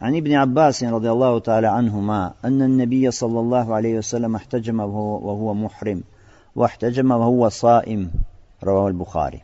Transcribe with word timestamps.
عن 0.00 0.16
ابن 0.16 0.32
عباس 0.32 0.84
رضي 0.84 1.10
الله 1.10 1.38
تعالى 1.38 1.66
عنهما 1.66 2.34
أن 2.44 2.62
النبي 2.62 3.10
صلى 3.10 3.40
الله 3.40 3.74
عليه 3.74 3.98
وسلم 3.98 4.36
احتجم 4.36 4.80
وهو, 4.80 5.26
وهو 5.26 5.54
محرم 5.54 6.02
واحتجم 6.54 7.10
وهو 7.10 7.48
صائم 7.48 8.10
رواه 8.62 8.88
البخاري 8.88 9.42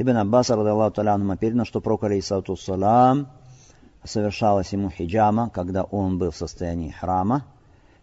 Ибн 0.00 0.16
Аббас, 0.16 0.48
ради 0.50 0.68
Аллаху 0.68 0.94
таля, 0.94 1.18
передано, 1.40 1.64
что 1.64 1.80
пророк, 1.80 2.04
алейсалату 2.04 2.56
салам, 2.56 3.26
совершалась 4.04 4.72
ему 4.72 4.90
хиджама, 4.90 5.50
когда 5.50 5.82
он 5.82 6.18
был 6.18 6.30
в 6.30 6.36
состоянии 6.36 6.90
храма, 6.90 7.44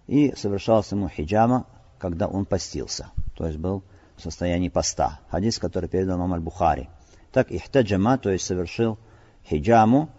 и 0.05 0.34
совершалась 0.35 0.91
ему 0.91 1.07
хиджама, 1.07 1.66
когда 1.98 2.27
он 2.27 2.44
постился, 2.44 3.07
то 3.38 3.45
есть 3.45 3.57
был 3.57 3.81
в 4.17 4.21
состоянии 4.21 4.67
поста. 4.67 5.20
Хадис, 5.30 5.57
который 5.57 5.88
передал 5.88 6.17
нам 6.17 6.34
Аль-Бухари. 6.34 6.89
Так, 7.31 7.49
ихтаджама, 7.49 8.17
то 8.17 8.30
есть 8.30 8.45
совершил 8.45 8.98
хиджаму, 9.45 10.09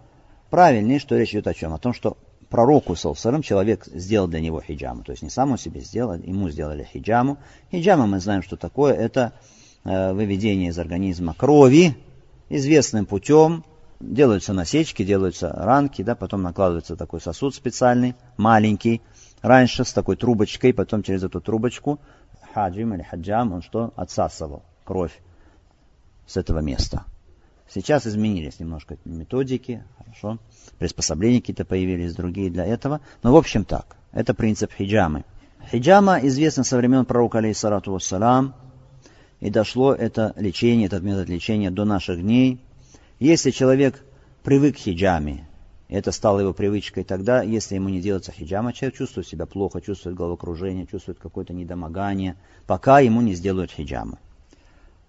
правильнее, 0.52 1.00
что 1.00 1.18
речь 1.18 1.32
идет 1.32 1.48
о 1.48 1.56
чем? 1.56 1.74
О 1.74 1.80
том, 1.80 1.94
что 1.94 2.18
пророку, 2.50 2.96
салсалам, 2.96 3.42
человек 3.42 3.86
сделал 3.86 4.28
для 4.28 4.42
него 4.42 4.62
хиджаму. 4.62 5.04
То 5.04 5.14
есть 5.14 5.24
не 5.24 5.32
сам 5.32 5.54
он 5.54 5.58
себе 5.58 5.82
сделал, 5.82 6.14
ему 6.14 6.50
сделали 6.50 6.84
хиджаму. 6.84 7.40
Хиджама 7.72 8.06
мы 8.06 8.20
знаем, 8.20 8.44
что 8.44 8.58
такое. 8.58 8.94
Это 8.94 9.34
э, 9.84 10.14
выведение 10.14 10.70
из 10.70 10.78
организма 10.78 11.34
крови 11.34 11.98
известным 12.50 13.08
путем. 13.08 13.64
Делаются 14.00 14.54
насечки, 14.54 15.04
делаются 15.04 15.50
ранки, 15.50 16.02
да, 16.02 16.16
потом 16.16 16.42
накладывается 16.42 16.96
такой 16.96 17.22
сосуд 17.22 17.56
специальный, 17.56 18.16
маленький. 18.36 19.02
Раньше 19.42 19.86
с 19.86 19.94
такой 19.94 20.18
трубочкой, 20.18 20.74
потом 20.74 21.02
через 21.02 21.24
эту 21.24 21.40
трубочку 21.40 22.00
хаджим 22.54 22.94
или 22.94 23.04
хаджам, 23.04 23.54
он 23.54 23.62
что? 23.62 23.94
Отсасывал 23.96 24.64
кровь 24.84 25.18
с 26.28 26.38
этого 26.38 26.60
места. 26.60 27.06
Сейчас 27.74 28.06
изменились 28.06 28.60
немножко 28.60 28.98
методики, 29.06 29.84
хорошо, 29.98 30.40
приспособления 30.78 31.40
какие-то 31.40 31.64
появились, 31.64 32.14
другие 32.14 32.50
для 32.50 32.66
этого. 32.66 33.00
Но 33.24 33.32
в 33.32 33.38
общем 33.38 33.64
так, 33.64 33.96
это 34.12 34.34
принцип 34.34 34.74
хиджамы. 34.74 35.24
Хиджама 35.72 36.20
известна 36.24 36.66
со 36.66 36.76
времен 36.76 37.06
пророка, 37.06 37.38
алейхиссалату 37.38 37.94
вассалам, 37.94 38.56
и 39.40 39.50
дошло 39.50 39.94
это 39.94 40.34
лечение, 40.36 40.88
этот 40.88 41.02
метод 41.04 41.30
лечения 41.30 41.72
до 41.72 41.86
наших 41.86 42.22
дней. 42.22 42.60
Если 43.20 43.52
человек 43.52 44.04
привык 44.44 44.76
к 44.76 44.80
хиджаме, 44.80 45.48
это 45.88 46.12
стало 46.12 46.42
его 46.42 46.54
привычкой, 46.54 47.06
тогда, 47.06 47.42
если 47.42 47.76
ему 47.76 47.88
не 47.88 48.02
делается 48.02 48.34
хиджама, 48.34 48.74
человек 48.74 48.98
чувствует 48.98 49.28
себя 49.28 49.46
плохо, 49.46 49.80
чувствует 49.80 50.18
головокружение, 50.18 50.88
чувствует 50.88 51.20
какое-то 51.20 51.54
недомогание, 51.54 52.36
пока 52.68 53.00
ему 53.00 53.22
не 53.22 53.34
сделают 53.34 53.72
хиджаму. 53.72 54.20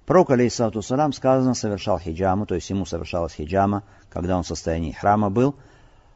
Пророк, 0.06 0.31
алейхиссалату 0.31 0.83
салам, 0.83 1.12
сказано, 1.12 1.55
совершал 1.55 1.98
хиджаму, 1.98 2.47
то 2.47 2.55
есть 2.55 2.69
ему 2.70 2.84
совершалась 2.86 3.34
хиджама, 3.34 3.84
когда 4.11 4.36
он 4.36 4.42
в 4.42 4.48
состоянии 4.48 4.92
храма 4.92 5.31
был, 5.31 5.55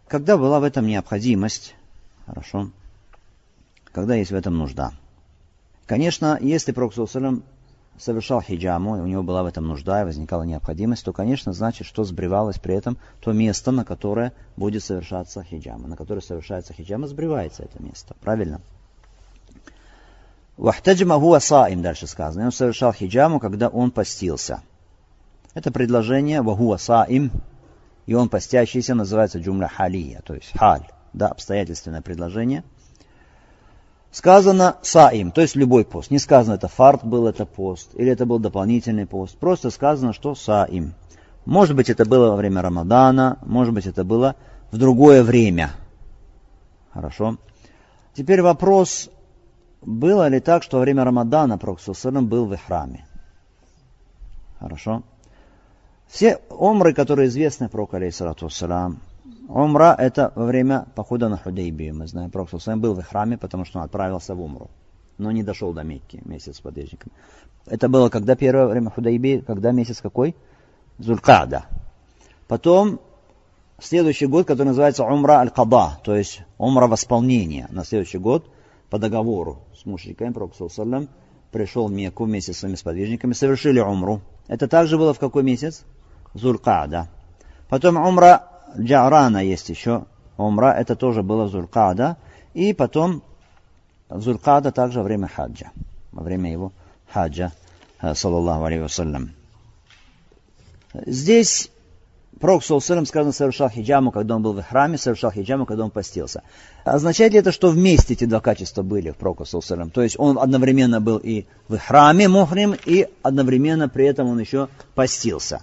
когда 0.08 0.36
была 0.36 0.60
в 0.60 0.64
этом 0.64 0.86
необходимость, 0.86 1.74
хорошо, 2.26 2.70
когда 3.92 4.16
есть 4.16 4.32
в 4.32 4.34
этом 4.34 4.56
нужда. 4.58 4.92
Конечно, 5.86 6.36
если 6.40 6.72
Пророк, 6.72 6.94
салам, 6.94 7.44
совершал 7.98 8.42
хиджаму, 8.42 8.98
и 8.98 9.00
у 9.00 9.06
него 9.06 9.22
была 9.22 9.42
в 9.42 9.46
этом 9.46 9.66
нужда, 9.66 10.02
и 10.02 10.04
возникала 10.04 10.42
необходимость, 10.42 11.04
то, 11.04 11.12
конечно, 11.12 11.52
значит, 11.52 11.86
что 11.86 12.04
сбривалось 12.04 12.58
при 12.58 12.74
этом 12.74 12.98
то 13.20 13.32
место, 13.32 13.70
на 13.70 13.84
которое 13.84 14.32
будет 14.56 14.82
совершаться 14.82 15.42
хиджама. 15.42 15.88
На 15.88 15.96
которое 15.96 16.20
совершается 16.20 16.72
хиджама, 16.72 17.06
сбривается 17.06 17.62
это 17.62 17.82
место. 17.82 18.14
Правильно? 18.20 18.60
Вахтаджма 20.56 21.20
хуа 21.20 21.40
саим, 21.40 21.82
дальше 21.82 22.06
сказано. 22.06 22.42
И 22.42 22.46
он 22.46 22.52
совершал 22.52 22.92
хиджаму, 22.92 23.40
когда 23.40 23.68
он 23.68 23.90
постился. 23.90 24.62
Это 25.54 25.70
предложение 25.70 26.42
вахуа 26.42 26.76
саим, 26.76 27.30
и 28.06 28.14
он 28.14 28.28
постящийся, 28.28 28.94
называется 28.94 29.38
джумля 29.38 29.68
халия, 29.68 30.20
то 30.24 30.34
есть 30.34 30.52
халь, 30.56 30.86
да, 31.12 31.28
обстоятельственное 31.28 32.02
предложение. 32.02 32.62
Сказано 34.12 34.76
саим, 34.82 35.30
то 35.30 35.42
есть 35.42 35.56
любой 35.56 35.84
пост. 35.84 36.10
Не 36.10 36.18
сказано, 36.18 36.54
это 36.54 36.68
фарт 36.68 37.04
был 37.04 37.26
это 37.26 37.44
пост, 37.44 37.90
или 37.94 38.10
это 38.10 38.24
был 38.24 38.38
дополнительный 38.38 39.06
пост. 39.06 39.36
Просто 39.36 39.70
сказано, 39.70 40.12
что 40.12 40.34
саим. 40.34 40.94
Может 41.44 41.76
быть, 41.76 41.90
это 41.90 42.04
было 42.06 42.30
во 42.30 42.36
время 42.36 42.62
Рамадана, 42.62 43.38
может 43.44 43.74
быть, 43.74 43.86
это 43.86 44.04
было 44.04 44.36
в 44.70 44.78
другое 44.78 45.22
время. 45.22 45.70
Хорошо. 46.92 47.36
Теперь 48.14 48.40
вопрос, 48.40 49.10
было 49.86 50.26
ли 50.26 50.40
так, 50.40 50.64
что 50.64 50.78
во 50.78 50.82
время 50.82 51.04
Рамадана 51.04 51.58
Пророк 51.58 51.78
был 52.22 52.46
в 52.46 52.56
храме? 52.56 53.06
Хорошо. 54.58 55.04
Все 56.08 56.40
омры, 56.50 56.92
которые 56.92 57.28
известны 57.28 57.68
про 57.68 57.88
алейхиссалату 57.90 58.46
вассалам, 58.46 59.00
омра 59.48 59.94
это 59.96 60.32
во 60.34 60.44
время 60.44 60.86
похода 60.96 61.28
на 61.28 61.36
Худейбию. 61.38 61.94
Мы 61.94 62.08
знаем, 62.08 62.30
Пророк 62.30 62.50
был 62.78 62.94
в 62.94 63.02
храме, 63.02 63.38
потому 63.38 63.64
что 63.64 63.78
он 63.78 63.84
отправился 63.84 64.34
в 64.34 64.40
умру, 64.40 64.70
но 65.18 65.30
не 65.30 65.44
дошел 65.44 65.72
до 65.72 65.84
Мекки 65.84 66.20
месяц 66.24 66.56
с 66.56 66.60
подвижниками. 66.60 67.12
Это 67.66 67.88
было 67.88 68.08
когда 68.08 68.34
первое 68.34 68.66
время 68.66 68.90
Худейбии, 68.90 69.38
когда 69.46 69.70
месяц 69.70 70.00
какой? 70.00 70.34
Зулькада. 70.98 71.66
Потом 72.48 72.98
следующий 73.78 74.26
год, 74.26 74.46
который 74.48 74.68
называется 74.68 75.04
Умра 75.04 75.34
Аль-Када, 75.34 76.00
то 76.02 76.16
есть 76.16 76.42
Умра 76.58 76.88
восполнения. 76.88 77.68
На 77.70 77.84
следующий 77.84 78.18
год 78.18 78.48
по 78.90 78.98
договору 78.98 79.58
с 79.74 79.84
мушриками, 79.84 80.32
Пророк 80.32 80.52
пришел 81.50 81.88
в 81.88 81.92
Мекку 81.92 82.24
вместе 82.24 82.52
с 82.52 82.58
своими 82.58 82.76
сподвижниками, 82.76 83.32
совершили 83.32 83.80
умру. 83.80 84.20
Это 84.46 84.68
также 84.68 84.98
было 84.98 85.14
в 85.14 85.18
какой 85.18 85.42
месяц? 85.42 85.84
Зулькада. 86.34 87.08
Потом 87.68 87.96
умра 87.96 88.48
Джарана 88.78 89.38
есть 89.38 89.68
еще. 89.68 90.04
Умра 90.36 90.72
это 90.72 90.96
тоже 90.96 91.22
было 91.22 91.48
Зулькада. 91.48 92.16
И 92.54 92.72
потом 92.72 93.22
Зулькада 94.10 94.70
также 94.70 95.02
время 95.02 95.28
хаджа. 95.28 95.70
Во 96.12 96.22
время 96.22 96.52
его 96.52 96.72
хаджа, 97.10 97.52
э, 98.00 98.14
саллаллаху 98.14 98.64
алейhi 98.64 98.82
вассалям. 98.82 99.30
Здесь 101.06 101.70
Пророк 102.38 102.62
Салсалам 102.62 103.06
сказано, 103.06 103.32
совершал 103.32 103.70
хиджаму, 103.70 104.10
когда 104.10 104.36
он 104.36 104.42
был 104.42 104.52
в 104.52 104.62
храме, 104.62 104.98
совершал 104.98 105.30
хиджаму, 105.30 105.64
когда 105.64 105.84
он 105.84 105.90
постился. 105.90 106.42
Означает 106.84 107.32
ли 107.32 107.38
это, 107.38 107.50
что 107.50 107.70
вместе 107.70 108.12
эти 108.12 108.26
два 108.26 108.40
качества 108.40 108.82
были 108.82 109.10
в 109.10 109.16
Пророка 109.16 109.46
Салсалам? 109.46 109.90
То 109.90 110.02
есть 110.02 110.16
он 110.18 110.38
одновременно 110.38 111.00
был 111.00 111.16
и 111.16 111.46
в 111.68 111.78
храме 111.78 112.28
мухрим, 112.28 112.76
и 112.84 113.08
одновременно 113.22 113.88
при 113.88 114.04
этом 114.04 114.28
он 114.28 114.38
еще 114.38 114.68
постился. 114.94 115.62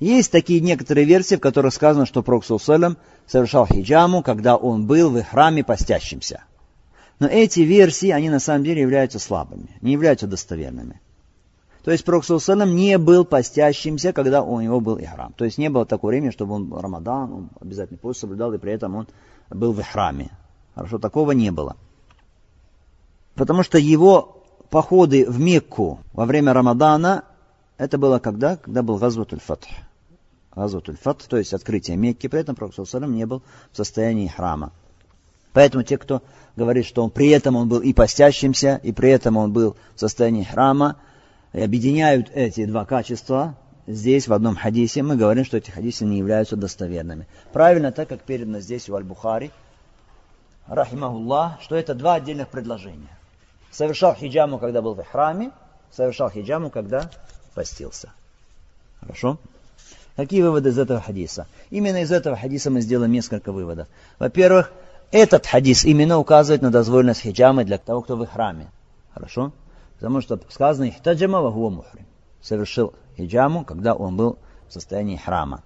Есть 0.00 0.32
такие 0.32 0.60
некоторые 0.60 1.04
версии, 1.04 1.34
в 1.34 1.40
которых 1.40 1.74
сказано, 1.74 2.06
что 2.06 2.22
Пророк 2.22 2.46
Салсалам 2.46 2.96
совершал 3.26 3.66
хиджаму, 3.66 4.22
когда 4.22 4.56
он 4.56 4.86
был 4.86 5.10
в 5.10 5.22
храме 5.22 5.64
постящимся. 5.64 6.44
Но 7.18 7.26
эти 7.26 7.60
версии, 7.60 8.08
они 8.08 8.30
на 8.30 8.40
самом 8.40 8.64
деле 8.64 8.80
являются 8.80 9.18
слабыми, 9.18 9.76
не 9.82 9.92
являются 9.92 10.26
достоверными. 10.26 11.00
То 11.88 11.92
есть 11.92 12.04
Пророк 12.04 12.22
Салам 12.26 12.76
не 12.76 12.98
был 12.98 13.24
постящимся, 13.24 14.12
когда 14.12 14.42
у 14.42 14.60
него 14.60 14.78
был 14.78 14.98
ихрам. 14.98 15.32
То 15.32 15.46
есть 15.46 15.56
не 15.56 15.70
было 15.70 15.86
такого 15.86 16.10
времени, 16.10 16.28
чтобы 16.28 16.52
он 16.52 16.70
Рамадан, 16.70 17.32
он 17.32 17.48
обязательно 17.58 17.96
пост 17.96 18.20
соблюдал, 18.20 18.52
и 18.52 18.58
при 18.58 18.72
этом 18.72 18.94
он 18.94 19.08
был 19.48 19.72
в 19.72 19.80
ихраме. 19.80 20.30
Хорошо, 20.74 20.98
такого 20.98 21.32
не 21.32 21.50
было. 21.50 21.78
Потому 23.36 23.62
что 23.62 23.78
его 23.78 24.44
походы 24.68 25.24
в 25.26 25.40
Мекку 25.40 26.00
во 26.12 26.26
время 26.26 26.52
Рамадана, 26.52 27.24
это 27.78 27.96
было 27.96 28.18
когда? 28.18 28.58
Когда 28.58 28.82
был 28.82 28.98
Газватуль 28.98 29.40
Фатх. 29.40 29.68
Газватуль 30.54 30.98
то 30.98 31.38
есть 31.38 31.54
открытие 31.54 31.96
Мекки, 31.96 32.26
при 32.26 32.40
этом 32.40 32.54
Пророк 32.54 32.74
Салам 32.86 33.14
не 33.14 33.24
был 33.24 33.42
в 33.72 33.76
состоянии 33.78 34.26
храма. 34.26 34.72
Поэтому 35.54 35.84
те, 35.84 35.96
кто 35.96 36.20
говорит, 36.54 36.84
что 36.84 37.02
он 37.02 37.08
при 37.08 37.30
этом 37.30 37.56
он 37.56 37.66
был 37.66 37.80
и 37.80 37.94
постящимся, 37.94 38.78
и 38.82 38.92
при 38.92 39.08
этом 39.08 39.38
он 39.38 39.54
был 39.54 39.74
в 39.94 40.00
состоянии 40.00 40.44
храма, 40.44 40.96
и 41.52 41.60
объединяют 41.60 42.30
эти 42.34 42.64
два 42.66 42.84
качества, 42.84 43.54
здесь 43.86 44.28
в 44.28 44.32
одном 44.32 44.56
хадисе 44.56 45.02
мы 45.02 45.16
говорим, 45.16 45.44
что 45.44 45.56
эти 45.56 45.70
хадисы 45.70 46.04
не 46.04 46.18
являются 46.18 46.56
достоверными. 46.56 47.26
Правильно, 47.52 47.92
так 47.92 48.08
как 48.08 48.20
передано 48.20 48.60
здесь 48.60 48.88
у 48.88 48.94
Аль-Бухари, 48.94 49.50
рахимахуллах, 50.68 51.60
что 51.62 51.76
это 51.76 51.94
два 51.94 52.14
отдельных 52.14 52.48
предложения. 52.48 53.16
Совершал 53.70 54.14
хиджаму, 54.14 54.58
когда 54.58 54.82
был 54.82 54.94
в 54.94 55.04
храме, 55.04 55.50
совершал 55.90 56.30
хиджаму, 56.30 56.70
когда 56.70 57.10
постился. 57.54 58.12
Хорошо? 59.00 59.38
Какие 60.16 60.42
выводы 60.42 60.70
из 60.70 60.78
этого 60.78 61.00
хадиса? 61.00 61.46
Именно 61.70 62.02
из 62.02 62.10
этого 62.10 62.36
хадиса 62.36 62.70
мы 62.70 62.80
сделаем 62.80 63.12
несколько 63.12 63.52
выводов. 63.52 63.88
Во-первых, 64.18 64.72
этот 65.10 65.46
хадис 65.46 65.84
именно 65.84 66.18
указывает 66.18 66.60
на 66.60 66.70
дозволенность 66.70 67.20
хиджамы 67.22 67.64
для 67.64 67.78
того, 67.78 68.02
кто 68.02 68.16
в 68.16 68.26
храме. 68.26 68.66
Хорошо? 69.14 69.52
Потому 69.98 70.20
что 70.20 70.38
сказано 70.48 70.88
«Ихтаджама 70.88 71.40
вахуа 71.40 71.70
мухрим». 71.70 72.06
Совершил 72.40 72.94
хиджаму, 73.16 73.64
когда 73.64 73.94
он 73.94 74.16
был 74.16 74.38
в 74.68 74.72
состоянии 74.72 75.16
храма. 75.16 75.62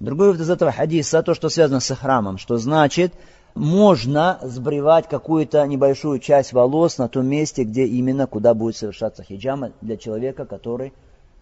Другой 0.00 0.28
вывод 0.28 0.40
из 0.40 0.50
этого 0.50 0.72
хадиса, 0.72 1.22
то, 1.22 1.34
что 1.34 1.48
связано 1.48 1.80
с 1.80 1.94
храмом, 1.94 2.38
что 2.38 2.56
значит, 2.56 3.12
можно 3.54 4.38
сбривать 4.42 5.08
какую-то 5.08 5.66
небольшую 5.66 6.18
часть 6.18 6.52
волос 6.52 6.98
на 6.98 7.08
том 7.08 7.26
месте, 7.26 7.64
где 7.64 7.86
именно, 7.86 8.26
куда 8.26 8.54
будет 8.54 8.76
совершаться 8.76 9.22
хиджама 9.22 9.72
для 9.80 9.96
человека, 9.96 10.44
который 10.44 10.92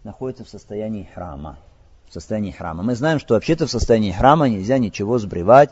находится 0.05 0.45
в 0.45 0.49
состоянии 0.49 1.09
храма. 1.15 1.59
В 2.09 2.13
состоянии 2.13 2.53
храма. 2.53 2.83
Мы 2.83 2.95
знаем, 2.95 3.19
что 3.19 3.35
вообще-то 3.35 3.67
в 3.67 3.71
состоянии 3.71 4.13
храма 4.13 4.49
нельзя 4.49 4.79
ничего 4.79 5.19
сбривать 5.19 5.71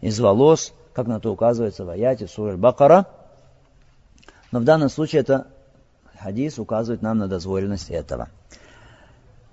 из 0.00 0.18
волос, 0.20 0.72
как 0.92 1.06
на 1.06 1.18
то 1.18 1.32
указывается 1.32 1.84
в 1.84 1.90
аяте 1.90 2.28
Сур 2.28 2.56
Бакара. 2.56 3.06
Но 4.52 4.60
в 4.60 4.64
данном 4.64 4.88
случае 4.88 5.22
это 5.22 5.48
хадис 6.20 6.58
указывает 6.58 7.02
нам 7.02 7.18
на 7.18 7.28
дозволенность 7.28 7.90
этого. 7.90 8.28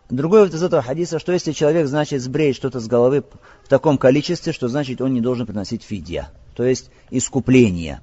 Другой 0.09 0.45
вот 0.45 0.53
из 0.53 0.63
этого 0.63 0.81
хадиса, 0.81 1.19
что 1.19 1.33
если 1.33 1.51
человек, 1.51 1.87
значит, 1.87 2.21
сбреет 2.21 2.55
что-то 2.55 2.79
с 2.79 2.87
головы 2.87 3.23
в 3.63 3.67
таком 3.67 3.97
количестве, 3.97 4.53
что 4.53 4.67
значит 4.67 5.01
он 5.01 5.13
не 5.13 5.21
должен 5.21 5.45
приносить 5.45 5.83
фидья, 5.83 6.29
то 6.55 6.63
есть 6.63 6.89
искупление. 7.09 8.01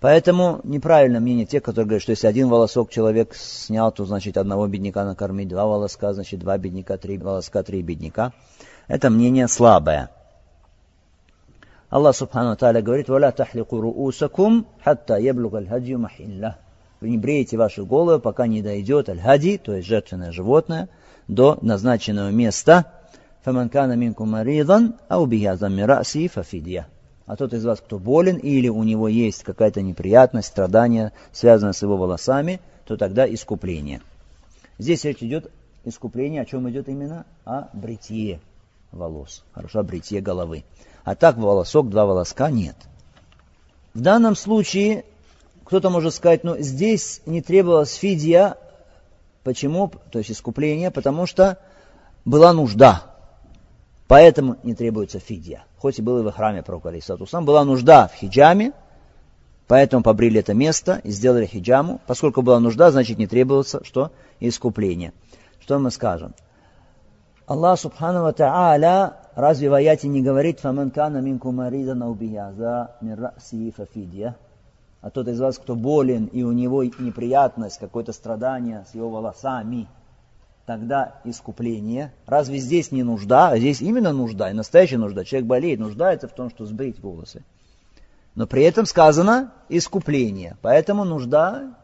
Поэтому 0.00 0.60
неправильно 0.64 1.20
мнение 1.20 1.46
тех, 1.46 1.62
которые 1.62 1.86
говорят, 1.86 2.02
что 2.02 2.10
если 2.10 2.26
один 2.26 2.48
волосок 2.48 2.90
человек 2.90 3.36
снял, 3.36 3.92
то 3.92 4.04
значит 4.04 4.36
одного 4.36 4.66
бедняка 4.66 5.04
накормить, 5.04 5.46
два 5.46 5.64
волоска, 5.66 6.12
значит 6.12 6.40
два 6.40 6.58
бедняка, 6.58 6.96
три 6.96 7.18
волоска, 7.18 7.62
три 7.62 7.82
бедняка. 7.82 8.32
Это 8.88 9.10
мнение 9.10 9.46
слабое. 9.46 10.10
Аллах 11.88 12.16
Субхану 12.16 12.56
Тааля 12.56 12.82
говорит, 12.82 13.08
«Валя 13.08 13.30
тахлику 13.30 13.80
руусакум, 13.80 14.66
хатта 14.82 15.18
яблуга 15.18 15.58
аль-хадью 15.58 16.00
махилля». 16.00 16.58
Вы 17.02 17.08
не 17.08 17.18
бреете 17.18 17.56
вашу 17.56 17.84
голову, 17.84 18.20
пока 18.20 18.46
не 18.46 18.62
дойдет 18.62 19.08
аль-хади, 19.08 19.58
то 19.58 19.74
есть 19.74 19.88
жертвенное 19.88 20.30
животное, 20.30 20.88
до 21.26 21.58
назначенного 21.60 22.30
места. 22.30 22.92
Фаманкана 23.42 23.94
минку 23.94 24.24
маридан, 24.24 24.94
аубиязам 25.08 25.74
мираси 25.74 26.28
фафидья. 26.28 26.86
А 27.26 27.34
тот 27.34 27.54
из 27.54 27.64
вас, 27.64 27.80
кто 27.80 27.98
болен, 27.98 28.36
или 28.36 28.68
у 28.68 28.84
него 28.84 29.08
есть 29.08 29.42
какая-то 29.42 29.82
неприятность, 29.82 30.46
страдание, 30.46 31.10
связанное 31.32 31.72
с 31.72 31.82
его 31.82 31.96
волосами, 31.96 32.60
то 32.84 32.96
тогда 32.96 33.26
искупление. 33.26 34.00
Здесь 34.78 35.02
речь 35.02 35.24
идет 35.24 35.50
искупление, 35.84 36.42
о 36.42 36.44
чем 36.44 36.70
идет 36.70 36.88
именно? 36.88 37.26
О 37.44 37.64
бритье 37.72 38.38
волос. 38.92 39.42
Хорошо, 39.50 39.80
о 39.80 39.82
бритье 39.82 40.20
головы. 40.20 40.62
А 41.02 41.16
так 41.16 41.36
волосок, 41.36 41.90
два 41.90 42.06
волоска 42.06 42.48
нет. 42.52 42.76
В 43.92 44.00
данном 44.00 44.36
случае 44.36 45.04
кто-то 45.72 45.88
может 45.88 46.12
сказать, 46.12 46.44
ну 46.44 46.58
здесь 46.58 47.22
не 47.24 47.40
требовалась 47.40 47.94
фидия. 47.94 48.56
Почему? 49.42 49.90
То 50.10 50.18
есть 50.18 50.30
искупление, 50.30 50.90
потому 50.90 51.24
что 51.24 51.56
была 52.26 52.52
нужда. 52.52 53.04
Поэтому 54.06 54.58
не 54.64 54.74
требуется 54.74 55.18
фидия. 55.18 55.64
Хоть 55.78 55.98
и 55.98 56.02
было 56.02 56.20
и 56.20 56.30
в 56.30 56.30
храме 56.30 56.62
пророка 56.62 56.90
Алисатусам. 56.90 57.46
Была 57.46 57.64
нужда 57.64 58.08
в 58.08 58.16
хиджаме, 58.16 58.72
поэтому 59.66 60.02
побрили 60.02 60.40
это 60.40 60.52
место 60.52 61.00
и 61.04 61.10
сделали 61.10 61.46
хиджаму. 61.46 62.02
Поскольку 62.06 62.42
была 62.42 62.60
нужда, 62.60 62.90
значит 62.90 63.16
не 63.16 63.26
требуется 63.26 63.82
что? 63.82 64.12
Искупление. 64.40 65.14
Что 65.58 65.78
мы 65.78 65.90
скажем? 65.90 66.34
Аллах 67.46 67.80
Субхану 67.80 68.24
Ва 68.24 68.32
Та'аля 68.32 69.14
разве 69.36 69.70
в 69.70 69.72
аяте 69.72 70.06
не 70.06 70.20
говорит 70.20 70.60
«Фаман 70.60 70.90
кана 70.90 71.22
минку 71.22 71.50
марида 71.50 71.94
наубияза 71.94 72.90
мин 73.00 73.14
ра'си 73.14 73.72
фафидия» 73.74 74.36
а 75.02 75.10
тот 75.10 75.26
из 75.28 75.40
вас, 75.40 75.58
кто 75.58 75.74
болен, 75.74 76.26
и 76.26 76.44
у 76.44 76.52
него 76.52 76.84
неприятность, 76.84 77.78
какое-то 77.78 78.12
страдание 78.12 78.86
с 78.88 78.94
его 78.94 79.10
волосами, 79.10 79.88
тогда 80.64 81.20
искупление. 81.24 82.12
Разве 82.24 82.58
здесь 82.58 82.92
не 82.92 83.02
нужда? 83.02 83.50
А 83.50 83.58
здесь 83.58 83.82
именно 83.82 84.12
нужда, 84.12 84.50
и 84.50 84.54
настоящая 84.54 84.98
нужда. 84.98 85.24
Человек 85.24 85.48
болеет, 85.48 85.80
нуждается 85.80 86.28
в 86.28 86.32
том, 86.32 86.50
что 86.50 86.66
сбрить 86.66 87.00
волосы. 87.00 87.44
Но 88.36 88.46
при 88.46 88.62
этом 88.62 88.86
сказано 88.86 89.52
искупление. 89.68 90.56
Поэтому 90.62 91.04
нужда 91.04 91.74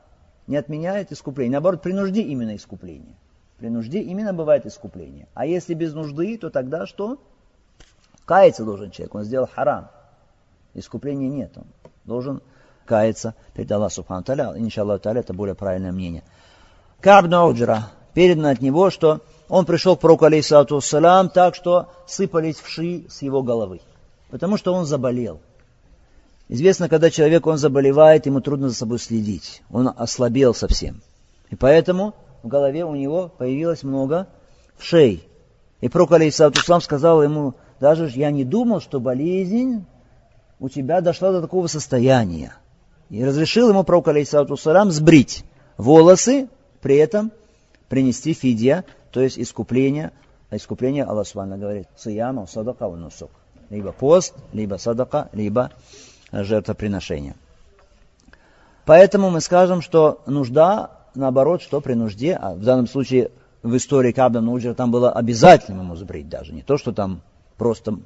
не 0.47 0.57
отменяет 0.57 1.11
искупление. 1.11 1.53
Наоборот, 1.53 1.83
при 1.83 1.93
именно 1.93 2.55
искупление. 2.55 3.17
При 3.59 3.69
нужде 3.69 4.01
именно 4.01 4.33
бывает 4.33 4.65
искупление. 4.65 5.27
А 5.35 5.45
если 5.45 5.75
без 5.75 5.93
нужды, 5.93 6.39
то 6.39 6.51
тогда 6.51 6.87
что? 6.87 7.19
Каяться 8.25 8.65
должен 8.65 8.93
человек, 8.93 9.15
он 9.17 9.25
сделал 9.25 9.49
харам. 9.53 9.89
Искупления 10.75 11.29
нет, 11.29 11.51
он 11.57 11.65
должен 12.05 12.43
каяться 12.89 13.35
перед 13.55 13.71
Аллахом 13.71 13.95
Субхану 13.95 14.23
Таля. 14.25 14.53
Иншаллаху 14.57 15.03
Таля, 15.03 15.21
это 15.21 15.35
более 15.35 15.55
правильное 15.55 15.93
мнение. 15.93 16.25
Каб 17.01 17.27
Науджра, 17.27 17.91
передано 18.15 18.49
от 18.49 18.61
него, 18.61 18.91
что 18.91 19.21
он 19.49 19.65
пришел 19.67 19.97
к 19.97 20.01
пророку, 20.01 20.25
алейсалату 20.25 20.81
салам, 20.81 21.29
так 21.29 21.55
что 21.55 21.89
сыпались 22.07 22.57
вши 22.57 23.05
с 23.09 23.23
его 23.23 23.43
головы. 23.43 23.81
Потому 24.31 24.57
что 24.57 24.75
он 24.75 24.85
заболел. 24.85 25.41
Известно, 26.49 26.89
когда 26.89 27.11
человек, 27.11 27.47
он 27.47 27.59
заболевает, 27.59 28.27
ему 28.27 28.41
трудно 28.41 28.71
за 28.71 28.75
собой 28.75 28.99
следить. 28.99 29.63
Он 29.71 29.93
ослабел 29.95 30.55
совсем. 30.55 31.03
И 31.51 31.57
поэтому 31.57 32.15
в 32.43 32.49
голове 32.49 32.85
у 32.85 32.95
него 32.95 33.29
появилось 33.29 33.83
много 33.83 34.27
вшей. 34.77 35.29
И 35.81 35.89
пророк, 35.89 36.13
алейсалату 36.13 36.61
салам, 36.61 36.81
сказал 36.81 37.23
ему, 37.23 37.55
даже 37.81 38.09
я 38.09 38.31
не 38.31 38.45
думал, 38.45 38.81
что 38.81 38.99
болезнь 38.99 39.85
у 40.59 40.69
тебя 40.69 41.01
дошла 41.01 41.33
до 41.33 41.41
такого 41.41 41.67
состояния. 41.69 42.55
И 43.11 43.25
разрешил 43.25 43.71
ему 43.71 43.85
пророк, 43.85 44.09
салам, 44.27 44.91
сбрить 44.91 45.45
волосы, 45.77 46.49
при 46.81 46.97
этом 46.97 47.33
принести 47.89 48.35
фидия, 48.35 48.85
то 49.13 49.21
есть 49.21 49.39
искупление. 49.39 50.13
Искупление 50.51 51.05
Аллах 51.05 51.27
Субхану 51.27 51.59
говорит, 51.59 51.89
сияма, 51.97 52.47
садака, 52.47 52.89
нусук. 52.89 53.31
Либо 53.71 53.93
пост, 53.93 54.35
либо 54.53 54.77
садака, 54.77 55.29
либо 55.33 55.71
жертвоприношение. 56.33 57.35
Поэтому 58.87 59.29
мы 59.29 59.43
скажем, 59.43 59.83
что 59.83 60.23
нужда, 60.25 60.91
наоборот, 61.15 61.61
что 61.61 61.83
при 61.83 61.93
нужде, 61.93 62.35
а 62.35 62.55
в 62.55 62.63
данном 62.63 62.87
случае 62.87 63.31
в 63.63 63.77
истории 63.77 64.13
Кабда 64.13 64.41
Нуджера 64.41 64.73
там 64.73 64.91
было 64.91 65.13
обязательным 65.13 65.83
ему 65.83 65.97
сбрить 65.97 66.29
даже, 66.29 66.55
не 66.55 66.63
то, 66.63 66.79
что 66.79 66.93
там 66.93 67.21
просто 67.59 67.99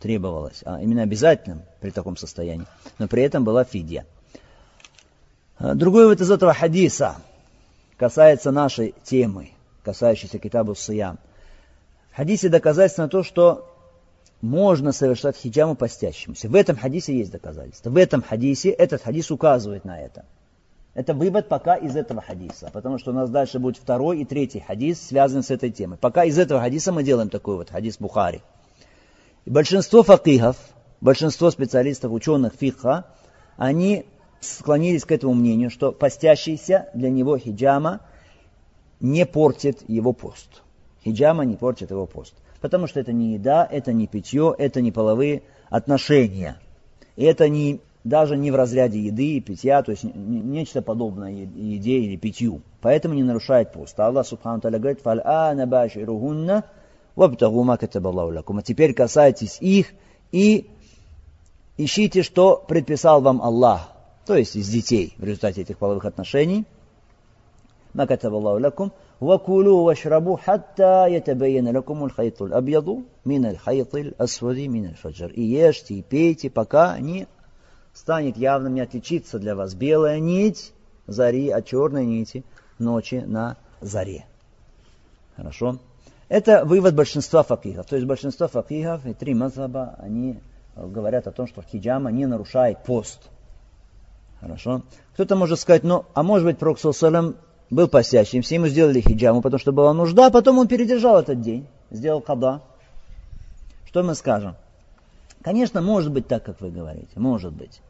требовалось, 0.00 0.62
а 0.64 0.80
именно 0.80 1.02
обязательным 1.02 1.62
при 1.80 1.90
таком 1.90 2.16
состоянии. 2.16 2.66
Но 2.98 3.08
при 3.08 3.22
этом 3.22 3.42
была 3.42 3.64
фидия. 3.64 4.06
Другой 5.58 6.06
вот 6.06 6.20
из 6.20 6.30
этого 6.30 6.54
хадиса 6.54 7.16
касается 7.96 8.52
нашей 8.52 8.94
темы, 9.02 9.50
касающейся 9.82 10.38
Китабу 10.38 10.74
Сиям. 10.74 11.18
В 12.12 12.16
хадисе 12.16 12.48
на 12.48 13.08
то, 13.08 13.22
что 13.22 13.68
можно 14.40 14.92
совершать 14.92 15.36
хиджаму 15.36 15.74
постящемуся. 15.74 16.48
В 16.48 16.54
этом 16.54 16.76
хадисе 16.76 17.16
есть 17.16 17.32
доказательство. 17.32 17.90
В 17.90 17.96
этом 17.96 18.22
хадисе, 18.22 18.70
этот 18.70 19.02
хадис 19.02 19.30
указывает 19.30 19.84
на 19.84 20.00
это. 20.00 20.24
Это 20.94 21.14
вывод 21.14 21.48
пока 21.48 21.76
из 21.76 21.96
этого 21.96 22.20
хадиса, 22.20 22.70
потому 22.72 22.98
что 22.98 23.10
у 23.10 23.14
нас 23.14 23.30
дальше 23.30 23.58
будет 23.58 23.76
второй 23.76 24.20
и 24.20 24.24
третий 24.24 24.60
хадис, 24.60 25.00
связанный 25.08 25.42
с 25.42 25.50
этой 25.50 25.70
темой. 25.70 25.98
Пока 25.98 26.24
из 26.24 26.38
этого 26.38 26.60
хадиса 26.60 26.92
мы 26.92 27.02
делаем 27.02 27.30
такой 27.30 27.56
вот 27.56 27.70
хадис 27.70 27.98
Бухари. 27.98 28.42
И 29.44 29.50
большинство 29.50 30.02
факихов, 30.02 30.56
большинство 31.00 31.50
специалистов, 31.50 32.12
ученых 32.12 32.54
фикха, 32.54 33.06
они 33.56 34.06
склонились 34.40 35.04
к 35.04 35.12
этому 35.12 35.34
мнению, 35.34 35.70
что 35.70 35.92
постящийся 35.92 36.88
для 36.94 37.10
него 37.10 37.38
хиджама 37.38 38.00
не 39.00 39.26
портит 39.26 39.88
его 39.88 40.12
пост. 40.12 40.62
Хиджама 41.04 41.44
не 41.44 41.56
портит 41.56 41.90
его 41.90 42.06
пост. 42.06 42.34
Потому 42.60 42.86
что 42.86 43.00
это 43.00 43.12
не 43.12 43.34
еда, 43.34 43.66
это 43.70 43.92
не 43.92 44.06
питье, 44.06 44.54
это 44.56 44.80
не 44.80 44.90
половые 44.90 45.42
отношения. 45.68 46.58
И 47.16 47.24
это 47.24 47.48
не, 47.48 47.80
даже 48.02 48.36
не 48.36 48.50
в 48.50 48.56
разряде 48.56 49.00
еды 49.00 49.36
и 49.36 49.40
питья, 49.40 49.82
то 49.82 49.92
есть 49.92 50.04
нечто 50.04 50.82
подобное 50.82 51.30
еде 51.30 51.98
или 51.98 52.16
питью. 52.16 52.62
Поэтому 52.80 53.14
не 53.14 53.22
нарушает 53.22 53.72
пост. 53.72 53.98
Аллах 54.00 54.26
سبحانه 54.26 54.60
وتعالى 54.60 54.78
говорит, 54.78 55.00
«فالآن 55.04 55.66
باشروهن 55.66 56.64
وابتغوا 57.14 57.62
ما 57.62 57.76
كتب 57.76 58.05
الله 58.05 58.34
لكم». 58.34 58.58
А 58.58 58.62
теперь 58.62 58.92
касайтесь 58.92 59.58
их 59.60 59.92
и 60.32 60.68
ищите, 61.76 62.22
что 62.22 62.56
предписал 62.56 63.20
вам 63.20 63.40
Аллах 63.40 63.97
то 64.28 64.36
есть 64.36 64.56
из 64.56 64.68
детей 64.68 65.14
в 65.16 65.24
результате 65.24 65.62
этих 65.62 65.78
половых 65.78 66.04
отношений. 66.04 66.66
ما 67.94 68.04
كتب 68.04 68.34
الله 68.34 68.62
لكم. 68.62 68.92
وكلوا 69.20 69.84
واشربوا 69.84 70.36
حتى 70.36 71.06
يتبين 71.06 71.72
لكم 71.72 72.04
الخيط 72.04 72.44
الأبيض 72.44 73.06
من 73.24 73.46
الخيط 73.46 73.96
الأسود 73.96 74.68
من 74.68 74.88
الفجر. 74.88 75.30
И 75.30 75.40
ешьте, 75.40 75.94
и 75.94 76.02
пейте, 76.02 76.50
пока 76.50 76.98
не 76.98 77.26
станет 77.94 78.36
явным 78.36 78.74
не 78.74 78.82
отличиться 78.82 79.38
для 79.38 79.56
вас 79.56 79.72
белая 79.74 80.20
нить 80.20 80.74
зари 81.06 81.48
от 81.48 81.64
черной 81.64 82.04
нити 82.04 82.44
ночи 82.78 83.24
на 83.26 83.56
заре. 83.80 84.26
Хорошо? 85.36 85.78
Это 86.28 86.66
вывод 86.66 86.94
большинства 86.94 87.42
факихов. 87.44 87.86
То 87.86 87.96
есть 87.96 88.06
большинство 88.06 88.46
факихов 88.46 89.06
и 89.06 89.14
три 89.14 89.32
мазаба, 89.32 89.96
они 89.98 90.38
говорят 90.76 91.26
о 91.26 91.32
том, 91.32 91.46
что 91.46 91.62
хиджама 91.62 92.12
не 92.12 92.26
нарушает 92.26 92.84
пост. 92.84 93.30
Хорошо? 94.40 94.82
Кто-то 95.14 95.36
может 95.36 95.58
сказать, 95.58 95.82
ну, 95.84 96.04
а 96.14 96.22
может 96.22 96.46
быть, 96.46 96.58
Пророк 96.58 96.78
Салам 96.78 97.36
был 97.70 97.88
постящимся, 97.88 98.54
ему 98.54 98.68
сделали 98.68 99.00
хиджаму, 99.00 99.42
потому 99.42 99.58
что 99.58 99.72
была 99.72 99.92
нужда, 99.92 100.26
а 100.26 100.30
потом 100.30 100.58
он 100.58 100.68
передержал 100.68 101.18
этот 101.18 101.40
день, 101.40 101.66
сделал 101.90 102.20
када. 102.20 102.62
Что 103.86 104.02
мы 104.02 104.14
скажем? 104.14 104.56
Конечно, 105.42 105.80
может 105.80 106.12
быть 106.12 106.28
так, 106.28 106.44
как 106.44 106.60
вы 106.60 106.70
говорите, 106.70 107.08
может 107.16 107.52
быть. 107.52 107.80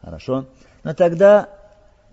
Хорошо? 0.00 0.46
Но 0.82 0.94
тогда 0.94 1.48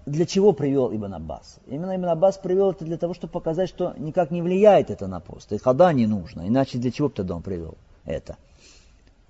для 0.05 0.25
чего 0.25 0.53
привел 0.53 0.93
Ибн 0.93 1.13
Аббас? 1.13 1.57
Именно 1.67 1.95
Ибн 1.95 2.05
Аббас 2.05 2.37
привел 2.37 2.71
это 2.71 2.85
для 2.85 2.97
того, 2.97 3.13
чтобы 3.13 3.31
показать, 3.31 3.69
что 3.69 3.93
никак 3.97 4.31
не 4.31 4.41
влияет 4.41 4.89
это 4.89 5.07
на 5.07 5.19
пост. 5.19 5.51
И 5.51 5.57
хада 5.57 5.91
не 5.93 6.07
нужно, 6.07 6.47
иначе 6.47 6.77
для 6.77 6.91
чего 6.91 7.09
бы 7.09 7.15
тогда 7.15 7.35
он 7.35 7.41
привел 7.41 7.75
это? 8.05 8.37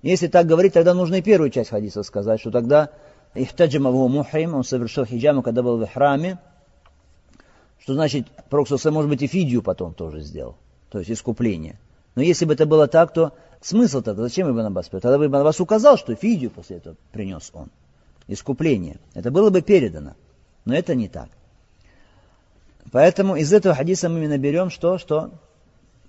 Если 0.02 0.28
так 0.28 0.46
говорить, 0.46 0.72
тогда 0.72 0.94
нужно 0.94 1.16
и 1.16 1.22
первую 1.22 1.50
часть 1.50 1.70
хадиса 1.70 2.02
сказать, 2.02 2.40
что 2.40 2.50
тогда 2.50 2.90
Ихтаджима 3.34 3.90
его 3.90 4.08
мухрим, 4.08 4.54
он 4.54 4.64
совершил 4.64 5.04
хиджаму, 5.04 5.42
когда 5.42 5.62
был 5.62 5.78
в 5.78 5.86
храме, 5.86 6.38
что 7.78 7.94
значит, 7.94 8.26
Пророк 8.48 8.68
может 8.68 9.08
быть, 9.08 9.22
и 9.22 9.26
фидию 9.26 9.62
потом 9.62 9.94
тоже 9.94 10.20
сделал, 10.20 10.56
то 10.90 10.98
есть 10.98 11.10
искупление. 11.10 11.78
Но 12.16 12.22
если 12.22 12.44
бы 12.44 12.54
это 12.54 12.66
было 12.66 12.88
так, 12.88 13.12
то 13.12 13.32
смысл 13.60 14.02
тогда, 14.02 14.22
зачем 14.22 14.50
Ибн 14.50 14.66
Аббас 14.66 14.88
Тогда 14.88 15.16
бы 15.16 15.26
Ибн 15.26 15.36
Аббас 15.36 15.60
указал, 15.60 15.96
что 15.96 16.14
фидию 16.14 16.50
после 16.50 16.78
этого 16.78 16.96
принес 17.12 17.50
он, 17.52 17.70
искупление. 18.26 18.98
Это 19.14 19.30
было 19.30 19.50
бы 19.50 19.62
передано, 19.62 20.14
но 20.64 20.74
это 20.74 20.94
не 20.96 21.08
так. 21.08 21.28
Поэтому 22.90 23.36
из 23.36 23.52
этого 23.52 23.74
хадиса 23.74 24.08
мы 24.08 24.18
именно 24.18 24.38
берем, 24.38 24.70
что, 24.70 24.98
что 24.98 25.30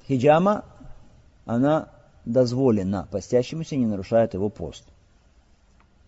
хиджама, 0.07 0.65
она 1.45 1.89
дозволена 2.25 3.07
постящемуся, 3.11 3.75
не 3.75 3.85
нарушает 3.85 4.33
его 4.33 4.49
пост. 4.49 4.83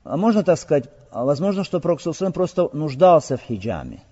А 0.03 0.17
можно 0.17 0.43
так 0.43 0.59
сказать, 0.59 0.89
а 1.11 1.23
возможно, 1.23 1.63
что 1.63 1.79
Пророк 1.79 2.01
просто 2.33 2.69
нуждался 2.73 3.37
в 3.37 3.41
хиджаме. 3.41 4.03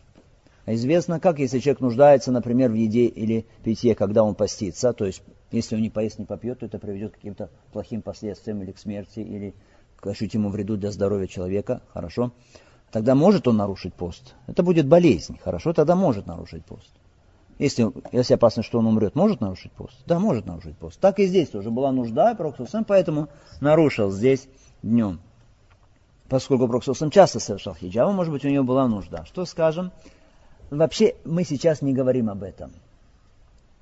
Известно, 0.66 1.20
как 1.20 1.40
если 1.40 1.60
человек 1.60 1.82
нуждается, 1.82 2.32
например, 2.32 2.70
в 2.70 2.76
еде 2.76 3.06
или 3.06 3.46
питье, 3.64 3.96
когда 3.96 4.24
он 4.24 4.36
постится, 4.36 4.94
то 4.94 5.06
есть 5.06 5.22
если 5.52 5.76
он 5.76 5.82
не 5.82 5.90
поест, 5.90 6.20
не 6.20 6.26
попьет, 6.26 6.60
то 6.60 6.66
это 6.66 6.80
приведет 6.80 7.12
к 7.12 7.16
каким-то 7.16 7.50
плохим 7.74 8.02
последствиям 8.02 8.62
или 8.62 8.72
к 8.72 8.78
смерти, 8.78 9.20
или 9.20 9.54
к 10.00 10.08
ощутимому 10.08 10.50
вреду 10.50 10.78
для 10.78 10.92
здоровья 10.92 11.28
человека, 11.28 11.82
хорошо? 11.94 12.32
Тогда 12.92 13.16
может 13.16 13.48
он 13.48 13.58
нарушить 13.58 13.94
пост. 13.94 14.36
Это 14.48 14.64
будет 14.64 14.88
болезнь, 14.88 15.38
хорошо? 15.44 15.74
Тогда 15.74 15.96
может 15.96 16.26
нарушить 16.26 16.64
пост. 16.64 16.92
Если, 17.58 17.92
если 18.12 18.36
опасно, 18.36 18.64
что 18.64 18.80
он 18.80 18.88
умрет, 18.88 19.16
может 19.16 19.42
нарушить 19.42 19.72
пост? 19.72 19.98
Да, 20.06 20.20
может 20.20 20.46
нарушить 20.46 20.78
пост. 20.78 21.00
Так 21.00 21.20
и 21.20 21.26
здесь 21.26 21.50
тоже 21.50 21.70
была 21.70 21.92
нужда, 21.92 22.34
Пророк 22.36 22.56
поэтому 22.88 23.28
нарушил 23.60 24.10
здесь 24.12 24.48
днем 24.82 25.20
поскольку 26.32 26.66
Пророк 26.66 26.86
часто 27.12 27.42
совершал 27.42 27.76
хиджабу, 27.76 28.14
может 28.14 28.32
быть, 28.32 28.46
у 28.46 28.48
него 28.48 28.64
была 28.64 28.88
нужда. 28.88 29.26
Что 29.26 29.44
скажем? 29.44 29.92
Вообще, 30.70 31.16
мы 31.26 31.44
сейчас 31.44 31.82
не 31.82 31.94
говорим 31.94 32.30
об 32.30 32.42
этом. 32.44 32.72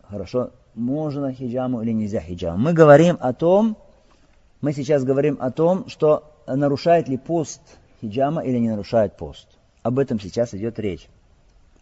Хорошо, 0.02 0.50
можно 0.74 1.32
хиджаму 1.32 1.84
или 1.84 1.92
нельзя 1.92 2.22
хиджаму. 2.22 2.58
Мы 2.58 2.74
говорим 2.74 3.20
о 3.20 3.34
том, 3.34 3.78
мы 4.62 4.74
сейчас 4.74 5.04
говорим 5.04 5.38
о 5.40 5.52
том, 5.52 5.88
что 5.90 6.24
нарушает 6.48 7.08
ли 7.08 7.18
пост 7.18 7.62
хиджама 8.02 8.44
или 8.44 8.58
не 8.58 8.70
нарушает 8.70 9.16
пост. 9.16 9.48
Об 9.84 10.00
этом 10.00 10.20
сейчас 10.20 10.56
идет 10.56 10.80
речь. 10.80 11.08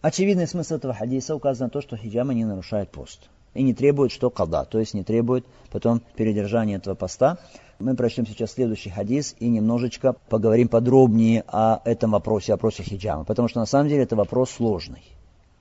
Очевидный 0.01 0.47
смысл 0.47 0.75
этого 0.75 0.93
хадиса 0.93 1.33
указан 1.33 1.67
на 1.67 1.69
то, 1.69 1.79
что 1.79 1.95
хиджама 1.95 2.33
не 2.33 2.43
нарушает 2.43 2.89
пост. 2.89 3.29
И 3.53 3.63
не 3.63 3.73
требует, 3.73 4.11
что 4.11 4.29
када, 4.29 4.65
то 4.65 4.79
есть 4.79 4.93
не 4.93 5.05
требует 5.05 5.45
потом 5.71 6.01
передержания 6.17 6.75
этого 6.75 6.93
поста. 6.93 7.37
Мы 7.78 7.94
прочтем 7.96 8.26
сейчас 8.26 8.52
следующий 8.52 8.90
хадис 8.90 9.34
и 9.38 9.48
немножечко 9.48 10.14
поговорим 10.28 10.68
подробнее 10.68 11.44
о 11.48 11.80
этом 11.84 12.12
вопросе, 12.12 12.52
о 12.52 12.56
вопросе 12.56 12.82
хиджама. 12.82 13.24
Потому 13.24 13.48
что 13.48 13.60
на 13.60 13.66
самом 13.66 13.88
деле 13.88 14.02
это 14.04 14.16
вопрос 14.16 14.50
сложный. 14.50 15.02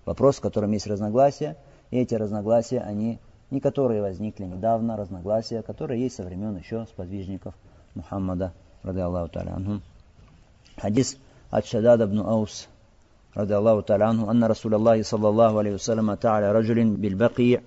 Вопрос, 0.06 0.38
в 0.38 0.42
котором 0.42 0.72
есть 0.72 0.88
разногласия. 0.88 1.58
И 1.90 1.98
эти 1.98 2.16
разногласия, 2.16 2.80
они 2.80 3.20
не 3.50 3.60
которые 3.60 4.02
возникли 4.02 4.46
недавно, 4.46 4.96
разногласия, 4.96 5.62
которые 5.62 6.02
есть 6.02 6.16
со 6.16 6.24
времен 6.24 6.56
еще 6.56 6.86
сподвижников 6.86 7.54
Мухаммада, 7.96 8.54
ради 8.84 9.00
Аллаху 9.00 9.32
та'ala 9.34 9.82
Хадис 10.78 11.18
от 11.50 11.66
Шадада 11.66 12.06
ибн 12.06 12.20
Аус, 12.20 12.70
ради 13.34 13.52
Аллаху 13.52 13.82
та'ala 13.82 14.04
анху, 14.04 14.30
анна 14.30 14.48
Расулаллахи 14.48 15.02
саллаллаху 15.02 15.58
алейхи 15.58 15.74
вассалама 15.74 16.16
та'аля 16.16 16.54
раджулин 16.54 16.96
билбаки, 16.96 17.62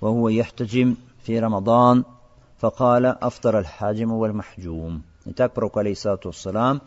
وهو 0.00 0.28
يحتجم 0.28 0.96
في 1.22 1.38
رمضان 1.38 2.04
فقال 2.62 3.06
أفطر 3.06 3.58
الحاجم 3.58 4.12
والمحجوم 4.12 5.02
Итак, 5.30 5.52
пророк, 5.52 5.76
алейсалату 5.76 6.30
вассалам, 6.30 6.80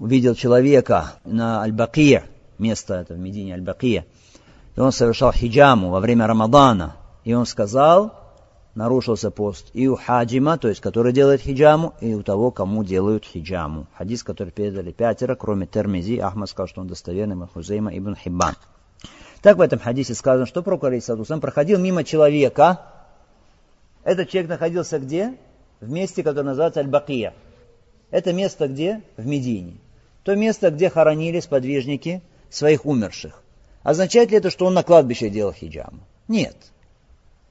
увидел 0.00 0.34
человека 0.34 1.12
на 1.24 1.60
Аль-Бакия, 1.62 2.24
место 2.58 2.94
это 2.94 3.14
в 3.14 3.18
Медине 3.18 3.54
Аль-Бакия, 3.54 4.06
и 4.74 4.80
он 4.80 4.90
совершал 4.90 5.30
хиджаму 5.30 5.90
во 5.90 6.00
время 6.00 6.26
Рамадана, 6.26 6.96
и 7.22 7.32
он 7.32 7.46
сказал, 7.46 8.12
нарушился 8.74 9.30
пост 9.30 9.70
и 9.72 9.86
у 9.86 9.96
хаджима, 9.96 10.58
то 10.58 10.68
есть 10.68 10.80
который 10.80 11.12
делает 11.12 11.42
хиджаму, 11.42 11.94
и 12.00 12.14
у 12.14 12.22
того, 12.22 12.50
кому 12.50 12.82
делают 12.82 13.24
хиджаму. 13.24 13.86
Хадис, 13.96 14.24
который 14.24 14.50
передали 14.50 14.90
пятеро, 14.90 15.36
кроме 15.36 15.66
Термизи, 15.66 16.18
Ахмад 16.18 16.50
сказал, 16.50 16.68
что 16.68 16.80
он 16.80 16.88
достоверный, 16.88 17.36
Махузейма 17.36 17.96
ибн 17.96 18.16
Хиббан. 18.16 18.54
Так 19.42 19.58
в 19.58 19.60
этом 19.60 19.78
хадисе 19.78 20.14
сказано, 20.14 20.46
что 20.46 20.62
пророк 20.62 20.84
Алейсалатусам 20.84 21.40
проходил 21.40 21.78
мимо 21.78 22.02
человека. 22.02 22.80
этот 24.09 24.29
человек 24.29 24.49
находился 24.49 24.97
где? 24.97 25.35
В 25.79 25.91
месте, 25.91 26.23
которое 26.23 26.47
называется 26.47 26.79
Аль-Бакия. 26.79 27.35
Это 28.09 28.33
место 28.33 28.67
где? 28.67 29.03
В 29.17 29.25
Медине. 29.27 29.75
То 30.23 30.35
место, 30.35 30.71
где 30.71 30.89
хоронили 30.89 31.39
сподвижники 31.39 32.23
своих 32.49 32.87
умерших. 32.87 33.43
Означает 33.83 34.31
ли 34.31 34.37
это, 34.37 34.49
что 34.49 34.65
он 34.65 34.73
на 34.73 34.81
кладбище 34.81 35.29
делал 35.29 35.53
хиджаму? 35.53 35.99
Нет. 36.27 36.55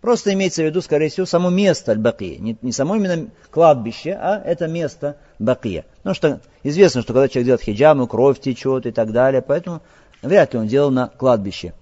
Просто 0.00 0.32
имеется 0.32 0.62
в 0.62 0.66
виду, 0.66 0.82
скорее 0.82 1.10
всего, 1.10 1.26
само 1.26 1.48
место 1.48 1.92
Аль-Бакия. 1.92 2.38
Не, 2.38 2.56
не 2.60 2.72
само 2.72 2.96
именно 2.96 3.30
кладбище, 3.52 4.18
а 4.20 4.42
это 4.44 4.66
место 4.66 5.16
Бакия. 5.38 5.84
Потому 5.98 6.14
что 6.14 6.40
известно, 6.64 7.02
что 7.02 7.12
когда 7.12 7.28
человек 7.28 7.46
делает 7.46 7.62
хиджаму, 7.62 8.08
кровь 8.08 8.40
течет 8.40 8.84
и 8.84 8.90
так 8.90 9.12
далее. 9.12 9.42
Поэтому 9.42 9.80
Вряд 10.22 10.52
ли 10.52 10.60
он 10.60 10.66
делал 10.66 10.90
на 10.90 11.08
кладбище 11.08 11.72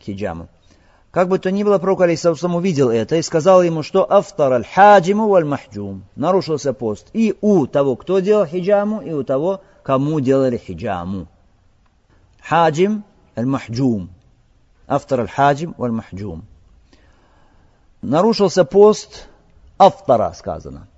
хиджаму. 0.00 0.48
Как 1.12 1.28
бы 1.28 1.38
то 1.38 1.50
ни 1.50 1.62
было, 1.62 1.78
пророк 1.78 2.00
Алейсалам 2.00 2.56
увидел 2.56 2.90
это 2.90 3.16
и 3.16 3.22
сказал 3.22 3.62
ему, 3.62 3.82
что 3.82 4.10
автор 4.10 4.50
аль-хаджиму 4.54 5.28
валь-махджум. 5.28 6.04
Нарушился 6.16 6.72
пост 6.72 7.08
и 7.12 7.36
у 7.42 7.66
того, 7.66 7.96
кто 7.96 8.20
делал 8.20 8.46
хиджаму, 8.46 9.02
и 9.02 9.12
у 9.12 9.22
того, 9.22 9.60
кому 9.82 10.20
делали 10.20 10.56
хиджаму. 10.56 11.28
Хаджим 12.40 13.04
аль-махджум. 13.36 14.08
Автор 14.86 15.20
аль-хаджим 15.20 15.74
валь-махджум. 15.76 16.46
Нарушился 18.00 18.64
пост 18.64 19.28
автора, 19.78 20.32
сказано. 20.34 20.88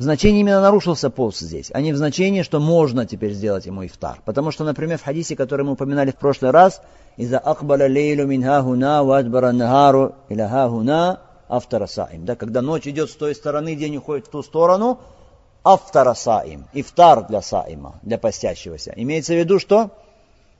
В 0.00 0.02
значении 0.02 0.40
именно 0.40 0.62
нарушился 0.62 1.10
пост 1.10 1.40
здесь, 1.40 1.70
а 1.74 1.82
не 1.82 1.92
в 1.92 1.96
значении, 1.98 2.40
что 2.40 2.58
можно 2.58 3.04
теперь 3.04 3.34
сделать 3.34 3.66
ему 3.66 3.84
ифтар. 3.84 4.22
Потому 4.24 4.50
что, 4.50 4.64
например, 4.64 4.96
в 4.96 5.04
хадисе, 5.04 5.36
который 5.36 5.66
мы 5.66 5.72
упоминали 5.72 6.10
в 6.10 6.16
прошлый 6.16 6.52
раз, 6.52 6.80
«Иза 7.18 7.38
акбаля 7.38 7.84
лейлю 7.86 8.26
мин 8.26 8.42
хахуна, 8.42 9.04
вадбара 9.04 9.52
нахару 9.52 10.14
иля 10.30 10.48
хахуна, 10.48 11.20
автора 11.50 11.86
саим». 11.86 12.24
Да, 12.24 12.34
когда 12.34 12.62
ночь 12.62 12.86
идет 12.86 13.10
с 13.10 13.14
той 13.14 13.34
стороны, 13.34 13.76
день 13.76 13.98
уходит 13.98 14.28
в 14.28 14.30
ту 14.30 14.42
сторону, 14.42 15.00
автора 15.64 16.14
саим, 16.14 16.64
ифтар 16.72 17.26
для 17.26 17.42
саима, 17.42 18.00
для 18.00 18.16
постящегося. 18.16 18.94
Имеется 18.96 19.34
в 19.34 19.36
виду, 19.36 19.58
что 19.58 19.90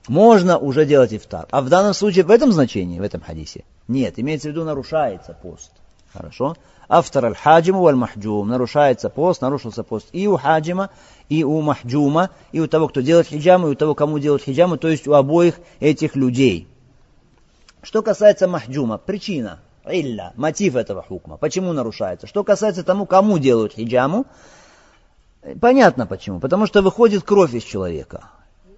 можно 0.07 0.59
уже 0.59 0.85
делать 0.85 1.15
ифтар. 1.15 1.47
А 1.51 1.63
в 1.63 1.71
данном 1.71 1.95
случае, 1.95 2.27
в 2.27 2.31
этом 2.31 2.53
значении, 2.53 3.01
в 3.01 3.03
этом 3.03 3.23
хадисе, 3.23 3.65
нет, 3.89 4.19
имеется 4.19 4.49
в 4.49 4.51
виду, 4.51 4.65
нарушается 4.65 5.33
пост. 5.33 5.71
Хорошо? 6.13 6.57
Автор 6.93 7.25
аль-хаджиму 7.27 7.83
валь-махджум. 7.83 8.49
Нарушается 8.49 9.11
пост, 9.11 9.43
нарушился 9.43 9.85
пост 9.85 10.09
и 10.11 10.27
у 10.27 10.37
хаджима, 10.37 10.91
и 11.29 11.45
у 11.45 11.61
махджума, 11.61 12.31
и 12.51 12.59
у 12.59 12.67
того, 12.67 12.89
кто 12.89 13.01
делает 13.01 13.29
хиджаму, 13.29 13.69
и 13.69 13.71
у 13.71 13.75
того, 13.77 13.95
кому 13.95 14.19
делают 14.19 14.43
хиджаму, 14.43 14.77
то 14.77 14.89
есть 14.89 15.07
у 15.07 15.13
обоих 15.13 15.61
этих 15.79 16.17
людей. 16.17 16.67
Что 17.81 18.03
касается 18.03 18.49
махджума, 18.49 18.99
причина, 18.99 19.61
илля, 19.89 20.33
мотив 20.35 20.75
этого 20.75 21.05
хукма, 21.05 21.37
почему 21.37 21.73
нарушается. 21.73 22.27
Что 22.27 22.43
касается 22.43 22.83
тому, 22.83 23.07
кому 23.07 23.39
делают 23.39 23.75
хиджаму, 23.75 24.27
понятно 25.61 26.07
почему. 26.07 26.41
Потому 26.41 26.67
что 26.67 26.83
выходит 26.83 27.23
кровь 27.23 27.55
из 27.55 27.63
человека. 27.63 28.31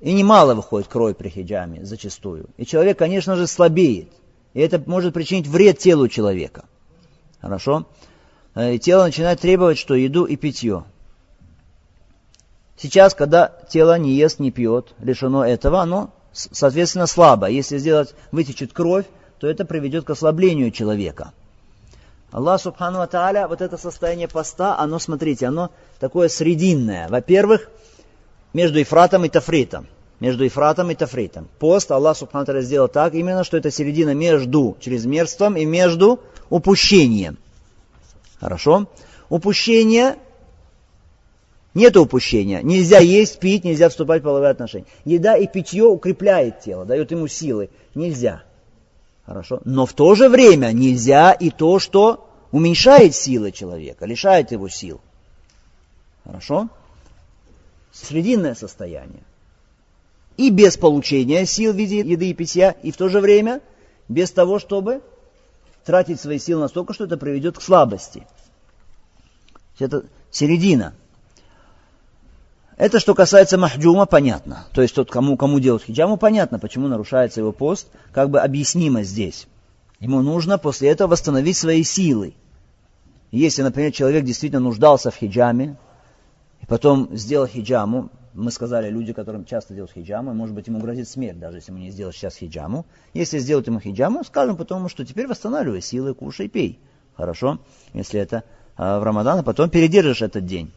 И 0.02 0.12
немало 0.12 0.54
выходит 0.54 0.86
кровь 0.86 1.16
при 1.16 1.30
хиджаме 1.30 1.82
зачастую. 1.86 2.50
И 2.58 2.66
человек, 2.66 2.98
конечно 2.98 3.36
же, 3.36 3.46
слабеет. 3.46 4.12
И 4.52 4.60
это 4.60 4.82
может 4.84 5.14
причинить 5.14 5.46
вред 5.46 5.78
телу 5.78 6.08
человека. 6.08 6.66
Хорошо? 7.42 7.86
Э, 8.54 8.74
и 8.74 8.78
тело 8.78 9.02
начинает 9.02 9.40
требовать, 9.40 9.76
что 9.76 9.94
еду 9.94 10.24
и 10.24 10.36
питье. 10.36 10.84
Сейчас, 12.76 13.14
когда 13.14 13.52
тело 13.68 13.98
не 13.98 14.14
ест, 14.14 14.38
не 14.38 14.50
пьет, 14.50 14.94
лишено 15.00 15.44
этого, 15.44 15.80
оно, 15.80 16.10
соответственно, 16.32 17.06
слабо. 17.06 17.48
Если 17.48 17.78
сделать, 17.78 18.14
вытечет 18.30 18.72
кровь, 18.72 19.04
то 19.38 19.46
это 19.46 19.64
приведет 19.64 20.04
к 20.04 20.10
ослаблению 20.10 20.70
человека. 20.70 21.32
Аллах 22.30 22.60
Субхану 22.60 23.06
Тааля, 23.06 23.46
вот 23.46 23.60
это 23.60 23.76
состояние 23.76 24.26
поста, 24.26 24.78
оно, 24.78 24.98
смотрите, 24.98 25.46
оно 25.46 25.70
такое 26.00 26.28
срединное. 26.28 27.08
Во-первых, 27.08 27.68
между 28.54 28.80
Ифратом 28.80 29.24
и 29.24 29.28
Тафритом. 29.28 29.86
Между 30.18 30.46
Ифратом 30.46 30.90
и 30.90 30.94
Тафритом. 30.94 31.48
Пост 31.58 31.90
Аллах 31.90 32.16
Субхану 32.16 32.60
сделал 32.60 32.88
так, 32.88 33.14
именно, 33.14 33.44
что 33.44 33.56
это 33.56 33.70
середина 33.70 34.14
между 34.14 34.76
чрезмерством 34.80 35.56
и 35.56 35.64
между 35.64 36.20
упущением. 36.52 37.38
Хорошо? 38.38 38.86
Упущение 39.30 40.16
нет 41.74 41.96
упущения. 41.96 42.60
Нельзя 42.60 42.98
есть, 42.98 43.38
пить, 43.38 43.64
нельзя 43.64 43.88
вступать 43.88 44.20
в 44.20 44.24
половые 44.24 44.50
отношения. 44.50 44.84
Еда 45.06 45.38
и 45.38 45.46
питье 45.46 45.84
укрепляет 45.84 46.60
тело, 46.60 46.84
дает 46.84 47.10
ему 47.10 47.28
силы. 47.28 47.70
Нельзя. 47.94 48.42
Хорошо? 49.24 49.62
Но 49.64 49.86
в 49.86 49.94
то 49.94 50.14
же 50.14 50.28
время 50.28 50.72
нельзя 50.72 51.32
и 51.32 51.48
то, 51.48 51.78
что 51.78 52.28
уменьшает 52.50 53.14
силы 53.14 53.52
человека, 53.52 54.04
лишает 54.04 54.52
его 54.52 54.68
сил. 54.68 55.00
Хорошо? 56.24 56.68
Срединное 57.90 58.54
состояние. 58.54 59.22
И 60.36 60.50
без 60.50 60.76
получения 60.76 61.46
сил 61.46 61.72
в 61.72 61.76
виде 61.76 62.00
еды 62.00 62.28
и 62.28 62.34
питья, 62.34 62.72
и 62.82 62.90
в 62.90 62.98
то 62.98 63.08
же 63.08 63.20
время 63.20 63.62
без 64.08 64.30
того, 64.30 64.58
чтобы 64.58 65.00
тратить 65.84 66.20
свои 66.20 66.38
силы 66.38 66.62
настолько, 66.62 66.94
что 66.94 67.04
это 67.04 67.16
приведет 67.16 67.58
к 67.58 67.62
слабости. 67.62 68.26
Это 69.78 70.04
середина. 70.30 70.94
Это 72.76 72.98
что 73.00 73.14
касается 73.14 73.58
махджума, 73.58 74.06
понятно. 74.06 74.66
То 74.72 74.82
есть 74.82 74.94
тот, 74.94 75.10
кому, 75.10 75.36
кому 75.36 75.60
делать 75.60 75.84
хиджаму, 75.84 76.16
понятно, 76.16 76.58
почему 76.58 76.88
нарушается 76.88 77.40
его 77.40 77.52
пост, 77.52 77.86
как 78.12 78.30
бы 78.30 78.40
объяснимо 78.40 79.02
здесь. 79.02 79.46
Ему 80.00 80.20
нужно 80.22 80.58
после 80.58 80.88
этого 80.88 81.10
восстановить 81.10 81.56
свои 81.56 81.84
силы. 81.84 82.34
Если, 83.30 83.62
например, 83.62 83.92
человек 83.92 84.24
действительно 84.24 84.60
нуждался 84.60 85.10
в 85.10 85.16
хиджаме, 85.16 85.76
и 86.60 86.66
потом 86.66 87.08
сделал 87.16 87.46
хиджаму, 87.46 88.10
мы 88.34 88.50
сказали, 88.50 88.88
люди, 88.88 89.12
которым 89.12 89.44
часто 89.44 89.74
делают 89.74 89.92
хиджаму, 89.92 90.32
может 90.32 90.54
быть, 90.54 90.66
ему 90.66 90.80
грозит 90.80 91.08
смерть, 91.08 91.38
даже 91.38 91.58
если 91.58 91.70
ему 91.72 91.80
не 91.80 91.90
сделать 91.90 92.14
сейчас 92.14 92.36
хиджаму. 92.36 92.86
Если 93.12 93.38
сделать 93.38 93.66
ему 93.66 93.80
хиджаму, 93.80 94.24
скажем 94.24 94.56
потом, 94.56 94.88
что 94.88 95.04
теперь 95.04 95.26
восстанавливай 95.26 95.82
силы, 95.82 96.14
кушай, 96.14 96.48
пей. 96.48 96.78
Хорошо? 97.14 97.58
Если 97.92 98.18
это 98.18 98.44
а, 98.76 98.98
в 98.98 99.02
Рамадан, 99.02 99.40
а 99.40 99.42
потом 99.42 99.68
передержишь 99.68 100.22
этот 100.22 100.46
день. 100.46 100.72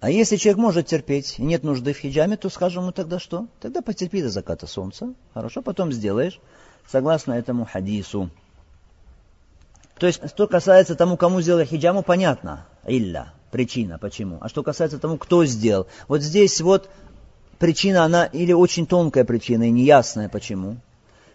А 0.00 0.10
если 0.10 0.36
человек 0.36 0.58
может 0.58 0.86
терпеть, 0.86 1.38
и 1.38 1.42
нет 1.42 1.62
нужды 1.62 1.92
в 1.92 1.98
хиджаме, 1.98 2.36
то 2.36 2.48
скажем 2.48 2.82
ему 2.82 2.92
тогда 2.92 3.18
что? 3.18 3.46
Тогда 3.60 3.82
потерпи 3.82 4.22
до 4.22 4.30
заката 4.30 4.66
солнца. 4.66 5.14
Хорошо, 5.34 5.62
потом 5.62 5.92
сделаешь, 5.92 6.40
согласно 6.88 7.34
этому 7.34 7.66
хадису. 7.66 8.30
То 9.98 10.06
есть, 10.06 10.26
что 10.28 10.48
касается 10.48 10.96
тому, 10.96 11.16
кому 11.16 11.40
сделали 11.40 11.66
хиджаму, 11.66 12.02
понятно. 12.02 12.66
Илля, 12.84 13.32
причина, 13.52 13.98
почему. 13.98 14.38
А 14.40 14.48
что 14.48 14.64
касается 14.64 14.98
тому, 14.98 15.18
кто 15.18 15.44
сделал. 15.44 15.86
Вот 16.08 16.22
здесь 16.22 16.60
вот 16.60 16.90
причина, 17.60 18.02
она 18.02 18.24
или 18.24 18.52
очень 18.52 18.86
тонкая 18.86 19.24
причина, 19.24 19.68
и 19.68 19.70
неясная, 19.70 20.28
почему. 20.28 20.78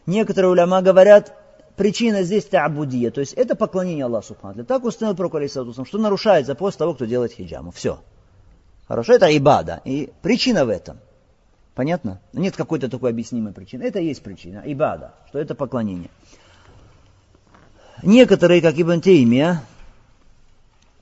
Некоторые 0.05 0.51
уляма 0.51 0.81
говорят, 0.81 1.38
причина 1.77 2.24
здесь 2.24 2.45
та'абудия, 2.51 3.12
то 3.12 3.21
есть 3.21 3.33
это 3.33 3.55
поклонение 3.55 4.03
Аллаху 4.03 4.27
Субхану. 4.27 4.65
Так 4.65 4.83
установил 4.83 5.15
Пророк 5.15 5.50
что 5.88 5.97
нарушается 5.97 6.55
после 6.55 6.79
того, 6.79 6.95
кто 6.95 7.05
делает 7.05 7.31
хиджаму. 7.31 7.71
Все. 7.71 8.00
Хорошо, 8.88 9.13
это 9.13 9.36
ибада. 9.36 9.81
И 9.86 10.09
причина 10.21 10.65
в 10.65 10.69
этом. 10.69 10.97
Понятно? 11.75 12.19
Нет 12.33 12.55
какой-то 12.55 12.89
такой 12.89 13.12
объяснимой 13.12 13.53
причины. 13.53 13.83
Это 13.83 14.00
и 14.00 14.05
есть 14.07 14.24
причина. 14.24 14.63
Ибада, 14.65 15.13
что 15.27 15.39
это 15.39 15.53
поклонение. 15.53 16.09
Некоторые, 18.01 18.62
как 18.62 18.79
Ибн 18.79 19.01
Теймия, 19.01 19.62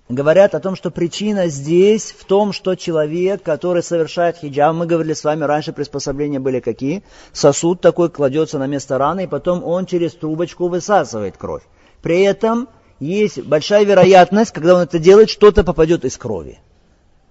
говорят 0.09 0.53
о 0.53 0.59
том, 0.59 0.75
что 0.75 0.91
причина 0.91 1.47
здесь 1.47 2.11
в 2.11 2.25
том, 2.25 2.53
что 2.53 2.75
человек, 2.75 3.41
который 3.41 3.81
совершает 3.81 4.37
хиджаб, 4.37 4.75
мы 4.75 4.85
говорили 4.85 5.13
с 5.13 5.23
вами 5.23 5.43
раньше, 5.43 5.73
приспособления 5.73 6.39
были 6.39 6.59
какие? 6.59 7.03
Сосуд 7.33 7.81
такой 7.81 8.09
кладется 8.09 8.59
на 8.59 8.67
место 8.67 8.97
раны, 8.97 9.23
и 9.23 9.27
потом 9.27 9.63
он 9.63 9.85
через 9.85 10.13
трубочку 10.13 10.67
высасывает 10.67 11.37
кровь. 11.37 11.63
При 12.01 12.21
этом 12.21 12.69
есть 12.99 13.41
большая 13.41 13.83
вероятность, 13.83 14.51
когда 14.51 14.75
он 14.75 14.81
это 14.81 14.99
делает, 14.99 15.29
что-то 15.29 15.63
попадет 15.63 16.05
из 16.05 16.17
крови. 16.17 16.59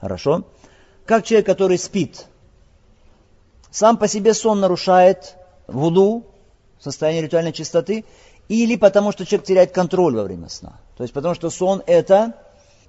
Хорошо? 0.01 0.45
Как 1.07 1.25
человек, 1.25 1.47
который 1.47 1.79
спит. 1.79 2.27
Сам 3.71 3.97
по 3.97 4.09
себе 4.09 4.35
сон 4.35 4.61
нарушает 4.61 5.37
вуду, 5.67 6.27
состояние 6.81 7.23
ритуальной 7.23 7.53
чистоты, 7.53 8.05
или 8.49 8.77
потому 8.77 9.13
что 9.13 9.25
человек 9.25 9.47
теряет 9.47 9.73
контроль 9.73 10.17
во 10.17 10.25
время 10.25 10.49
сна. 10.49 10.81
То 10.97 11.03
есть 11.03 11.15
потому 11.15 11.35
что 11.35 11.51
сон 11.51 11.83
это 11.87 12.35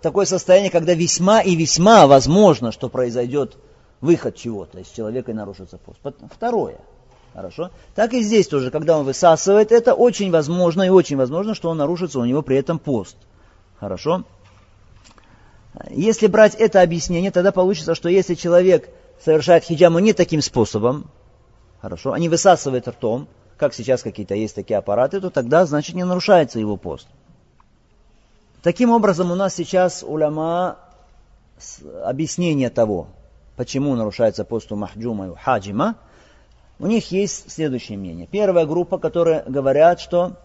такое 0.05 0.27
состояние, 0.27 0.69
когда 0.69 0.93
весьма 0.93 1.41
и 1.41 1.55
весьма 1.55 2.05
возможно, 2.05 2.71
что 2.71 2.89
произойдет 2.89 3.57
выход 4.01 4.35
чего-то 4.35 4.79
из 4.79 4.87
человека 4.89 5.31
и 5.31 5.33
нарушится 5.33 5.79
пост. 5.79 5.97
Второе. 6.31 6.77
Хорошо? 7.33 7.71
Так 7.95 8.13
и 8.13 8.21
здесь 8.21 8.47
тоже, 8.47 8.69
когда 8.69 8.99
он 8.99 9.05
высасывает, 9.05 9.71
это 9.71 9.95
очень 9.95 10.29
возможно 10.29 10.83
и 10.83 10.89
очень 10.89 11.17
возможно, 11.17 11.55
что 11.55 11.71
он 11.71 11.77
нарушится 11.77 12.19
у 12.19 12.25
него 12.25 12.43
при 12.43 12.55
этом 12.55 12.77
пост. 12.77 13.17
Хорошо? 13.79 14.25
Если 15.89 16.27
брать 16.27 16.53
это 16.53 16.83
объяснение, 16.83 17.31
тогда 17.31 17.51
получится, 17.51 17.95
что 17.95 18.07
если 18.07 18.35
человек 18.35 18.87
совершает 19.23 19.63
хиджаму 19.63 19.97
не 19.97 20.13
таким 20.13 20.43
способом, 20.43 21.09
хорошо, 21.81 22.13
а 22.13 22.19
не 22.19 22.29
высасывает 22.29 22.87
ртом, 22.87 23.27
как 23.57 23.73
сейчас 23.73 24.03
какие-то 24.03 24.35
есть 24.35 24.53
такие 24.53 24.77
аппараты, 24.77 25.19
то 25.19 25.31
тогда, 25.31 25.65
значит, 25.65 25.95
не 25.95 26.05
нарушается 26.05 26.59
его 26.59 26.77
пост. 26.77 27.07
Таким 28.65 28.89
образом, 28.89 29.31
у 29.31 29.35
нас 29.35 29.53
сейчас 29.53 30.01
уляма 30.01 30.77
объяснение 32.03 32.71
того, 32.71 33.05
почему 33.57 33.95
нарушается 33.95 34.43
пост 34.43 34.71
у 34.71 34.75
махджума 34.75 35.27
и 35.27 35.29
у 35.29 35.35
хаджима, 35.35 35.97
у 36.79 36.87
них 36.87 37.11
есть 37.11 37.51
следующее 37.51 37.99
мнение. 37.99 38.25
Первая 38.25 38.65
группа, 38.65 38.97
которые 38.97 39.43
говорят, 39.43 39.99
что 39.99 40.37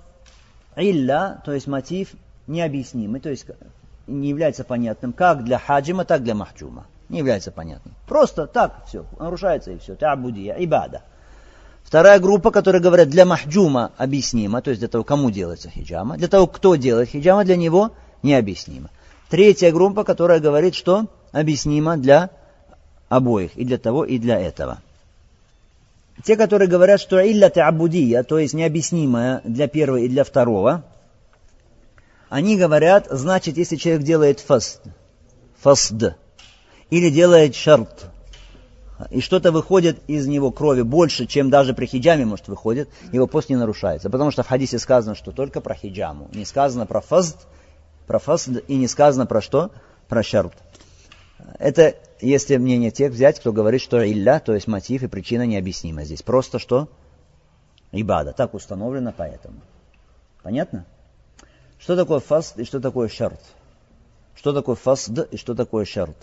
илля, 0.76 1.40
то 1.46 1.54
есть 1.54 1.66
мотив, 1.66 2.10
необъяснимый, 2.46 3.22
то 3.22 3.30
есть 3.30 3.46
не 4.06 4.28
является 4.28 4.64
понятным 4.64 5.14
как 5.14 5.42
для 5.42 5.58
хаджима, 5.58 6.04
так 6.04 6.22
для 6.22 6.34
махджума. 6.34 6.84
Не 7.08 7.20
является 7.20 7.50
понятным. 7.50 7.94
Просто 8.06 8.46
так 8.46 8.84
все, 8.86 9.06
нарушается 9.18 9.70
и 9.70 9.78
все. 9.78 9.94
Табудия, 9.94 10.56
ибада. 10.58 11.04
Вторая 11.84 12.18
группа, 12.18 12.50
которая 12.50 12.82
говорят, 12.82 13.08
для 13.08 13.24
махджума 13.24 13.92
объяснимо, 13.96 14.60
то 14.60 14.68
есть 14.68 14.80
для 14.80 14.90
того, 14.90 15.04
кому 15.04 15.30
делается 15.30 15.70
хиджама. 15.70 16.18
Для 16.18 16.28
того, 16.28 16.46
кто 16.46 16.76
делает 16.76 17.08
хиджама, 17.08 17.46
для 17.46 17.56
него 17.56 17.92
необъяснимо. 18.22 18.90
Третья 19.28 19.70
группа, 19.72 20.04
которая 20.04 20.40
говорит, 20.40 20.74
что 20.74 21.06
объяснимо 21.32 21.96
для 21.96 22.30
обоих, 23.08 23.56
и 23.56 23.64
для 23.64 23.78
того, 23.78 24.04
и 24.04 24.18
для 24.18 24.40
этого. 24.40 24.78
Те, 26.24 26.36
которые 26.36 26.68
говорят, 26.68 27.00
что 27.00 27.20
илля 27.20 27.48
абудия, 27.48 28.22
то 28.22 28.38
есть 28.38 28.54
необъяснимое 28.54 29.40
для 29.44 29.68
первого 29.68 29.98
и 29.98 30.08
для 30.08 30.24
второго, 30.24 30.84
они 32.28 32.56
говорят, 32.56 33.08
значит, 33.10 33.56
если 33.56 33.76
человек 33.76 34.02
делает 34.02 34.40
фаст, 34.40 34.82
фасд, 35.58 36.16
или 36.90 37.10
делает 37.10 37.54
шарт, 37.54 38.10
и 39.10 39.20
что-то 39.20 39.50
выходит 39.50 39.98
из 40.08 40.26
него 40.26 40.50
крови 40.50 40.82
больше, 40.82 41.26
чем 41.26 41.48
даже 41.48 41.72
при 41.72 41.86
хиджаме, 41.86 42.26
может, 42.26 42.48
выходит, 42.48 42.90
его 43.12 43.26
пост 43.26 43.48
не 43.48 43.56
нарушается. 43.56 44.10
Потому 44.10 44.30
что 44.30 44.42
в 44.42 44.48
хадисе 44.48 44.78
сказано, 44.78 45.14
что 45.14 45.32
только 45.32 45.60
про 45.60 45.74
хиджаму. 45.74 46.28
Не 46.34 46.44
сказано 46.44 46.84
про 46.84 47.00
фаст, 47.00 47.46
про 48.10 48.18
фаст 48.18 48.48
и 48.66 48.74
не 48.74 48.88
сказано 48.88 49.24
про 49.24 49.40
что? 49.40 49.70
Про 50.08 50.24
шарт. 50.24 50.52
Это, 51.60 51.94
если 52.20 52.56
мнение 52.56 52.90
тех 52.90 53.12
взять, 53.12 53.38
кто 53.38 53.52
говорит, 53.52 53.80
что 53.80 54.04
илля, 54.04 54.40
то 54.40 54.52
есть 54.52 54.66
мотив 54.66 55.04
и 55.04 55.06
причина 55.06 55.46
необъяснима 55.46 56.02
здесь. 56.02 56.20
Просто 56.20 56.58
что? 56.58 56.88
Ибада. 57.92 58.32
Так 58.32 58.54
установлено 58.54 59.14
поэтому. 59.16 59.60
Понятно? 60.42 60.86
Что 61.78 61.94
такое 61.94 62.18
фасд 62.18 62.58
и 62.58 62.64
что 62.64 62.80
такое 62.80 63.06
шарт? 63.06 63.40
Что 64.34 64.52
такое 64.52 64.74
фасд 64.74 65.16
и 65.30 65.36
что 65.36 65.54
такое 65.54 65.84
шарт? 65.84 66.16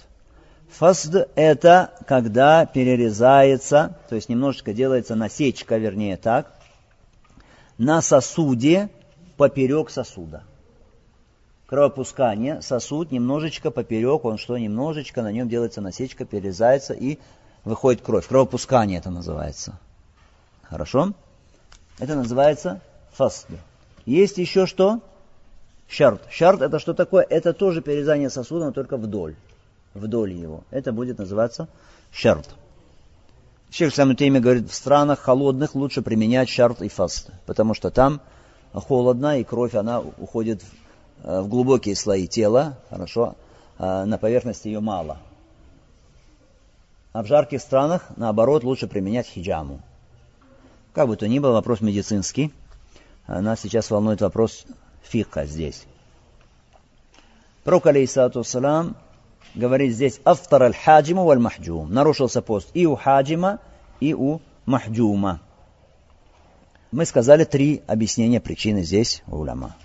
Фасд– 0.71 1.15
это 1.36 1.93
когда 2.06 2.65
перерезается, 2.65 3.95
то 4.10 4.15
есть 4.15 4.28
немножечко 4.28 4.73
делается 4.73 5.15
насечка, 5.15 5.78
вернее 5.78 6.17
так, 6.17 6.54
на 7.78 8.02
сосуде 8.02 8.89
поперек 9.38 9.89
сосуда. 9.89 10.43
Кровопускание, 11.67 12.62
сосуд 12.62 13.12
немножечко 13.12 13.71
поперек, 13.71 14.23
он 14.23 14.38
что, 14.38 14.58
немножечко, 14.58 15.21
на 15.21 15.34
нем 15.34 15.49
делается 15.49 15.82
насечка, 15.82 16.23
перерезается 16.23 16.93
и 16.93 17.19
выходит 17.65 18.01
кровь. 18.01 18.25
Кровопускание 18.25 18.99
это 18.99 19.10
называется. 19.10 19.77
Хорошо? 20.63 21.13
Это 21.99 22.15
называется 22.15 22.80
فصد. 23.12 23.47
Есть 24.06 24.38
еще 24.38 24.65
что? 24.65 25.01
شرط. 25.89 26.21
شرط 26.30 26.62
это 26.62 26.80
что 26.80 26.93
такое? 26.93 27.25
Это 27.30 27.51
тоже 27.51 27.82
перерезание 27.82 28.30
сосуда, 28.30 28.67
но 28.67 28.71
только 28.71 28.95
вдоль. 28.95 29.36
Вдоль 29.93 30.32
его. 30.32 30.63
Это 30.71 30.93
будет 30.93 31.17
называться 31.17 31.67
شرط. 32.12 32.47
Шейх 33.71 33.93
Ислам 33.93 34.09
ибн 34.09 34.18
Теймия 34.18 34.39
говорит, 34.39 34.69
в 34.69 34.73
странах 34.73 35.19
холодных 35.19 35.75
лучше 35.75 36.01
применять 36.01 36.47
شرط 36.47 36.82
и 36.82 36.88
فصد, 36.88 37.32
потому 37.45 37.73
что 37.73 37.91
там 37.91 38.21
холодно, 38.73 39.39
и 39.39 39.43
кровь, 39.43 39.75
она 39.75 39.99
уходит 39.99 40.63
в 41.23 41.27
э, 41.27 41.43
глубокие 41.43 41.95
слои 41.95 42.27
тела, 42.27 42.77
хорошо, 42.89 43.36
а 43.77 44.06
на 44.06 44.17
поверхности 44.17 44.67
ее 44.67 44.80
мало. 44.80 45.17
а 47.13 47.23
в 47.23 47.27
жарких 47.27 47.62
странах, 47.62 48.10
наоборот, 48.15 48.63
лучше 48.63 48.88
применять 48.88 49.27
хиджаму. 49.27 49.82
Как 50.93 51.08
бы 51.08 51.17
то 51.17 51.27
ни 51.27 51.39
было, 51.39 51.53
вопрос 51.53 51.82
медицинский. 51.82 52.53
А 53.25 53.41
нас 53.41 53.62
сейчас 53.62 53.89
волнует 53.89 54.21
вопрос 54.21 54.65
фика 55.01 55.45
здесь. 55.45 55.86
Пророк, 57.63 57.88
алейхиссалату 57.88 58.43
салам, 58.43 58.95
говорит 59.56 59.93
здесь 59.93 60.21
«Афтар 60.23 60.63
аль-хаджиму 60.63 61.25
валь-махджум». 61.25 61.91
Нарушился 61.91 62.41
пост 62.41 62.69
и 62.73 62.86
у 62.86 62.95
хаджима, 62.95 63.60
и 63.99 64.13
у 64.13 64.39
махджума. 64.65 65.41
Мы 66.91 67.06
сказали 67.06 67.43
три 67.43 67.82
объяснения 67.88 68.39
причины 68.39 68.84
здесь 68.84 69.23
у 69.27 69.38
уляма. 69.38 69.75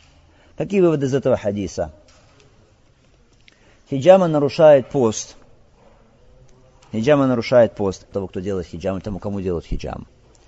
Какие 0.57 0.81
выводы 0.81 1.07
из 1.07 1.15
этого 1.15 1.37
хадиса? 1.37 1.93
Хиджама 3.91 4.27
нарушает 4.27 4.89
пост. 4.89 5.37
Хиджама 6.93 7.27
нарушает 7.27 7.75
пост 7.75 8.07
того, 8.13 8.27
кто 8.27 8.41
делает 8.41 8.67
хиджам, 8.67 8.99
и 8.99 9.01
тому, 9.01 9.19
кому 9.19 9.41
делают 9.41 9.65
хиджам. 9.65 10.07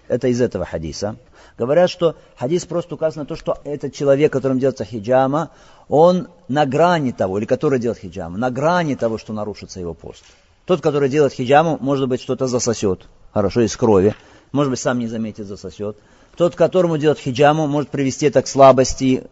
Это 0.08 0.28
из 0.28 0.40
этого 0.40 0.66
хадиса. 0.66 1.16
Говорят, 1.56 1.88
что 1.88 2.16
хадис 2.36 2.66
просто 2.66 2.94
указан 2.94 3.22
на 3.22 3.26
то, 3.26 3.36
что 3.36 3.58
этот 3.64 3.94
человек, 3.94 4.32
которым 4.32 4.58
делается 4.58 4.84
хиджама, 4.84 5.50
он 5.88 6.28
на 6.48 6.66
грани 6.66 7.12
того, 7.12 7.38
или 7.38 7.46
который 7.46 7.78
делает 7.78 8.00
хиджаму, 8.00 8.36
на 8.36 8.50
грани 8.50 8.94
того, 8.96 9.18
что 9.18 9.32
нарушится 9.32 9.80
его 9.80 9.94
пост. 9.94 10.24
Тот, 10.66 10.80
который 10.80 11.08
делает 11.08 11.32
хиджаму, 11.32 11.78
может 11.80 12.08
быть, 12.08 12.20
что-то 12.20 12.46
засосет, 12.46 13.06
хорошо, 13.32 13.62
из 13.62 13.76
крови, 13.76 14.14
может 14.52 14.70
быть, 14.70 14.80
сам 14.80 14.98
не 14.98 15.06
заметит, 15.06 15.46
засосет. 15.46 15.96
Тот, 16.36 16.56
которому 16.56 16.98
делать 16.98 17.18
хиджаму, 17.18 17.66
может 17.66 17.90
привести 17.90 18.26
это 18.26 18.42
к 18.42 18.48
слабости, 18.48 19.24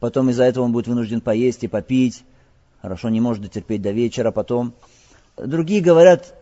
потом 0.00 0.30
из-за 0.30 0.44
этого 0.44 0.64
он 0.64 0.72
будет 0.72 0.88
вынужден 0.88 1.20
поесть 1.20 1.64
и 1.64 1.68
попить, 1.68 2.24
хорошо, 2.82 3.08
не 3.08 3.20
может 3.20 3.42
дотерпеть 3.42 3.82
до 3.82 3.90
вечера 3.90 4.30
потом. 4.30 4.74
Другие 5.36 5.80
говорят, 5.80 6.34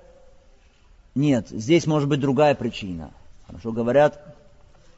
нет, 1.14 1.48
здесь 1.50 1.86
может 1.86 2.08
быть 2.08 2.20
другая 2.20 2.54
причина. 2.54 3.10
Хорошо, 3.46 3.72
говорят, 3.72 4.36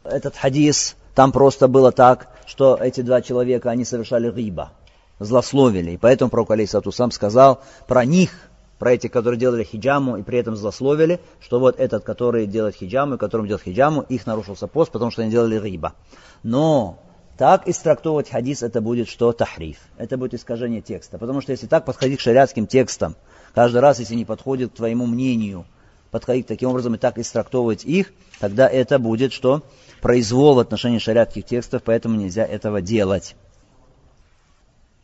этот 0.04 0.36
хадис, 0.36 0.96
там 1.14 1.32
просто 1.32 1.68
было 1.68 1.92
так, 1.92 2.28
что 2.46 2.76
эти 2.80 3.00
два 3.00 3.22
человека, 3.22 3.70
они 3.70 3.84
совершали 3.84 4.30
риба, 4.30 4.72
злословили. 5.18 5.92
И 5.92 5.96
поэтому 5.96 6.30
пророк 6.30 6.50
Алейсату 6.52 6.92
сам 6.92 7.10
сказал 7.10 7.62
про 7.86 8.04
них, 8.04 8.30
про 8.78 8.92
этих, 8.92 9.10
которые 9.10 9.38
делали 9.38 9.64
хиджаму 9.64 10.18
и 10.18 10.22
при 10.22 10.38
этом 10.38 10.56
злословили, 10.56 11.20
что 11.40 11.58
вот 11.58 11.80
этот, 11.80 12.04
который 12.04 12.46
делает 12.46 12.76
хиджаму 12.76 13.14
и 13.14 13.18
которым 13.18 13.46
делает 13.46 13.64
хиджаму, 13.64 14.02
их 14.02 14.26
нарушился 14.26 14.66
пост, 14.66 14.92
потому 14.92 15.10
что 15.10 15.22
они 15.22 15.30
делали 15.30 15.58
риба. 15.58 15.94
Но 16.42 16.98
так 17.36 17.68
истрактовывать 17.68 18.30
хадис, 18.30 18.62
это 18.62 18.80
будет 18.80 19.08
что? 19.08 19.32
Тахриф. 19.32 19.78
Это 19.98 20.16
будет 20.16 20.34
искажение 20.34 20.80
текста. 20.80 21.18
Потому 21.18 21.40
что 21.40 21.52
если 21.52 21.66
так 21.66 21.84
подходить 21.84 22.18
к 22.18 22.22
шариатским 22.22 22.66
текстам, 22.66 23.16
каждый 23.54 23.80
раз, 23.80 23.98
если 23.98 24.14
не 24.14 24.24
подходит 24.24 24.72
к 24.72 24.76
твоему 24.76 25.06
мнению, 25.06 25.66
подходить 26.10 26.46
таким 26.46 26.70
образом 26.70 26.94
и 26.94 26.98
так 26.98 27.18
истрактовывать 27.18 27.84
их, 27.84 28.12
тогда 28.40 28.68
это 28.68 28.98
будет 28.98 29.32
что? 29.32 29.62
Произвол 30.00 30.54
в 30.54 30.58
отношении 30.60 30.98
шариатских 30.98 31.44
текстов, 31.44 31.82
поэтому 31.84 32.16
нельзя 32.16 32.44
этого 32.44 32.80
делать. 32.80 33.36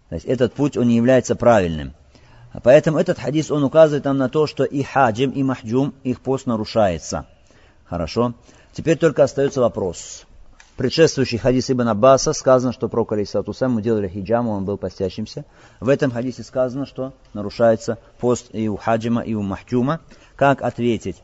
То 0.09 0.15
есть 0.15 0.27
этот 0.27 0.55
путь, 0.55 0.77
он 0.77 0.89
не 0.89 0.97
является 0.97 1.37
правильным. 1.37 1.95
Поэтому 2.63 2.99
этот 2.99 3.19
хадис, 3.19 3.51
он 3.51 3.65
указывает 3.65 4.05
нам 4.05 4.19
на 4.19 4.29
то, 4.29 4.47
что 4.47 4.65
и 4.65 4.83
хаджим, 4.83 5.31
и 5.31 5.43
махджум, 5.43 5.95
их 6.03 6.21
пост 6.21 6.47
нарушается. 6.47 7.27
Хорошо. 7.85 8.35
Теперь 8.73 8.99
только 8.99 9.23
остается 9.23 9.61
вопрос. 9.61 10.27
Предшествующий 10.83 11.39
хадис 11.39 11.71
Ибн 11.71 11.89
Аббаса 11.89 12.33
сказано, 12.33 12.73
что 12.73 12.89
про 12.89 13.07
Алисату 13.09 13.53
ему 13.61 13.81
делали 13.81 14.09
хиджаму, 14.09 14.51
он 14.51 14.65
был 14.65 14.77
постящимся. 14.77 15.45
В 15.79 15.89
этом 15.89 16.11
хадисе 16.11 16.43
сказано, 16.43 16.87
что 16.87 17.13
нарушается 17.35 17.99
пост 18.19 18.49
и 18.53 18.69
у 18.69 18.77
хаджима, 18.77 19.23
и 19.23 19.35
у 19.35 19.43
махджума. 19.43 20.01
Как 20.35 20.61
ответить? 20.61 21.23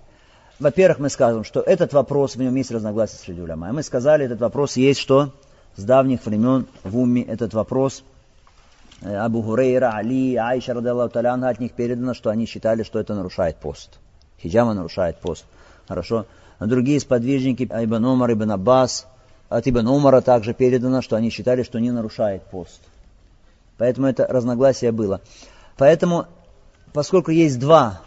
Во-первых, 0.60 1.00
мы 1.00 1.08
скажем, 1.08 1.42
что 1.42 1.60
этот 1.60 1.92
вопрос, 1.92 2.36
в 2.36 2.40
нем 2.40 2.54
есть 2.54 2.70
разногласия 2.70 3.16
среди 3.16 3.40
уляма. 3.40 3.72
Мы 3.72 3.82
сказали, 3.82 4.26
этот 4.26 4.40
вопрос 4.40 4.76
есть 4.76 5.00
что? 5.00 5.32
С 5.74 5.82
давних 5.82 6.24
времен 6.24 6.66
в 6.84 6.96
уме 6.96 7.22
этот 7.22 7.52
вопрос– 7.52 8.04
Э, 9.00 9.16
Абу 9.16 9.42
Хурейра, 9.42 9.92
Али, 9.94 10.36
Айша, 10.36 10.74
радаллаху 10.74 11.12
таляна, 11.12 11.48
от 11.48 11.60
них 11.60 11.72
передано, 11.72 12.14
что 12.14 12.30
они 12.30 12.46
считали, 12.46 12.82
что 12.82 12.98
это 12.98 13.14
нарушает 13.14 13.56
пост. 13.56 13.98
Хиджама 14.40 14.74
нарушает 14.74 15.18
пост. 15.18 15.44
Хорошо. 15.86 16.26
Другие 16.58 16.98
сподвижники, 16.98 17.62
Ибн 17.64 18.04
Умар, 18.04 18.32
Ибн 18.32 18.52
Аббас, 18.52 19.06
от 19.48 19.66
Ибн 19.66 19.86
Умара 19.88 20.20
также 20.20 20.54
передано, 20.54 21.02
что 21.02 21.16
они 21.16 21.30
считали, 21.30 21.62
что 21.62 21.78
не 21.78 21.90
нарушает 21.90 22.42
пост. 22.44 22.80
Поэтому 23.76 24.06
это 24.06 24.26
разногласие 24.26 24.92
было. 24.92 25.20
Поэтому, 25.76 26.26
поскольку 26.92 27.30
есть 27.30 27.58
два 27.58 28.00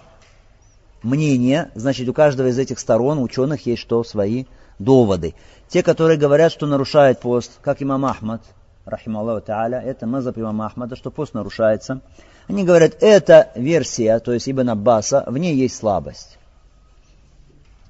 мнения, 1.02 1.72
значит 1.76 2.08
у 2.10 2.14
каждого 2.14 2.48
из 2.48 2.60
этих 2.60 2.80
сторон, 2.80 3.20
ученых, 3.20 3.66
есть 3.66 3.82
что 3.82 4.04
свои 4.04 4.46
доводы. 4.80 5.34
Те, 5.70 5.84
которые 5.84 6.18
говорят, 6.18 6.52
что 6.52 6.68
нарушает 6.68 7.20
пост, 7.20 7.52
как 7.62 7.82
имам 7.82 8.06
Ахмад– 8.06 8.42
рахималлаху 8.86 9.46
та'аля, 9.46 9.82
это 9.82 10.08
мазаб 10.08 10.38
имама 10.38 10.66
Ахмада, 10.66 10.96
что 10.96 11.12
пост 11.12 11.34
нарушается. 11.34 12.02
Они 12.48 12.64
говорят, 12.64 12.98
эта 13.02 13.52
версия, 13.56 14.20
то 14.20 14.34
есть 14.34 14.50
Ибн 14.50 14.70
Аббаса, 14.70 15.24
в 15.28 15.38
ней 15.38 15.56
есть 15.56 15.78
слабость. 15.78 16.38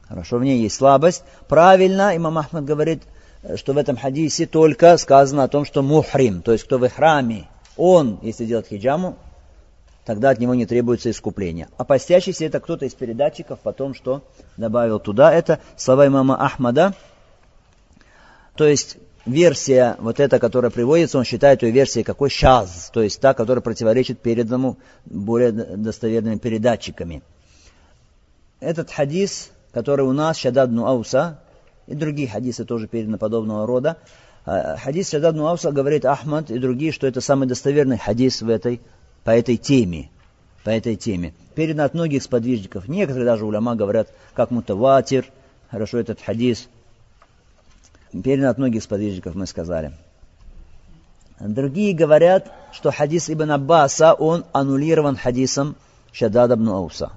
Хорошо, 0.08 0.38
в 0.38 0.44
ней 0.44 0.62
есть 0.62 0.76
слабость. 0.76 1.24
Правильно, 1.48 2.16
имам 2.16 2.38
Ахмад 2.38 2.66
говорит, 2.66 3.04
что 3.56 3.73
в 3.73 3.77
этом 3.77 3.97
хадисе 3.97 4.45
только 4.45 4.97
сказано 4.97 5.43
о 5.43 5.47
том, 5.47 5.65
что 5.65 5.82
мухрим, 5.82 6.41
то 6.41 6.51
есть 6.51 6.63
кто 6.63 6.77
в 6.77 6.88
храме, 6.89 7.47
он, 7.77 8.19
если 8.21 8.45
делает 8.45 8.67
хиджаму, 8.67 9.17
тогда 10.06 10.30
от 10.30 10.39
него 10.39 10.54
не 10.54 10.65
требуется 10.65 11.10
искупление. 11.10 11.67
А 11.77 11.84
постящийся 11.84 12.45
это 12.45 12.60
кто-то 12.60 12.86
из 12.86 12.93
передатчиков 12.93 13.60
потом 13.60 13.93
что 13.93 14.23
добавил 14.58 14.99
туда. 14.99 15.34
Это 15.34 15.60
слова 15.77 16.08
имама 16.08 16.43
Ахмада. 16.43 16.93
То 18.56 18.67
есть 18.67 18.97
версия, 19.25 19.95
вот 19.99 20.19
эта, 20.19 20.39
которая 20.39 20.71
приводится, 20.71 21.17
он 21.17 21.23
считает 21.23 21.63
ее 21.63 21.71
версией 21.71 22.04
какой 22.04 22.30
шаз, 22.30 22.89
то 22.93 23.01
есть 23.01 23.19
та, 23.19 23.34
которая 23.34 23.62
противоречит 23.62 24.19
переданному 24.19 24.77
более 25.06 25.51
достоверными 25.51 26.38
передатчиками. 26.38 27.21
Этот 28.60 28.91
хадис, 28.91 29.49
который 29.71 30.06
у 30.06 30.12
нас, 30.12 30.38
Шадад 30.38 30.69
Нуауса, 30.69 31.39
и 31.88 31.96
другие 31.96 32.28
хадисы 32.28 32.65
тоже 32.65 32.88
переданы 32.88 33.17
подобного 33.17 33.65
рода, 33.65 33.98
а, 34.46 34.78
хадис 34.78 35.10
Шадад 35.10 35.36
Нуауса 35.36 35.72
говорит 35.72 36.06
Ахмад 36.06 36.52
и 36.52 36.60
другие, 36.60 36.91
что 36.91 37.08
это 37.08 37.22
самый 37.22 37.48
достоверный 37.48 37.98
хадис 37.98 38.41
в 38.41 38.50
этой, 38.50 38.82
по 39.24 39.32
этой 39.32 39.58
теме. 39.58 40.10
По 40.63 40.70
этой 40.70 40.96
теме. 40.96 41.34
Передан 41.56 41.86
от 41.86 41.94
многих 41.94 42.24
сподвижников. 42.24 42.88
Некоторые 42.88 43.26
даже 43.26 43.46
уляма 43.46 43.76
говорят, 43.76 44.10
как 44.34 44.52
мутаватир, 44.52 45.26
хорошо 45.70 45.98
этот 45.98 46.22
хадис– 46.22 46.67
Передан 48.12 48.50
от 48.50 48.58
многих 48.58 48.84
сподвижников, 48.84 49.36
мы 49.36 49.48
сказали. 49.48 49.94
Другие 51.39 51.96
говорят, 51.96 52.52
что 52.74 52.91
хадис 52.91 53.30
Ибн 53.30 53.52
Аббаса, 53.52 54.13
он 54.13 54.46
аннулирован 54.52 55.15
хадисом 55.15 55.76
Шадада 56.12 56.56
ибн 56.56 56.70
Ауса. 56.70 57.13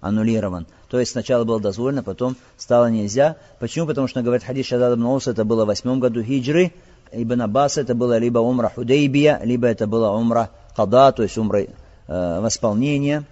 Аннулирован. 0.00 0.66
То 0.88 0.98
есть 0.98 1.12
сначала 1.12 1.44
было 1.44 1.60
дозволено, 1.60 2.02
потом 2.02 2.36
стало 2.56 2.86
нельзя. 2.86 3.36
Почему? 3.58 3.86
Потому 3.86 4.08
что, 4.08 4.22
говорят, 4.22 4.42
хадис 4.42 4.66
Шадада 4.66 4.94
ибн 4.94 5.18
это 5.26 5.44
было 5.44 5.64
в 5.64 5.68
восьмом 5.68 6.00
году 6.00 6.22
хиджры. 6.22 6.72
Ибн 7.12 7.42
Аббас 7.42 7.78
это 7.78 7.94
было 7.94 8.18
либо 8.18 8.38
умра 8.38 8.70
Худейбия, 8.74 9.40
либо 9.42 9.66
это 9.66 9.86
было 9.86 10.10
умра 10.10 10.50
Када, 10.76 11.12
то 11.12 11.22
есть 11.22 11.38
умра 11.38 11.60
э, 11.62 12.40
восполнения. 12.40 13.24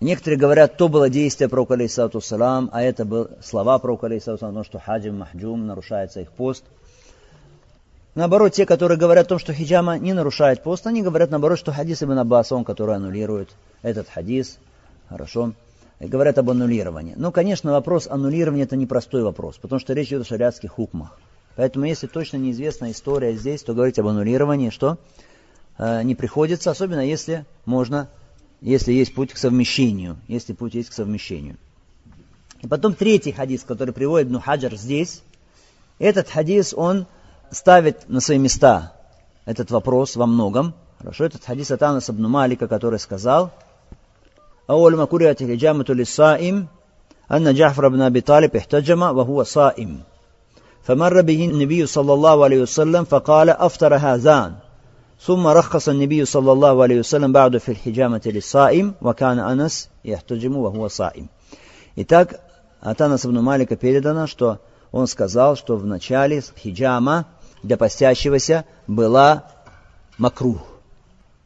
Некоторые 0.00 0.38
говорят, 0.38 0.76
то 0.76 0.88
было 0.88 1.08
действие 1.08 1.48
пророка, 1.48 1.74
алейсалату 1.74 2.20
салам, 2.20 2.68
а 2.72 2.82
это 2.82 3.04
были 3.04 3.28
слова 3.42 3.78
пророка, 3.78 4.06
алейсалату 4.06 4.40
салам, 4.40 4.64
что 4.64 4.78
хаджим, 4.78 5.18
махджум, 5.18 5.66
нарушается 5.66 6.20
их 6.20 6.30
пост. 6.30 6.64
Наоборот, 8.14 8.52
те, 8.52 8.64
которые 8.64 8.96
говорят 8.96 9.26
о 9.26 9.28
том, 9.30 9.38
что 9.38 9.52
хиджама 9.52 9.98
не 9.98 10.12
нарушает 10.12 10.62
пост, 10.62 10.86
они 10.86 11.02
говорят 11.02 11.30
наоборот, 11.30 11.58
что 11.58 11.72
хадис 11.72 12.02
Ибн 12.02 12.18
Аббас, 12.18 12.52
он, 12.52 12.64
который 12.64 12.94
аннулирует 12.96 13.50
этот 13.82 14.08
хадис, 14.08 14.58
хорошо, 15.08 15.52
говорят 16.00 16.38
об 16.38 16.50
аннулировании. 16.50 17.14
Ну, 17.16 17.32
конечно, 17.32 17.72
вопрос 17.72 18.06
аннулирования 18.06 18.64
это 18.64 18.76
непростой 18.76 19.22
вопрос, 19.22 19.56
потому 19.56 19.78
что 19.78 19.92
речь 19.92 20.08
идет 20.08 20.22
о 20.22 20.24
шариатских 20.24 20.72
хукмах. 20.72 21.18
Поэтому, 21.56 21.84
если 21.84 22.06
точно 22.06 22.38
неизвестна 22.38 22.90
история 22.90 23.34
здесь, 23.34 23.62
то 23.62 23.74
говорить 23.74 23.98
об 23.98 24.08
аннулировании, 24.08 24.70
что 24.70 24.98
э, 25.78 26.02
не 26.02 26.14
приходится, 26.14 26.70
особенно 26.70 27.06
если 27.06 27.46
можно 27.64 28.08
если 28.64 28.92
есть 28.92 29.14
путь 29.14 29.30
к 29.30 29.36
совмещению, 29.36 30.16
если 30.26 30.54
путь 30.54 30.72
есть 30.72 30.88
к 30.88 30.94
совмещению. 30.94 31.58
И 32.62 32.66
потом 32.66 32.94
третий 32.94 33.30
хадис, 33.30 33.62
который 33.62 33.92
приводит 33.92 34.30
Нухаджар 34.30 34.74
здесь, 34.74 35.22
этот 35.98 36.30
хадис, 36.30 36.72
он 36.72 37.06
ставит 37.50 38.08
на 38.08 38.20
свои 38.20 38.38
места 38.38 38.94
этот 39.44 39.70
вопрос 39.70 40.16
во 40.16 40.24
многом. 40.24 40.72
Хорошо, 40.98 41.26
этот 41.26 41.44
хадис 41.44 41.70
от 41.70 41.82
Анаса 41.82 42.12
ибн 42.12 42.26
Малика, 42.26 42.66
который 42.66 42.98
сказал, 42.98 43.52
أول 44.69 44.95
ما 44.95 45.05
كرهت 45.05 45.41
الحجامة 45.41 45.85
للصائم 45.89 46.67
أن 47.31 47.53
جعفر 47.53 47.87
بن 47.87 48.01
أبي 48.01 48.21
طالب 48.21 48.55
احتجم 48.55 49.01
وهو 49.01 49.43
صائم 49.43 49.99
فمر 50.83 51.21
به 51.21 51.45
النبي 51.45 51.85
صلى 51.85 52.13
الله 52.13 52.43
عليه 52.43 52.61
وسلم 52.61 53.03
فقال 53.03 53.49
أفطر 53.49 53.95
هذان 53.95 54.53
ثم 55.21 55.47
رخص 55.47 55.89
النبي 55.89 56.25
صلى 56.25 56.51
الله 56.51 56.83
عليه 56.83 56.99
وسلم 56.99 57.31
بعد 57.31 57.57
في 57.57 57.69
الحجامة 57.69 58.21
للصائم 58.25 58.93
وكان 59.01 59.39
أنس 59.39 59.89
يحتجم 60.05 60.57
وهو 60.57 60.87
صائم. 60.87 61.27
Итак, 61.95 62.39
от 62.81 63.01
Анаса 63.01 63.27
ибн 63.27 63.41
Малика 63.41 63.75
передано, 63.75 64.25
что 64.27 64.59
он 64.91 65.07
сказал, 65.07 65.55
что 65.57 65.75
в 65.75 65.85
начале 65.85 66.41
хиджама 66.57 67.25
для 67.61 67.75
постящегося 67.77 68.65
была 68.87 69.43
макрух, 70.17 70.65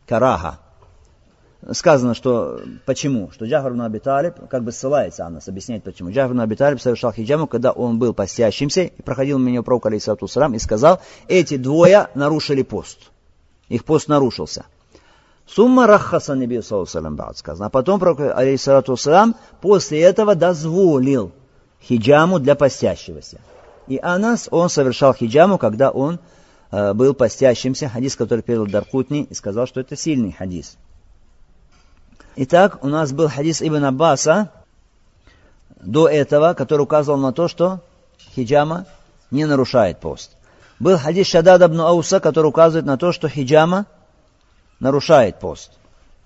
караха. 0.08 0.60
Сказано, 1.73 2.15
что 2.15 2.61
почему? 2.87 3.31
Что 3.33 3.45
Джафар 3.45 3.73
ибн 3.73 3.83
Аби 3.83 3.99
как 3.99 4.63
бы 4.63 4.71
ссылается 4.71 5.27
Анас, 5.27 5.49
объясняет 5.49 5.83
почему. 5.83 6.11
Джафар 6.11 6.33
ибн 6.33 6.41
Аби 6.41 6.79
совершал 6.79 7.13
хиджаму, 7.13 7.49
когда 7.49 7.73
он 7.73 7.99
был 7.99 8.15
постящимся, 8.15 8.83
и 8.83 9.03
проходил 9.03 9.39
мимо 9.39 9.65
пророк, 9.65 9.87
алейсалату 9.87 10.27
и 10.27 10.59
сказал, 10.59 11.01
эти 11.27 11.57
двое 11.57 12.09
нарушили 12.15 12.63
пост. 12.63 13.11
Их 13.69 13.85
пост 13.85 14.09
нарушился. 14.09 14.67
Сумма 15.47 15.87
рахаса 15.87 16.35
набию 16.35 16.63
саллаллаху 16.63 17.35
сказано. 17.35 17.67
А 17.67 17.71
потом 17.71 17.99
пророк, 17.99 18.21
алейсалату 18.21 18.97
после 19.61 20.01
этого 20.01 20.37
дозволил 20.37 21.33
хиджаму 21.83 22.39
для 22.39 22.55
постящегося. 22.55 23.41
И 23.89 23.99
Анас, 24.01 24.49
он 24.53 24.69
совершал 24.69 25.13
хиджаму, 25.13 25.59
когда 25.59 25.91
он 25.91 26.21
э, 26.71 26.93
был 26.93 27.15
постящимся. 27.15 27.89
Хадис, 27.89 28.15
который 28.15 28.43
передал 28.43 28.67
Даркутни, 28.67 29.25
и 29.25 29.35
сказал, 29.35 29.67
что 29.67 29.81
это 29.81 29.97
сильный 29.97 30.33
хадис. 30.33 30.77
Итак, 32.37 32.85
у 32.85 32.89
нас 32.89 33.13
был 33.13 33.29
хадис 33.29 33.63
Ибн 33.63 33.85
Аббаса 33.85 34.51
до 35.81 36.09
этого, 36.09 36.55
который 36.55 36.83
указывал 36.83 37.19
на 37.19 37.33
то, 37.33 37.49
что 37.49 37.81
хиджама 38.35 38.87
не 39.31 39.45
нарушает 39.45 40.01
пост. 40.01 40.33
Был 40.79 40.97
хадис 40.97 41.27
Шадад 41.27 41.63
ибн 41.63 41.81
Ауса, 41.81 42.21
который 42.21 42.47
указывает 42.47 42.87
на 42.87 42.97
то, 42.97 43.13
что 43.13 43.29
хиджама 43.29 43.87
нарушает 44.79 45.41
пост. 45.41 45.73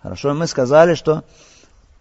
Хорошо, 0.02 0.34
мы 0.34 0.46
сказали, 0.46 0.94
что 0.94 1.24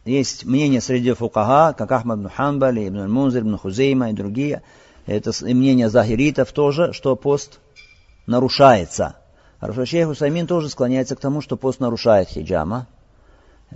есть 0.03 0.45
мнение 0.45 0.81
среди 0.81 1.13
фукага, 1.13 1.73
как 1.73 1.91
Ахмад 1.91 2.19
ибн 2.19 2.29
Ханбали, 2.29 2.87
ибн 2.87 3.09
Мунзир, 3.09 3.41
ибн 3.41 3.57
Хузейма 3.57 4.09
и 4.09 4.13
другие. 4.13 4.63
Это 5.05 5.31
мнение 5.41 5.89
захиритов 5.89 6.51
тоже, 6.51 6.93
что 6.93 7.15
пост 7.15 7.59
нарушается. 8.27 9.15
Хорошо, 9.59 9.85
шейх 9.85 10.09
Усаймин 10.09 10.47
тоже 10.47 10.69
склоняется 10.69 11.15
к 11.15 11.19
тому, 11.19 11.41
что 11.41 11.55
пост 11.55 11.79
нарушает 11.79 12.29
хиджама. 12.29 12.87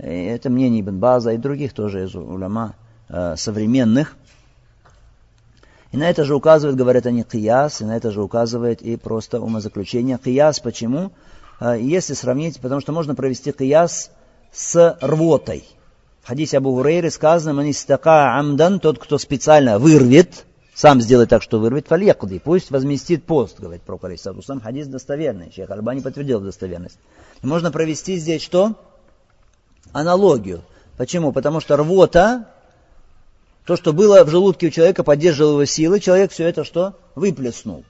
И 0.02 0.06
это 0.06 0.50
мнение 0.50 0.80
Ибн 0.82 0.98
База 0.98 1.32
и 1.32 1.38
других 1.38 1.72
тоже 1.72 2.04
из 2.04 2.14
уляма 2.14 2.74
э, 3.08 3.34
современных. 3.36 4.16
И 5.92 5.96
на 5.96 6.10
это 6.10 6.24
же 6.24 6.34
указывает, 6.34 6.76
говорят 6.76 7.06
они, 7.06 7.22
кияс, 7.22 7.80
и 7.80 7.84
на 7.84 7.96
это 7.96 8.10
же 8.10 8.22
указывает 8.22 8.82
и 8.82 8.96
просто 8.96 9.40
умозаключение. 9.40 10.18
Кияс 10.22 10.60
почему? 10.60 11.12
Э, 11.60 11.76
если 11.80 12.14
сравнить, 12.14 12.60
потому 12.60 12.80
что 12.80 12.92
можно 12.92 13.14
провести 13.14 13.52
кияс 13.52 14.10
с 14.52 14.98
рвотой. 15.00 15.64
В 16.22 16.28
хадисе 16.28 16.58
Абу 16.58 16.74
Гурейры 16.74 17.10
сказано, 17.10 17.54
манистака 17.54 18.36
амдан, 18.36 18.80
тот, 18.80 18.98
кто 18.98 19.16
специально 19.16 19.78
вырвет, 19.78 20.44
сам 20.74 21.00
сделает 21.00 21.30
так, 21.30 21.40
что 21.40 21.58
вырвет, 21.58 21.86
фальякуди, 21.86 22.38
пусть 22.38 22.70
возместит 22.70 23.24
пост, 23.24 23.58
говорит 23.60 23.82
про 23.82 23.98
Сам 24.44 24.60
хадис 24.60 24.88
достоверный, 24.88 25.52
Шейх 25.52 25.70
Альбани 25.70 26.00
подтвердил 26.00 26.40
достоверность. 26.40 26.98
И 27.42 27.46
можно 27.46 27.70
провести 27.70 28.16
здесь 28.16 28.42
что? 28.42 28.74
Аналогию. 29.96 30.62
Почему? 30.98 31.32
Потому 31.32 31.60
что 31.60 31.74
рвота, 31.78 32.50
то, 33.64 33.76
что 33.76 33.94
было 33.94 34.24
в 34.24 34.28
желудке 34.28 34.66
у 34.66 34.70
человека, 34.70 35.02
поддерживало 35.02 35.52
его 35.52 35.64
силы, 35.64 36.00
человек 36.00 36.32
все 36.32 36.46
это 36.46 36.64
что? 36.64 36.98
Выплеснул. 37.14 37.82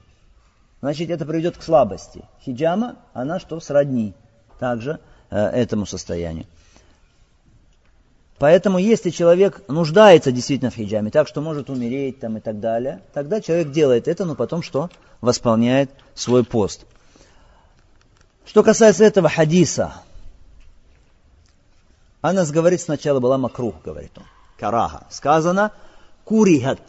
Значит, 0.80 1.10
это 1.10 1.26
приведет 1.26 1.56
к 1.56 1.62
слабости. 1.64 2.22
Хиджама, 2.44 2.94
она 3.12 3.40
что? 3.40 3.58
Сродни 3.58 4.14
также 4.60 5.00
э, 5.30 5.36
этому 5.36 5.84
состоянию. 5.84 6.46
Поэтому, 8.38 8.78
если 8.78 9.10
человек 9.10 9.62
нуждается 9.66 10.30
действительно 10.30 10.70
в 10.70 10.76
хиджаме, 10.76 11.10
так 11.10 11.26
что 11.26 11.40
может 11.40 11.70
умереть 11.70 12.20
там 12.20 12.36
и 12.36 12.40
так 12.40 12.60
далее, 12.60 13.00
тогда 13.14 13.40
человек 13.40 13.72
делает 13.72 14.06
это, 14.06 14.24
но 14.24 14.36
потом 14.36 14.62
что? 14.62 14.90
Восполняет 15.20 15.90
свой 16.14 16.44
пост. 16.44 16.86
Что 18.44 18.62
касается 18.62 19.02
этого 19.02 19.28
хадиса, 19.28 19.94
Анас 22.28 22.50
говорит, 22.50 22.80
сначала 22.80 23.20
была 23.20 23.38
макрух, 23.38 23.74
говорит 23.84 24.12
он. 24.16 24.24
Караха. 24.58 25.06
Сказано 25.10 25.72
курихат. 26.24 26.80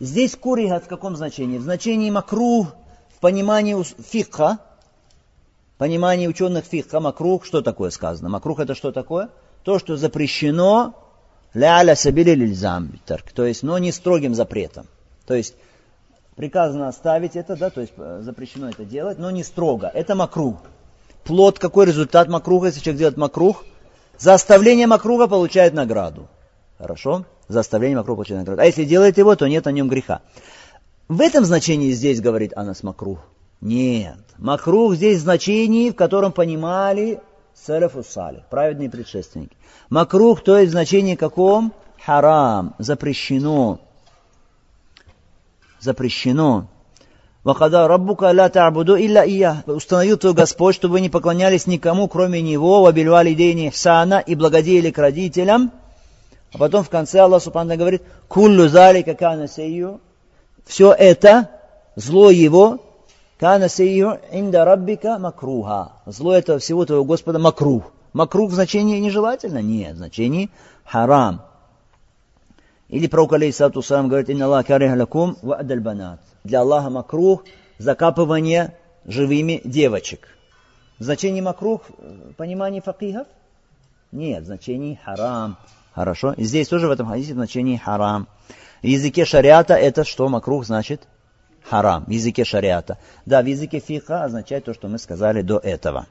Здесь 0.00 0.36
курихат 0.36 0.84
в 0.84 0.88
каком 0.88 1.16
значении? 1.16 1.58
В 1.58 1.62
значении 1.62 2.10
макрух, 2.10 2.68
в 3.16 3.20
понимании 3.20 3.76
фикха, 3.82 4.58
понимании 5.76 6.26
ученых 6.26 6.64
фикха, 6.64 7.00
макрух, 7.00 7.44
что 7.44 7.62
такое 7.62 7.90
сказано? 7.90 8.28
Макрух 8.28 8.60
это 8.60 8.74
что 8.74 8.92
такое? 8.92 9.30
то, 9.68 9.78
что 9.78 9.98
запрещено 9.98 10.94
ляля 11.52 11.94
сабили 11.94 12.30
лильзам, 12.30 12.98
то 13.34 13.44
есть, 13.44 13.62
но 13.62 13.76
не 13.76 13.92
строгим 13.92 14.34
запретом. 14.34 14.86
То 15.26 15.34
есть, 15.34 15.54
приказано 16.36 16.88
оставить 16.88 17.36
это, 17.36 17.54
да, 17.54 17.68
то 17.68 17.82
есть 17.82 17.92
э, 17.98 18.20
запрещено 18.22 18.70
это 18.70 18.86
делать, 18.86 19.18
но 19.18 19.30
не 19.30 19.42
строго. 19.42 19.90
Это 19.92 20.14
макрух. 20.14 20.56
Плод, 21.24 21.58
какой 21.58 21.84
результат 21.84 22.28
макруха, 22.28 22.68
если 22.68 22.80
человек 22.80 22.98
делает 22.98 23.16
макрух? 23.18 23.64
За 24.18 24.34
оставление 24.34 24.86
макруха 24.86 25.28
получает 25.28 25.74
награду. 25.74 26.28
Хорошо? 26.76 27.24
За 27.48 27.60
оставление 27.60 27.96
макруха 27.96 28.16
получает 28.16 28.40
награду. 28.40 28.62
А 28.62 28.66
если 28.66 28.84
делает 28.84 29.18
его, 29.18 29.34
то 29.36 29.46
нет 29.46 29.64
на 29.64 29.70
нем 29.70 29.88
греха. 29.88 30.22
В 31.08 31.20
этом 31.20 31.44
значении 31.44 31.90
здесь 31.92 32.20
говорит 32.20 32.52
Анас 32.56 32.82
Макрух. 32.82 33.20
Нет. 33.60 34.18
Макрух 34.36 34.94
здесь 34.94 35.18
в 35.18 35.22
значении, 35.22 35.90
в 35.90 35.94
котором 35.94 36.32
понимали 36.32 37.20
Салафу 37.54 38.04
салих, 38.04 38.46
праведные 38.46 38.90
предшественники. 38.90 39.56
Макрух, 39.90 40.42
то 40.42 40.58
есть 40.58 40.68
в 40.68 40.72
значении 40.72 41.16
каком? 41.16 41.72
Харам, 42.04 42.74
запрещено. 42.78 43.80
Запрещено. 45.80 46.68
Вахада 47.48 47.88
раббука 47.88 48.30
ла 48.34 48.50
та'буду 48.50 48.94
илля 48.98 49.24
ия. 49.24 49.64
Установил 49.66 50.18
твой 50.18 50.34
Господь, 50.34 50.74
чтобы 50.74 50.92
вы 50.92 51.00
не 51.00 51.08
поклонялись 51.08 51.66
никому, 51.66 52.06
кроме 52.06 52.42
Него, 52.42 52.82
вабильвали 52.82 53.32
дейни 53.32 53.68
ихсана 53.68 54.18
и 54.18 54.34
благодеяли 54.34 54.90
к 54.90 54.98
родителям. 54.98 55.72
А 56.52 56.58
потом 56.58 56.84
в 56.84 56.90
конце 56.90 57.20
Аллах 57.20 57.42
Субхану 57.42 57.74
говорит, 57.78 58.02
куллю 58.28 58.68
зали 58.68 59.00
какана 59.00 59.48
сейю. 59.48 60.02
Все 60.66 60.92
это, 60.92 61.48
зло 61.96 62.28
его, 62.30 62.80
Кана 63.40 63.70
сейю 63.70 64.18
инда 64.30 64.66
раббика 64.66 65.18
макруха. 65.18 65.92
Зло 66.04 66.34
этого 66.34 66.58
всего 66.58 66.84
твоего 66.84 67.04
Господа 67.06 67.38
макрух. 67.38 67.84
Макрух 68.12 68.50
в 68.50 68.54
значении 68.54 68.98
нежелательно? 68.98 69.62
Нет, 69.62 69.94
в 69.94 69.98
значении 69.98 70.50
харам. 70.84 71.40
Или 72.88 73.06
пророк 73.06 73.34
алейхиссалату 73.34 73.82
сам 73.82 74.08
говорит, 74.08 74.30
инна 74.30 74.46
Аллах 74.46 74.66
карих 74.66 74.96
лакум 74.96 75.36
ва 75.42 75.56
адаль 75.56 75.80
банат. 75.80 76.20
Для 76.44 76.60
Аллаха 76.60 76.90
макрух 76.90 77.44
закапывание 77.78 78.74
живыми 79.04 79.60
девочек. 79.64 80.28
В 80.98 81.04
значении 81.04 81.40
макрух, 81.40 81.82
в 81.98 82.32
понимании 82.34 82.80
факихов? 82.80 83.26
Нет, 84.10 84.42
в 84.42 84.46
значении 84.46 84.98
харам. 85.04 85.58
Хорошо. 85.94 86.32
И 86.32 86.44
здесь 86.44 86.68
тоже 86.68 86.88
в 86.88 86.90
этом 86.90 87.08
хадисе 87.08 87.32
в 87.32 87.36
значении 87.36 87.76
харам. 87.76 88.26
В 88.82 88.86
языке 88.86 89.24
шариата 89.24 89.74
это 89.74 90.04
что 90.04 90.28
макрух 90.28 90.64
значит? 90.64 91.06
харам 91.68 92.04
в 92.06 92.10
языке 92.10 92.44
шариата. 92.44 92.98
Да, 93.26 93.42
в 93.42 93.46
языке 93.46 93.80
фиха 93.80 94.24
означает 94.24 94.64
то, 94.64 94.74
что 94.74 94.88
мы 94.88 94.98
сказали 94.98 95.42
до 95.42 95.58
этого. 95.58 96.06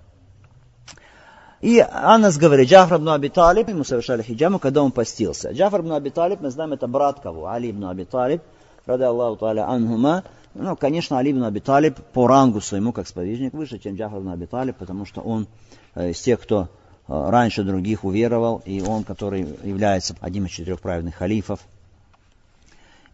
И 1.60 1.80
Анас 1.80 2.38
говорит, 2.38 2.70
Джафар 2.70 3.00
ибн 3.00 3.10
Аби 3.10 3.30
Талиб, 3.30 3.70
ему 3.70 3.84
совершали 3.84 4.22
хиджаму, 4.22 4.60
когда 4.60 4.84
он 4.84 4.92
постился. 4.92 5.52
Джафар 5.52 5.82
ибн 5.82 5.94
Аби 5.94 6.10
Талиб, 6.10 6.40
мы 6.42 6.52
знаем, 6.52 6.74
это 6.74 6.88
брат 6.88 7.20
кого? 7.20 7.48
Али 7.48 7.72
ибн 7.72 7.86
Аби 7.86 8.04
Талиб, 8.04 8.42
ради 8.86 9.04
Аллаху 9.04 9.44
Та'аля 9.44 9.68
анхума. 9.68 10.24
Ну, 10.54 10.76
конечно, 10.76 11.18
Али 11.18 11.32
ибн 11.32 11.46
Аби 11.46 11.60
Талиб 11.60 11.96
по 12.14 12.28
рангу 12.28 12.62
своему, 12.62 12.94
как 12.94 13.08
сподвижник, 13.08 13.54
выше, 13.54 13.80
чем 13.80 13.96
Джафар 13.96 14.20
ибн 14.20 14.30
Аби 14.30 14.46
Талиб, 14.46 14.76
потому 14.78 15.06
что 15.06 15.22
он 15.22 15.48
э, 15.96 16.12
из 16.12 16.22
тех, 16.22 16.40
кто 16.40 16.70
э, 17.08 17.30
раньше 17.30 17.64
других 17.64 18.04
уверовал, 18.04 18.62
и 18.64 18.82
он, 18.82 19.04
который 19.04 19.42
является 19.64 20.16
одним 20.22 20.46
из 20.46 20.52
четырех 20.52 20.80
праведных 20.80 21.16
халифов. 21.16 21.60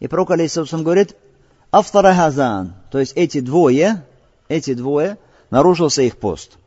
И 0.00 0.06
пророк, 0.06 0.32
алейхиссалам, 0.32 0.84
говорит, 0.84 1.16
Афтара 1.70 2.12
Хазан, 2.12 2.74
то 2.90 2.98
есть 2.98 3.14
эти 3.16 3.40
двое, 3.40 4.04
эти 4.48 4.74
двое, 4.74 5.16
нарушился 5.48 6.02
их 6.02 6.18
пост. 6.18 6.58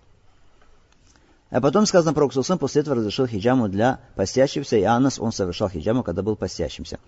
А 1.50 1.62
потом 1.62 1.86
сказано 1.86 2.14
про 2.14 2.26
Уксусан, 2.26 2.58
после 2.58 2.82
этого 2.82 2.98
разрешил 2.98 3.26
хиджаму 3.26 3.70
для 3.70 4.00
постящихся, 4.16 4.78
и 4.78 4.84
Анас, 4.84 5.20
он 5.20 5.32
совершал 5.32 5.70
хиджаму, 5.70 6.04
когда 6.04 6.22
был 6.22 6.36
постящимся. 6.36 7.00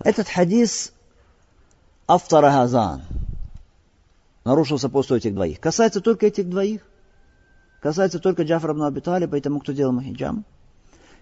Этот 0.00 0.28
хадис 0.28 0.92
Афтара 2.06 2.50
Хазан, 2.50 3.02
нарушился 4.44 4.88
пост 4.88 5.10
у 5.10 5.16
этих 5.16 5.34
двоих. 5.34 5.58
Касается 5.60 6.00
только 6.00 6.26
этих 6.26 6.48
двоих. 6.48 6.82
Касается 7.80 8.18
только 8.18 8.42
Джафара 8.42 8.72
ибн 8.72 8.82
Аби 8.82 8.98
и 9.36 9.40
тому, 9.40 9.60
кто 9.60 9.72
делал 9.72 9.98
хиджам. 10.00 10.44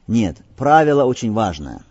Нет, 0.07 0.39
правило 0.57 1.05
очень 1.05 1.33
важное, 1.33 1.83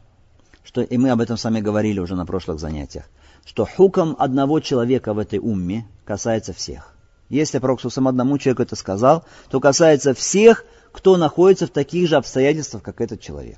что 0.64 0.82
и 0.82 0.98
мы 0.98 1.10
об 1.10 1.22
этом 1.22 1.38
с 1.38 1.44
вами 1.44 1.62
говорили 1.62 2.00
уже 2.00 2.16
на 2.16 2.26
прошлых 2.26 2.60
занятиях 2.60 3.06
что 3.46 3.66
хуком 3.66 4.16
одного 4.20 4.60
человека 4.60 5.14
в 5.14 5.20
этой 5.20 5.40
умме 5.40 5.86
касается 6.06 6.54
всех. 6.54 6.93
Если 7.34 7.58
Пророк 7.58 7.82
сам 7.82 8.08
одному 8.08 8.38
человеку 8.38 8.62
это 8.62 8.76
сказал, 8.76 9.26
то 9.50 9.60
касается 9.60 10.14
всех, 10.14 10.66
кто 10.92 11.18
находится 11.18 11.66
в 11.66 11.72
таких 11.72 12.08
же 12.08 12.16
обстоятельствах, 12.16 12.84
как 12.84 13.02
этот 13.02 13.22
человек. 13.22 13.58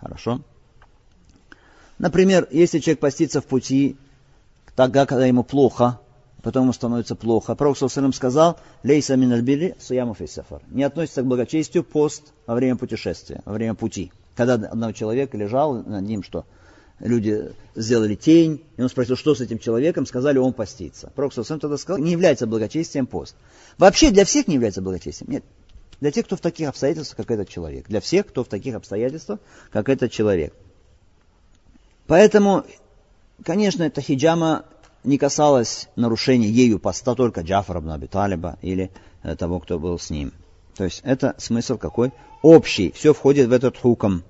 Хорошо? 0.00 0.40
Например, 1.98 2.48
если 2.50 2.78
человек 2.78 3.00
постится 3.00 3.42
в 3.42 3.44
пути, 3.44 3.98
тогда, 4.74 5.04
когда 5.04 5.26
ему 5.26 5.44
плохо, 5.44 6.00
потом 6.42 6.62
ему 6.62 6.72
становится 6.72 7.14
плохо. 7.14 7.54
Пророк 7.54 7.76
Саусалям 7.76 8.14
сказал, 8.14 8.58
лейса 8.82 9.16
мин 9.16 9.32
альбили 9.32 9.76
суяму 9.78 10.16
сафар. 10.26 10.62
Не 10.68 10.84
относится 10.84 11.20
к 11.20 11.26
благочестию 11.26 11.84
пост 11.84 12.32
во 12.46 12.54
время 12.54 12.76
путешествия, 12.76 13.42
во 13.44 13.52
время 13.52 13.74
пути. 13.74 14.12
Когда 14.34 14.54
одного 14.54 14.92
человека 14.92 15.36
лежал 15.36 15.74
над 15.74 16.04
ним, 16.04 16.22
что 16.22 16.46
люди 17.00 17.52
сделали 17.74 18.14
тень, 18.14 18.64
и 18.76 18.82
он 18.82 18.88
спросил, 18.88 19.16
что 19.16 19.34
с 19.34 19.40
этим 19.40 19.58
человеком, 19.58 20.06
сказали, 20.06 20.38
он 20.38 20.52
постится. 20.52 21.12
Пророк 21.14 21.34
Саусалям 21.34 21.60
тогда 21.60 21.76
сказал, 21.76 22.02
не 22.02 22.12
является 22.12 22.46
благочестием 22.46 23.06
пост. 23.06 23.36
Вообще 23.78 24.10
для 24.10 24.24
всех 24.24 24.48
не 24.48 24.54
является 24.54 24.82
благочестием. 24.82 25.30
Нет, 25.30 25.44
для 26.00 26.10
тех, 26.10 26.26
кто 26.26 26.36
в 26.36 26.40
таких 26.40 26.68
обстоятельствах, 26.68 27.16
как 27.16 27.30
этот 27.30 27.48
человек. 27.48 27.86
Для 27.88 28.00
всех, 28.00 28.26
кто 28.26 28.44
в 28.44 28.48
таких 28.48 28.74
обстоятельствах, 28.74 29.40
как 29.70 29.88
этот 29.88 30.10
человек. 30.10 30.54
Поэтому, 32.06 32.64
конечно, 33.44 33.82
эта 33.82 34.00
хиджама 34.00 34.64
не 35.04 35.18
касалась 35.18 35.88
нарушения 35.96 36.48
ею 36.48 36.78
поста 36.78 37.14
только 37.14 37.42
Джафара 37.42 37.82
Аби 37.92 38.06
Талиба 38.06 38.58
или 38.60 38.90
э, 39.22 39.36
того, 39.36 39.60
кто 39.60 39.78
был 39.78 39.98
с 39.98 40.10
ним. 40.10 40.32
То 40.76 40.84
есть 40.84 41.00
это 41.04 41.34
смысл 41.38 41.78
какой? 41.78 42.12
Общий. 42.42 42.92
Все 42.92 43.14
входит 43.14 43.48
в 43.48 43.52
этот 43.52 43.78
хуком. 43.78 44.24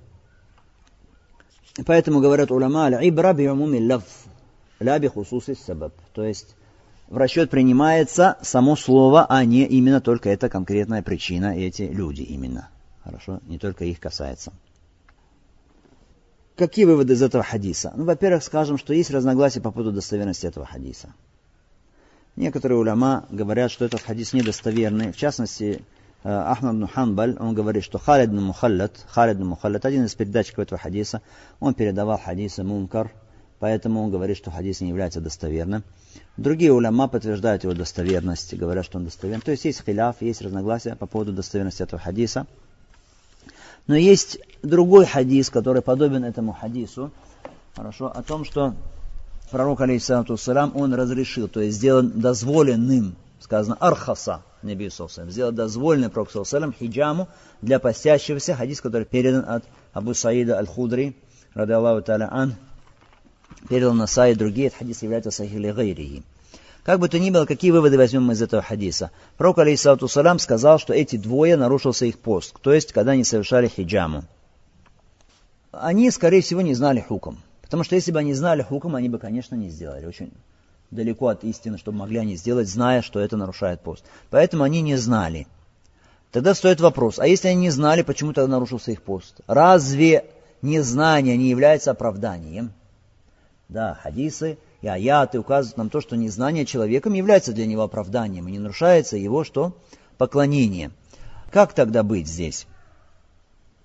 Поэтому 1.84 2.20
говорят 2.20 2.50
уляма, 2.50 2.88
ибра 3.02 3.34
би 3.34 3.48
лав, 3.48 4.04
ля 4.80 4.98
би 4.98 5.10
сабаб. 5.54 5.92
То 6.14 6.24
есть 6.24 6.56
в 7.08 7.16
расчет 7.18 7.50
принимается 7.50 8.36
само 8.42 8.76
слово, 8.76 9.26
а 9.28 9.44
не 9.44 9.64
именно 9.64 10.00
только 10.00 10.30
эта 10.30 10.48
конкретная 10.48 11.02
причина, 11.02 11.56
эти 11.56 11.82
люди 11.82 12.22
именно. 12.22 12.68
Хорошо? 13.04 13.40
Не 13.46 13.58
только 13.58 13.84
их 13.84 14.00
касается. 14.00 14.52
Какие 16.56 16.86
выводы 16.86 17.12
из 17.12 17.22
этого 17.22 17.44
хадиса? 17.44 17.92
Ну, 17.94 18.04
во-первых, 18.04 18.42
скажем, 18.42 18.78
что 18.78 18.94
есть 18.94 19.10
разногласия 19.10 19.60
по 19.60 19.70
поводу 19.70 19.92
достоверности 19.92 20.46
этого 20.46 20.64
хадиса. 20.64 21.12
Некоторые 22.34 22.78
уляма 22.78 23.26
говорят, 23.30 23.70
что 23.70 23.84
этот 23.84 24.00
хадис 24.00 24.32
недостоверный. 24.32 25.12
В 25.12 25.16
частности, 25.16 25.82
э, 26.24 26.28
Ахмад 26.28 26.74
Нуханбаль, 26.74 27.36
он 27.38 27.54
говорит, 27.54 27.84
что 27.84 27.98
Халид 27.98 28.30
Мухаллат, 28.32 28.92
Халид 29.08 29.38
Мухаллат, 29.38 29.84
один 29.84 30.04
из 30.04 30.14
передатчиков 30.14 30.60
этого 30.60 30.78
хадиса, 30.78 31.22
он 31.60 31.74
передавал 31.74 32.18
хадисы 32.18 32.62
Мункар, 32.62 33.12
поэтому 33.58 34.02
он 34.02 34.10
говорит, 34.10 34.36
что 34.36 34.50
хадис 34.50 34.80
не 34.80 34.88
является 34.88 35.20
достоверным. 35.20 35.84
Другие 36.36 36.72
уляма 36.72 37.08
подтверждают 37.08 37.64
его 37.64 37.74
достоверность, 37.74 38.54
говорят, 38.54 38.84
что 38.84 38.98
он 38.98 39.04
достоверен. 39.04 39.40
То 39.40 39.50
есть 39.50 39.64
есть 39.64 39.82
хиляф, 39.84 40.16
есть 40.20 40.42
разногласия 40.42 40.96
по 40.96 41.06
поводу 41.06 41.32
достоверности 41.32 41.82
этого 41.82 42.00
хадиса. 42.00 42.46
Но 43.86 43.94
есть 43.94 44.38
другой 44.62 45.06
хадис, 45.06 45.50
который 45.50 45.80
подобен 45.80 46.24
этому 46.24 46.52
хадису, 46.52 47.12
хорошо, 47.74 48.06
о 48.06 48.22
том, 48.22 48.44
что 48.44 48.74
пророк, 49.50 49.80
алейхиссалату 49.80 50.36
он 50.74 50.94
разрешил, 50.94 51.48
то 51.48 51.60
есть 51.60 51.76
сделан 51.76 52.10
дозволенным, 52.10 53.16
сказано, 53.40 53.76
архаса, 53.78 54.42
Наби 54.66 54.90
Сосалям, 54.90 55.30
сделал 55.30 55.52
дозволенный 55.52 56.10
пророк 56.10 56.30
Сосалям 56.30 56.72
хиджаму 56.72 57.28
для 57.62 57.78
постящегося, 57.78 58.54
хадис, 58.54 58.80
который 58.80 59.04
передан 59.04 59.44
от 59.48 59.64
Абу 59.92 60.12
Саида 60.12 60.58
Аль-Худри, 60.58 61.16
рады 61.54 61.72
Аллаху 61.72 62.04
Та'аля 62.04 62.28
Ан, 62.30 62.54
передал 63.68 63.94
на 63.94 64.04
и 64.04 64.34
другие, 64.34 64.68
этот 64.68 64.80
хадис 64.80 65.02
является 65.02 65.30
сахили 65.30 65.70
гайрихи. 65.70 66.22
Как 66.84 67.00
бы 67.00 67.08
то 67.08 67.18
ни 67.18 67.30
было, 67.30 67.46
какие 67.46 67.72
выводы 67.72 67.96
возьмем 67.96 68.24
мы 68.24 68.34
из 68.34 68.42
этого 68.42 68.62
хадиса? 68.62 69.10
Пророк, 69.36 69.58
алейхиссалату 69.58 70.06
салам, 70.06 70.38
сказал, 70.38 70.78
что 70.78 70.92
эти 70.92 71.16
двое 71.16 71.56
нарушился 71.56 72.06
их 72.06 72.18
пост, 72.18 72.54
то 72.60 72.72
есть, 72.72 72.92
когда 72.92 73.12
они 73.12 73.24
совершали 73.24 73.66
хиджаму. 73.66 74.24
Они, 75.72 76.10
скорее 76.10 76.42
всего, 76.42 76.60
не 76.60 76.74
знали 76.74 77.00
хуком. 77.00 77.38
Потому 77.62 77.82
что 77.82 77.96
если 77.96 78.12
бы 78.12 78.20
они 78.20 78.32
знали 78.32 78.62
хуком, 78.62 78.94
они 78.94 79.08
бы, 79.08 79.18
конечно, 79.18 79.56
не 79.56 79.68
сделали. 79.68 80.06
Очень 80.06 80.32
далеко 80.90 81.28
от 81.28 81.44
истины, 81.44 81.78
чтобы 81.78 81.98
могли 81.98 82.18
они 82.18 82.36
сделать, 82.36 82.68
зная, 82.68 83.02
что 83.02 83.20
это 83.20 83.36
нарушает 83.36 83.80
пост. 83.80 84.04
Поэтому 84.30 84.64
они 84.64 84.80
не 84.80 84.96
знали. 84.96 85.46
Тогда 86.32 86.54
стоит 86.54 86.80
вопрос, 86.80 87.18
а 87.18 87.26
если 87.26 87.48
они 87.48 87.62
не 87.62 87.70
знали, 87.70 88.02
почему 88.02 88.32
тогда 88.32 88.50
нарушился 88.50 88.92
их 88.92 89.02
пост? 89.02 89.40
Разве 89.46 90.26
незнание 90.62 91.36
не 91.36 91.48
является 91.48 91.92
оправданием? 91.92 92.72
Да, 93.68 93.98
хадисы 94.02 94.58
и 94.82 94.86
аяты 94.86 95.38
указывают 95.38 95.76
нам 95.76 95.90
то, 95.90 96.00
что 96.00 96.16
незнание 96.16 96.66
человеком 96.66 97.14
является 97.14 97.52
для 97.52 97.66
него 97.66 97.82
оправданием, 97.82 98.46
и 98.46 98.52
не 98.52 98.58
нарушается 98.58 99.16
его 99.16 99.44
что? 99.44 99.76
Поклонение. 100.18 100.90
Как 101.50 101.72
тогда 101.72 102.02
быть 102.02 102.28
здесь? 102.28 102.66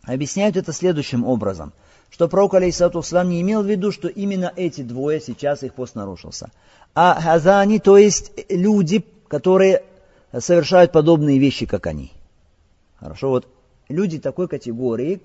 Объясняют 0.04 0.58
это 0.58 0.74
следующим 0.74 1.24
образом, 1.24 1.74
что 2.12 2.28
пророк, 2.28 2.54
алейсалату 2.54 3.02
не 3.24 3.42
имел 3.42 3.64
в 3.64 3.68
виду, 3.68 3.92
что 3.92 4.10
именно 4.10 4.52
эти 4.56 4.82
двое 4.82 5.20
сейчас 5.22 5.64
их 5.64 5.74
пост 5.74 5.96
нарушился. 5.96 6.52
А 6.94 7.20
хазани, 7.20 7.80
то 7.80 7.98
есть 7.98 8.34
люди, 8.50 9.04
которые 9.30 9.84
совершают 10.38 10.92
подобные 10.92 11.40
вещи, 11.40 11.66
как 11.66 11.88
они. 11.88 12.12
Хорошо, 12.98 13.30
вот 13.30 13.48
люди 13.88 14.20
такой 14.20 14.50
категории 14.50 15.22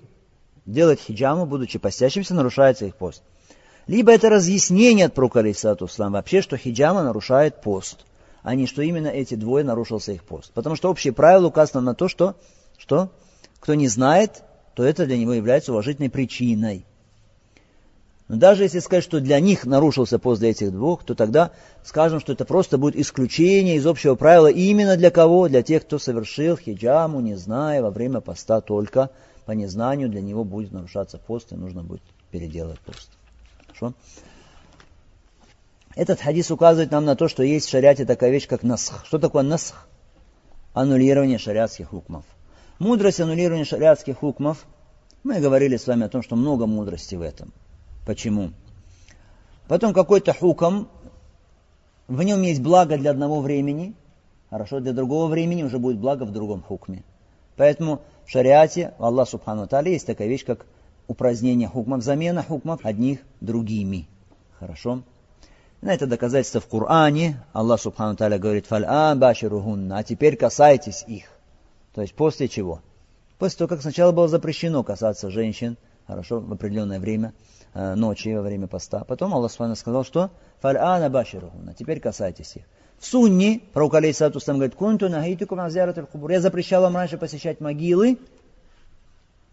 делать 0.65 1.01
хиджаму, 1.01 1.45
будучи 1.45 1.77
постящимся, 1.77 2.33
нарушается 2.33 2.85
их 2.85 2.95
пост. 2.95 3.21
Либо 3.85 4.11
это 4.11 4.29
разъяснение 4.29 5.05
от 5.07 5.13
пророка 5.13 5.39
алейсалату 5.39 5.89
вообще, 5.97 6.41
что 6.41 6.57
хиджама 6.57 7.03
нарушает 7.03 7.61
пост, 7.61 8.05
а 8.43 8.55
не 8.55 8.65
что 8.65 8.81
именно 8.81 9.07
эти 9.07 9.35
двое 9.35 9.65
нарушился 9.65 10.13
их 10.13 10.23
пост. 10.23 10.51
Потому 10.53 10.77
что 10.77 10.89
общее 10.89 11.11
правило 11.11 11.47
указано 11.47 11.81
на 11.81 11.95
то, 11.95 12.07
что, 12.07 12.35
что 12.77 13.09
кто 13.59 13.73
не 13.73 13.89
знает, 13.89 14.43
то 14.77 14.83
это 14.83 15.07
для 15.07 15.17
него 15.17 15.33
является 15.33 15.71
уважительной 15.71 16.11
причиной. 16.11 16.85
Но 18.27 18.35
даже 18.35 18.61
если 18.61 18.77
сказать, 18.77 19.03
что 19.03 19.19
для 19.19 19.39
них 19.39 19.65
нарушился 19.65 20.19
пост 20.19 20.39
для 20.39 20.51
этих 20.51 20.71
двух, 20.71 21.03
то 21.03 21.15
тогда 21.15 21.49
скажем, 21.83 22.19
что 22.19 22.33
это 22.33 22.45
просто 22.45 22.77
будет 22.77 22.95
исключение 22.95 23.77
из 23.77 23.87
общего 23.87 24.13
правила 24.13 24.45
именно 24.51 24.95
для 24.95 25.09
кого? 25.09 25.47
Для 25.47 25.63
тех, 25.63 25.81
кто 25.81 25.97
совершил 25.97 26.57
хиджаму, 26.57 27.21
не 27.21 27.33
зная, 27.33 27.81
во 27.81 27.89
время 27.89 28.21
поста 28.21 28.61
только 28.61 29.09
по 29.47 29.51
незнанию, 29.53 30.09
для 30.09 30.21
него 30.21 30.43
будет 30.43 30.71
нарушаться 30.71 31.17
пост, 31.17 31.53
и 31.53 31.55
нужно 31.55 31.81
будет 31.81 32.03
переделать 32.29 32.79
пост. 32.81 33.09
Хорошо? 33.65 33.95
Этот 35.95 36.21
хадис 36.21 36.51
указывает 36.51 36.91
нам 36.91 37.03
на 37.03 37.15
то, 37.15 37.27
что 37.27 37.41
есть 37.41 37.65
в 37.65 37.71
шариате 37.71 38.05
такая 38.05 38.29
вещь, 38.29 38.47
как 38.47 38.61
насх. 38.61 39.03
Что 39.07 39.17
такое 39.17 39.41
насх? 39.41 39.87
Аннулирование 40.75 41.39
шариатских 41.39 41.89
хукмов. 41.89 42.25
Мудрость 42.79 43.19
аннулирования 43.19 43.65
шариатских 43.65 44.19
хукмов. 44.19 44.67
Мы 45.23 45.39
говорили 45.39 45.77
с 45.77 45.87
вами 45.87 46.05
о 46.05 46.09
том, 46.09 46.21
что 46.21 46.35
много 46.35 46.67
мудрости 46.67 47.15
в 47.15 47.21
этом. 47.21 47.51
Почему? 48.05 48.51
Потом 49.67 49.93
какой-то 49.93 50.31
хуком, 50.33 50.87
в 52.07 52.21
нем 52.21 52.43
есть 52.43 52.61
благо 52.61 52.97
для 52.97 53.11
одного 53.11 53.41
времени, 53.41 53.95
хорошо, 54.51 54.79
для 54.79 54.93
другого 54.93 55.27
времени 55.27 55.63
уже 55.63 55.79
будет 55.79 55.97
благо 55.97 56.23
в 56.23 56.31
другом 56.31 56.61
хукме. 56.61 57.03
Поэтому 57.55 58.01
в 58.25 58.29
шариате, 58.29 58.93
Аллах 58.99 59.27
Субхану 59.27 59.67
Тали, 59.67 59.89
есть 59.89 60.05
такая 60.05 60.27
вещь, 60.27 60.45
как 60.45 60.67
упразднение 61.07 61.67
хукмов, 61.67 62.03
замена 62.03 62.43
хукмов 62.43 62.85
одних 62.85 63.19
другими. 63.41 64.07
Хорошо? 64.59 65.01
На 65.81 65.93
это 65.95 66.05
доказательство 66.05 66.61
в 66.61 66.67
Коране. 66.67 67.43
Аллах 67.53 67.81
Субхану 67.81 68.15
Таля 68.15 68.37
говорит, 68.37 68.67
«Фаль'ан 68.69 69.17
баширугунна», 69.17 69.97
а 69.97 70.03
теперь 70.03 70.37
касайтесь 70.37 71.03
их. 71.07 71.36
То 71.97 72.03
есть 72.03 72.13
после 72.13 72.47
чего? 72.47 72.83
После 73.39 73.57
того, 73.57 73.69
как 73.69 73.81
сначала 73.81 74.11
было 74.11 74.27
запрещено 74.27 74.83
касаться 74.83 75.31
женщин, 75.31 75.77
хорошо, 76.05 76.39
в 76.39 76.53
определенное 76.53 76.99
время, 76.99 77.33
э, 77.73 77.95
ночи, 77.95 78.29
во 78.35 78.43
время 78.43 78.67
поста. 78.67 79.03
Потом 79.03 79.33
Аллах 79.33 79.49
Субхану 79.49 79.75
сказал, 79.75 80.05
что 80.05 80.29
«Фаль'ана 80.61 81.09
баширугунна», 81.09 81.73
теперь 81.73 81.99
касайтесь 81.99 82.55
их. 82.57 82.65
В 82.99 83.05
Сунне, 83.07 83.61
пророк 83.73 83.95
алейхиссалату 83.95 84.39
говорит, 84.45 84.75
«Кунту 84.75 85.09
нахитикум 85.09 85.59
азиратуль 85.59 86.05
кубур». 86.05 86.29
Я 86.29 86.39
запрещал 86.39 86.83
вам 86.83 86.95
раньше 86.95 87.17
посещать 87.17 87.61
могилы, 87.61 88.19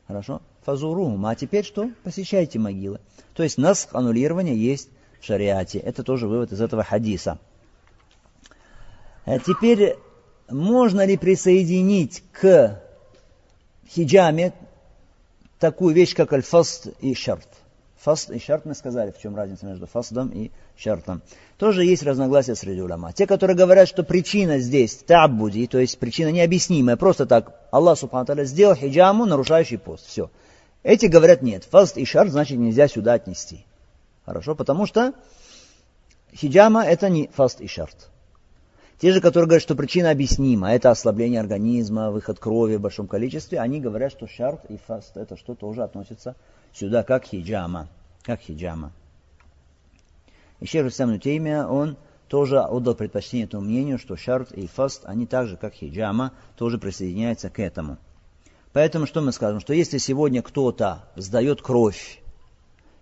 Хорошо? 0.07 0.43
Фазурум. 0.67 1.25
А 1.25 1.35
теперь 1.35 1.65
что? 1.65 1.91
Посещайте 2.03 2.59
могилы. 2.59 3.01
То 3.33 3.43
есть 3.43 3.57
нас 3.57 3.89
аннулирование 3.91 4.55
есть 4.55 4.91
в 5.19 5.25
шариате. 5.25 5.79
Это 5.79 6.03
тоже 6.03 6.29
вывод 6.29 6.53
из 6.53 6.61
этого 6.61 6.85
хадиса. 6.85 7.39
А 9.25 9.39
теперь 9.39 9.97
можно 10.49 11.05
ли 11.05 11.17
присоединить 11.17 12.23
к 12.33 12.81
хиджаме 13.89 14.53
такую 15.59 15.95
вещь, 15.95 16.15
как 16.15 16.33
аль-фаст 16.33 16.89
и 17.01 17.15
шарт? 17.15 17.49
Фаст 18.05 18.31
и 18.31 18.39
шарт 18.39 18.67
мы 18.67 18.75
сказали, 18.75 19.13
в 19.13 19.19
чем 19.19 19.35
разница 19.35 19.65
между 19.65 19.87
фастом 19.87 20.29
и 20.29 20.51
шартом. 20.77 21.23
Тоже 21.57 21.87
есть 21.87 22.03
разногласия 22.03 22.55
среди 22.55 22.83
уляма. 22.83 23.15
Те, 23.15 23.27
которые 23.27 23.57
говорят, 23.57 23.89
что 23.89 24.03
причина 24.03 24.59
здесь 24.59 24.97
табуди, 24.97 25.67
то 25.67 25.79
есть 25.79 25.99
причина 25.99 26.29
необъяснимая, 26.29 26.97
просто 26.97 27.25
так 27.25 27.67
Аллах 27.71 27.99
Субхану 27.99 28.45
сделал 28.45 28.75
хиджаму, 28.75 29.25
нарушающий 29.25 29.79
пост. 29.79 30.07
Все. 30.07 30.31
Эти 30.83 31.07
говорят 31.07 31.41
нет. 31.41 31.65
Фаст 31.65 31.97
и 31.97 32.05
шарт 32.05 32.31
значит 32.31 32.59
нельзя 32.59 32.89
сюда 32.89 33.15
отнести. 33.15 33.65
Хорошо, 34.27 34.55
потому 34.55 34.85
что 34.85 35.15
хиджама 36.35 36.85
это 36.85 37.09
не 37.09 37.29
фаст 37.29 37.63
и 37.63 37.69
шарт. 37.69 38.11
Те 38.99 39.13
же, 39.13 39.21
которые 39.21 39.49
говорят, 39.49 39.63
что 39.63 39.75
причина 39.75 40.11
объяснима, 40.11 40.73
это 40.73 40.91
ослабление 40.91 41.41
организма, 41.41 42.11
выход 42.11 42.39
крови 42.39 42.77
в 42.77 42.81
большом 42.81 43.09
количестве, 43.09 43.59
они 43.59 43.81
говорят, 43.81 44.13
что 44.13 44.27
шарт 44.27 44.65
и 44.67 44.77
фаст 44.77 45.17
это 45.17 45.37
что 45.37 45.55
тоже 45.55 45.83
относится 45.83 46.37
сюда 46.73 47.03
как 47.03 47.25
хиджама. 47.25 47.89
Как 48.23 48.41
хиджама. 48.41 48.93
И 50.61 50.67
Шейх 50.67 50.87
Исам 50.87 51.11
Нутеймия, 51.11 51.67
он 51.67 51.97
тоже 52.29 52.61
отдал 52.61 52.95
предпочтение 52.95 53.47
этому 53.47 53.65
мнению, 53.65 53.99
что 53.99 54.17
шарт 54.17 54.53
и 54.53 54.67
фаст, 54.67 55.03
они 55.05 55.27
так 55.27 55.49
же, 55.49 55.57
как 55.57 55.75
хиджама, 55.75 56.33
тоже 56.57 56.79
присоединяются 56.79 57.51
к 57.51 57.59
этому. 57.59 57.99
Поэтому 58.73 59.07
что 59.07 59.21
мы 59.21 59.33
скажем? 59.33 59.61
Что 59.61 59.75
если 59.75 59.99
сегодня 59.99 60.43
кто-то 60.43 61.05
сдает 61.17 61.63
кровь, 61.63 62.21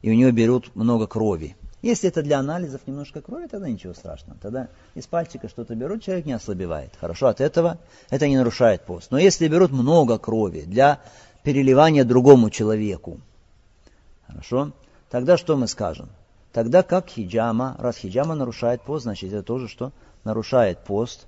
и 0.01 0.11
у 0.11 0.15
него 0.15 0.31
берут 0.33 0.75
много 0.75 1.07
крови, 1.07 1.57
если 1.83 2.09
это 2.09 2.23
для 2.23 2.39
анализов 2.39 2.81
немножко 2.87 3.21
крови, 3.21 3.49
тогда 3.49 3.69
ничего 3.69 3.93
страшного. 3.93 4.39
Тогда 4.41 4.69
из 4.95 5.07
пальчика 5.09 5.49
что-то 5.49 5.75
берут, 5.75 6.03
человек 6.03 6.27
не 6.27 6.33
ослабевает. 6.33 6.93
Хорошо, 7.01 7.27
от 7.27 7.41
этого 7.41 7.79
это 8.09 8.29
не 8.29 8.37
нарушает 8.37 8.83
пост. 8.83 9.11
Но 9.11 9.19
если 9.19 9.49
берут 9.49 9.73
много 9.73 10.19
крови 10.19 10.61
для 10.61 11.01
переливания 11.43 12.05
другому 12.05 12.51
человеку, 12.51 13.21
хорошо, 14.29 14.71
тогда 15.11 15.37
что 15.37 15.57
мы 15.57 15.67
скажем? 15.67 16.09
Тогда 16.53 16.85
как 16.85 17.09
хиджама, 17.09 17.77
раз 17.81 17.97
хиджама 17.97 18.37
нарушает 18.37 18.83
пост, 18.83 19.03
значит 19.03 19.33
это 19.33 19.43
тоже 19.43 19.67
что? 19.67 19.91
Нарушает 20.23 20.79
пост. 20.85 21.27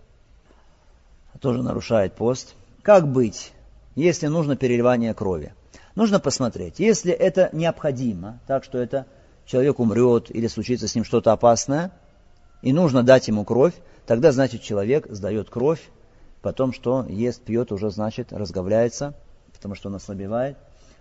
Тоже 1.40 1.62
нарушает 1.64 2.12
пост. 2.12 2.54
Как 2.82 3.08
быть, 3.08 3.52
если 3.96 4.28
нужно 4.28 4.54
переливание 4.54 5.14
крови? 5.14 5.52
Нужно 5.96 6.20
посмотреть. 6.20 6.78
Если 6.78 7.12
это 7.12 7.50
необходимо, 7.52 8.38
так 8.46 8.62
что 8.62 8.78
это 8.78 9.06
человек 9.46 9.78
умрет 9.78 10.34
или 10.34 10.46
случится 10.46 10.88
с 10.88 10.94
ним 10.94 11.04
что-то 11.04 11.32
опасное, 11.32 11.92
и 12.62 12.72
нужно 12.72 13.02
дать 13.02 13.28
ему 13.28 13.44
кровь, 13.44 13.74
тогда, 14.06 14.32
значит, 14.32 14.62
человек 14.62 15.06
сдает 15.10 15.50
кровь, 15.50 15.82
потом 16.42 16.72
что 16.72 17.04
ест, 17.08 17.42
пьет, 17.42 17.72
уже, 17.72 17.90
значит, 17.90 18.32
разговляется, 18.32 19.14
потому 19.52 19.74
что 19.74 19.88
он 19.88 19.96
ослабевает. 19.96 20.56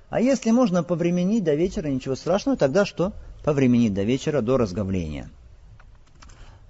А 0.09 0.19
если 0.19 0.51
можно 0.51 0.83
повременить 0.83 1.43
до 1.43 1.55
вечера, 1.55 1.87
ничего 1.87 2.15
страшного, 2.15 2.57
тогда 2.57 2.85
что? 2.85 3.13
Повременить 3.43 3.93
до 3.93 4.03
вечера, 4.03 4.41
до 4.41 4.57
разговления. 4.57 5.29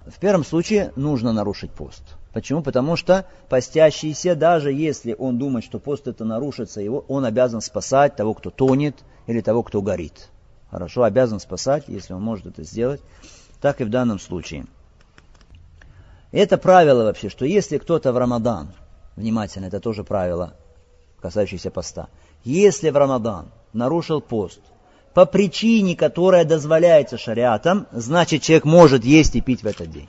В 0.06 0.18
первом 0.18 0.44
случае 0.44 0.92
нужно 0.96 1.32
нарушить 1.32 1.70
пост. 1.70 2.02
Почему? 2.32 2.62
Потому 2.62 2.96
что 2.96 3.26
постящийся, 3.48 4.34
даже 4.34 4.72
если 4.72 5.14
он 5.18 5.38
думает, 5.38 5.64
что 5.64 5.78
пост 5.78 6.06
это 6.06 6.24
нарушится, 6.24 6.80
его, 6.80 7.04
он 7.08 7.24
обязан 7.24 7.60
спасать 7.60 8.16
того, 8.16 8.34
кто 8.34 8.50
тонет, 8.50 8.96
или 9.26 9.40
того, 9.40 9.62
кто 9.62 9.80
горит 9.80 10.30
хорошо, 10.74 11.04
обязан 11.04 11.38
спасать, 11.38 11.84
если 11.86 12.14
он 12.14 12.22
может 12.22 12.46
это 12.46 12.64
сделать, 12.64 13.00
так 13.60 13.80
и 13.80 13.84
в 13.84 13.90
данном 13.90 14.18
случае. 14.18 14.66
Это 16.32 16.58
правило 16.58 17.04
вообще, 17.04 17.28
что 17.28 17.44
если 17.44 17.78
кто-то 17.78 18.12
в 18.12 18.18
Рамадан, 18.18 18.72
внимательно, 19.14 19.66
это 19.66 19.78
тоже 19.78 20.02
правило, 20.02 20.54
касающееся 21.20 21.70
поста, 21.70 22.08
если 22.42 22.90
в 22.90 22.96
Рамадан 22.96 23.52
нарушил 23.72 24.20
пост 24.20 24.58
по 25.14 25.26
причине, 25.26 25.94
которая 25.94 26.44
дозволяется 26.44 27.18
шариатом, 27.18 27.86
значит 27.92 28.42
человек 28.42 28.64
может 28.64 29.04
есть 29.04 29.36
и 29.36 29.40
пить 29.40 29.62
в 29.62 29.68
этот 29.68 29.92
день. 29.92 30.08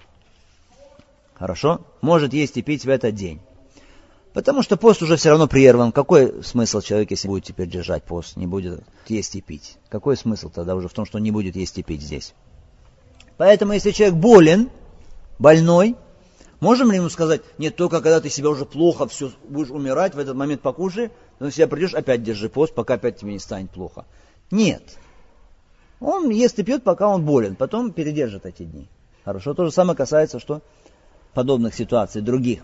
Хорошо? 1.35 1.81
Может 2.01 2.33
есть 2.33 2.57
и 2.57 2.63
пить 2.63 2.85
в 2.85 2.89
этот 2.89 3.13
день. 3.13 3.39
Потому 4.35 4.63
что 4.63 4.75
пост 4.75 5.01
уже 5.01 5.15
все 5.15 5.29
равно 5.29 5.47
прерван. 5.47 5.93
Какой 5.93 6.43
смысл 6.43 6.81
человек, 6.81 7.09
если 7.09 7.29
будет 7.29 7.45
теперь 7.45 7.69
держать 7.69 8.03
пост, 8.03 8.35
не 8.35 8.45
будет 8.45 8.83
есть 9.07 9.33
и 9.35 9.39
пить? 9.39 9.77
Какой 9.87 10.17
смысл 10.17 10.49
тогда 10.49 10.75
уже 10.75 10.89
в 10.89 10.93
том, 10.93 11.05
что 11.05 11.19
не 11.19 11.31
будет 11.31 11.55
есть 11.55 11.77
и 11.77 11.83
пить 11.83 12.01
здесь? 12.01 12.33
Поэтому, 13.37 13.71
если 13.71 13.91
человек 13.91 14.17
болен, 14.17 14.69
больной, 15.39 15.95
можем 16.59 16.91
ли 16.91 16.97
ему 16.97 17.07
сказать, 17.07 17.43
нет, 17.57 17.77
только 17.77 18.01
когда 18.01 18.19
ты 18.19 18.29
себя 18.29 18.49
уже 18.49 18.65
плохо, 18.65 19.07
все, 19.07 19.31
будешь 19.47 19.71
умирать, 19.71 20.15
в 20.15 20.19
этот 20.19 20.35
момент 20.35 20.61
покушай, 20.61 21.11
но 21.39 21.49
себя 21.49 21.67
придешь, 21.67 21.93
опять 21.93 22.21
держи 22.21 22.49
пост, 22.49 22.75
пока 22.75 22.95
опять 22.95 23.17
тебе 23.17 23.31
не 23.31 23.39
станет 23.39 23.71
плохо. 23.71 24.03
Нет. 24.51 24.83
Он 26.01 26.29
ест 26.29 26.59
и 26.59 26.63
пьет, 26.63 26.83
пока 26.83 27.07
он 27.07 27.23
болен, 27.23 27.55
потом 27.55 27.93
передержит 27.93 28.45
эти 28.45 28.63
дни. 28.63 28.89
Хорошо, 29.23 29.53
то 29.53 29.63
же 29.63 29.71
самое 29.71 29.95
касается, 29.95 30.41
что 30.41 30.61
подобных 31.33 31.73
ситуаций, 31.73 32.21
других. 32.21 32.63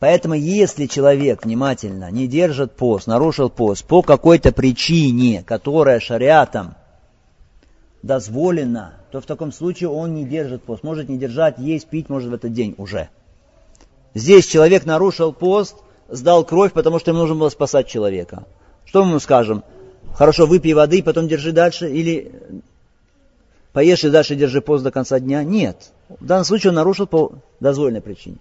Поэтому 0.00 0.34
если 0.34 0.86
человек 0.86 1.44
внимательно 1.44 2.10
не 2.10 2.28
держит 2.28 2.72
пост, 2.76 3.08
нарушил 3.08 3.50
пост 3.50 3.84
по 3.84 4.02
какой-то 4.02 4.52
причине, 4.52 5.42
которая 5.44 5.98
шариатом 5.98 6.76
дозволена, 8.02 8.94
то 9.10 9.20
в 9.20 9.26
таком 9.26 9.50
случае 9.50 9.88
он 9.88 10.14
не 10.14 10.24
держит 10.24 10.62
пост. 10.62 10.84
Может 10.84 11.08
не 11.08 11.18
держать, 11.18 11.58
есть, 11.58 11.88
пить 11.88 12.08
может 12.08 12.30
в 12.30 12.34
этот 12.34 12.52
день 12.52 12.76
уже. 12.78 13.08
Здесь 14.14 14.46
человек 14.46 14.86
нарушил 14.86 15.32
пост, 15.32 15.76
сдал 16.08 16.44
кровь, 16.44 16.72
потому 16.72 17.00
что 17.00 17.10
ему 17.10 17.20
нужно 17.20 17.34
было 17.34 17.48
спасать 17.48 17.88
человека. 17.88 18.44
Что 18.84 19.02
мы 19.02 19.10
ему 19.10 19.20
скажем? 19.20 19.64
Хорошо, 20.14 20.46
выпей 20.46 20.74
воды, 20.74 21.02
потом 21.02 21.26
держи 21.26 21.50
дальше, 21.50 21.90
или 21.90 22.32
поешь 23.72 24.04
и 24.04 24.10
дальше 24.10 24.36
держи 24.36 24.60
пост 24.60 24.84
до 24.84 24.92
конца 24.92 25.18
дня? 25.18 25.42
Нет. 25.42 25.90
В 26.08 26.24
данном 26.24 26.44
случае 26.44 26.70
он 26.70 26.76
нарушил 26.76 27.08
по 27.08 27.32
дозволенной 27.60 28.00
причине. 28.00 28.38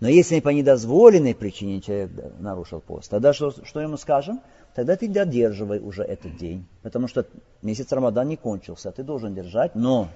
Но 0.00 0.08
если 0.08 0.38
по 0.40 0.50
недозволенной 0.50 1.34
причине 1.34 1.80
человек 1.80 2.10
нарушил 2.38 2.80
пост, 2.80 3.10
тогда 3.10 3.32
что, 3.32 3.52
что 3.64 3.80
ему 3.80 3.96
скажем? 3.96 4.40
Тогда 4.74 4.96
ты 4.96 5.08
додерживай 5.08 5.80
уже 5.80 6.04
этот 6.04 6.36
день. 6.36 6.66
Потому 6.82 7.08
что 7.08 7.26
месяц 7.62 7.90
Рамадан 7.90 8.28
не 8.28 8.36
кончился, 8.36 8.92
ты 8.92 9.02
должен 9.02 9.34
держать, 9.34 9.74
но 9.74 10.08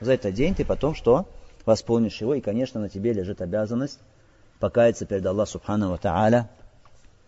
за 0.00 0.14
этот 0.14 0.34
день 0.34 0.54
ты 0.54 0.64
потом 0.64 0.94
что? 0.94 1.26
Восполнишь 1.64 2.20
его, 2.20 2.34
и, 2.34 2.40
конечно, 2.40 2.80
на 2.80 2.88
тебе 2.88 3.12
лежит 3.12 3.40
обязанность 3.40 4.00
покаяться 4.58 5.06
перед 5.06 5.24
Аллахом 5.24 5.52
Субхану 5.52 5.96
Тааля. 5.96 6.50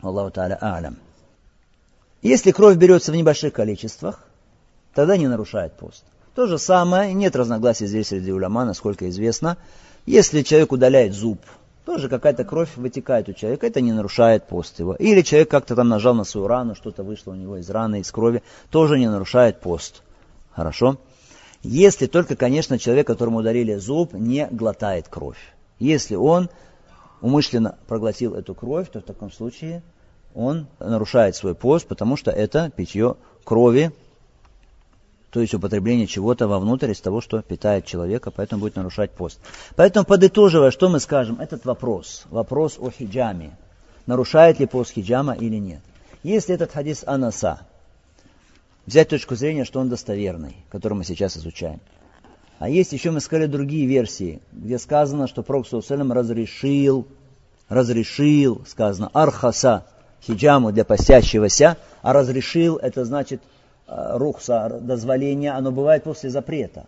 Аллаху 0.01 0.31
Тааля 0.31 0.59
Алям. 0.61 0.99
Если 2.21 2.51
кровь 2.51 2.77
берется 2.77 3.13
в 3.13 3.17
небольших 3.17 3.53
количествах, 3.53 4.25
тогда 4.95 5.17
не 5.17 5.29
нарушает 5.29 5.75
пост. 5.75 6.05
То 6.35 6.47
же 6.47 6.59
самое, 6.59 7.15
нет 7.15 7.37
разногласий 7.37 7.87
здесь 7.87 8.09
среди 8.09 8.33
уляма, 8.33 8.65
насколько 8.65 9.09
известно. 9.09 9.57
Если 10.05 10.43
человек 10.43 10.73
удаляет 10.73 11.15
зуб, 11.15 11.41
тоже 11.87 12.09
какая-то 12.09 12.45
кровь 12.45 12.77
вытекает 12.77 13.29
у 13.29 13.33
человека, 13.33 13.69
это 13.69 13.81
не 13.81 13.93
нарушает 13.93 14.49
пост 14.49 14.81
его. 14.81 14.95
Или 14.97 15.23
человек 15.23 15.49
как-то 15.49 15.77
там 15.77 15.89
нажал 15.89 16.15
на 16.15 16.25
свою 16.25 16.49
рану, 16.49 16.75
что-то 16.75 17.05
вышло 17.05 17.31
у 17.31 17.37
него 17.37 17.59
из 17.59 17.71
раны, 17.71 18.01
из 18.01 18.11
крови, 18.11 18.43
тоже 18.71 18.99
не 18.99 19.09
нарушает 19.09 19.61
пост. 19.61 20.03
Хорошо? 20.51 20.99
Если 21.63 22.07
только, 22.07 22.35
конечно, 22.35 22.77
человек, 22.77 23.07
которому 23.07 23.39
ударили 23.39 23.77
зуб, 23.77 24.15
не 24.15 24.49
глотает 24.51 25.07
кровь. 25.09 25.39
Если 25.79 26.17
он 26.17 26.51
умышленно 27.21 27.79
проглотил 27.87 28.35
эту 28.35 28.53
кровь, 28.55 28.91
то 28.91 28.99
в 28.99 29.05
таком 29.05 29.31
случае 29.31 29.85
он 30.35 30.67
нарушает 30.81 31.37
свой 31.37 31.55
пост, 31.55 31.87
потому 31.87 32.17
что 32.17 32.33
это 32.33 32.69
питье 32.75 33.15
крови, 33.45 33.93
то 35.31 35.41
есть 35.41 35.55
употребление 35.55 36.07
чего-то 36.07 36.47
вовнутрь 36.49 36.93
из 36.93 37.01
того, 37.01 37.21
что 37.21 37.43
питает 37.43 37.85
человека, 37.85 38.31
поэтому 38.31 38.61
будет 38.61 38.77
нарушать 38.77 39.11
пост. 39.11 39.39
Поэтому, 39.75 40.07
подытоживая, 40.07 40.71
что 40.71 40.89
мы 40.89 41.01
скажем? 41.01 41.41
Этот 41.41 41.65
вопрос, 41.65 42.25
вопрос 42.31 42.77
о 42.79 42.91
хиджаме. 42.91 43.57
Нарушает 44.07 44.61
ли 44.61 44.67
пост 44.67 44.93
хиджама 44.93 45.35
или 45.35 45.57
нет? 45.57 45.81
Если 46.23 46.55
этот 46.55 46.73
хадис 46.73 47.03
Анаса, 47.07 47.67
взять 48.87 49.09
точку 49.09 49.35
зрения, 49.35 49.65
что 49.65 49.81
он 49.81 49.89
достоверный, 49.89 50.57
который 50.71 50.95
мы 50.95 51.05
сейчас 51.05 51.37
изучаем. 51.37 51.81
А 52.59 52.69
есть 52.69 52.93
еще, 52.93 53.11
мы 53.11 53.21
сказали, 53.21 53.47
другие 53.47 53.87
версии, 53.87 54.41
где 54.53 54.79
сказано, 54.79 55.27
что 55.27 55.43
Пророк 55.43 55.69
Саусалям 55.69 56.13
разрешил, 56.13 57.07
разрешил, 57.69 58.65
сказано, 58.67 59.11
архаса, 59.13 59.85
хиджаму 60.23 60.73
для 60.73 60.85
постящегося, 60.85 61.77
а 62.01 62.13
разрешил, 62.13 62.77
это 62.77 63.05
значит, 63.05 63.43
Э, 63.89 64.17
рухса, 64.17 64.81
дозволения, 64.81 65.53
оно 65.53 65.71
бывает 65.71 66.03
после 66.03 66.29
запрета. 66.29 66.87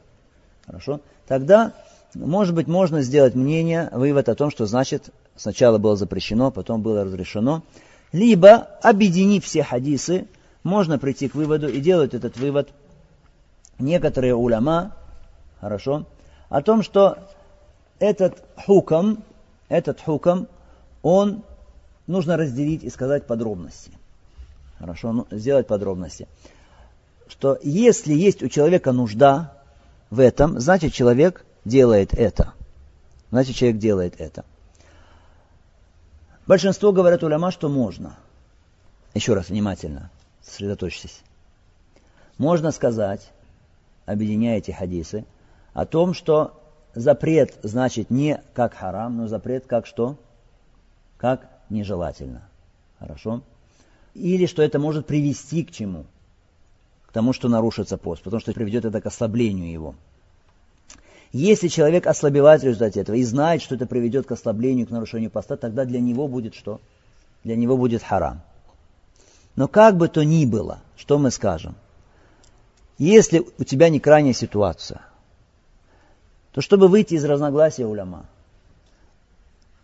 Хорошо? 0.67 1.01
Тогда, 1.29 1.73
может 2.13 2.57
быть, 2.57 2.67
можно 2.67 3.03
сделать 3.03 3.37
мнение, 3.37 3.89
вывод 3.93 4.29
о 4.29 4.35
том, 4.35 4.51
что 4.51 4.67
значит 4.67 5.11
сначала 5.37 5.79
было 5.79 5.95
запрещено, 5.95 6.51
потом 6.51 6.83
было 6.83 7.05
разрешено. 7.05 7.63
Либо, 8.11 8.69
объединив 8.83 9.45
все 9.45 9.63
хадисы, 9.63 10.27
можно 10.65 10.99
прийти 10.99 11.29
к 11.29 11.37
выводу 11.37 11.69
и 11.69 11.79
делать 11.79 12.15
этот 12.15 12.37
вывод 12.37 12.71
некоторые 13.79 14.35
уляма, 14.35 14.97
хорошо, 15.61 16.05
о 16.49 16.63
том, 16.63 16.83
что 16.83 17.19
этот 18.01 18.43
хукам, 18.57 19.23
этот 19.69 20.01
хукам, 20.01 20.49
он 21.03 21.45
нужно 22.09 22.37
разделить 22.37 22.83
и 22.83 22.91
сказать 22.91 23.25
подробности. 23.25 23.93
Хорошо, 24.81 25.13
ну, 25.13 25.27
сделать 25.31 25.69
подробности 25.69 26.27
что 27.29 27.59
если 27.63 28.15
есть 28.15 28.43
у 28.43 28.49
человека 28.49 28.93
нужда 28.93 29.53
в 30.11 30.21
этом, 30.21 30.59
значит 30.61 30.93
человек 30.93 31.45
делает 31.65 32.15
это. 32.15 32.55
Значит 33.31 33.57
человек 33.57 33.79
делает 33.79 34.15
это. 34.19 34.45
Большинство 36.47 36.93
говорят 36.93 37.23
уляма, 37.23 37.51
что 37.51 37.69
можно. 37.69 38.17
Еще 39.15 39.35
раз 39.35 39.49
внимательно, 39.49 40.11
сосредоточьтесь. 40.43 41.21
Можно 42.39 42.71
сказать, 42.71 43.31
объединяя 44.07 44.59
эти 44.59 44.71
хадисы, 44.71 45.25
о 45.75 45.85
том, 45.85 46.15
что 46.15 46.59
запрет 46.95 47.59
значит 47.63 48.11
не 48.11 48.43
как 48.55 48.75
харам, 48.75 49.19
но 49.19 49.29
запрет 49.29 49.67
как 49.67 49.87
что? 49.87 50.17
Как 51.19 51.49
нежелательно. 51.69 52.49
Хорошо? 52.99 53.43
Или 54.15 54.47
что 54.47 54.63
это 54.63 54.79
может 54.79 55.07
привести 55.07 55.65
к 55.65 55.71
чему? 55.71 56.07
К 57.09 57.13
тому, 57.13 57.33
что 57.33 57.49
нарушится 57.49 57.97
пост, 57.97 58.23
потому 58.23 58.41
что 58.41 58.53
приведет 58.53 58.85
это 58.85 59.01
к 59.01 59.07
ослаблению 59.07 59.73
его. 59.73 59.95
Если 61.33 61.69
человек 61.69 62.07
ослабевает 62.07 62.63
в 62.63 62.65
результате 62.65 63.01
этого 63.01 63.17
и 63.17 63.23
знает, 63.23 63.63
что 63.63 63.75
это 63.75 63.87
приведет 63.87 64.27
к 64.27 64.33
ослаблению, 64.33 64.87
к 64.87 64.91
нарушению 64.91 65.31
поста, 65.31 65.57
тогда 65.57 65.85
для 65.85 66.01
него 66.01 66.29
будет 66.29 66.55
что? 66.55 66.81
Для 67.45 67.57
него 67.57 67.77
будет 67.77 68.03
харам. 68.03 68.43
Но 69.57 69.69
как 69.69 69.97
бы 69.97 70.09
то 70.09 70.23
ни 70.23 70.45
было, 70.45 70.81
что 70.97 71.19
мы 71.19 71.31
скажем? 71.31 71.75
Если 72.99 73.45
у 73.59 73.65
тебя 73.65 73.89
не 73.89 74.01
крайняя 74.01 74.35
ситуация, 74.35 75.01
то 76.53 76.61
чтобы 76.61 76.89
выйти 76.89 77.15
из 77.15 77.25
разногласия 77.25 77.87
уляма, 77.87 78.27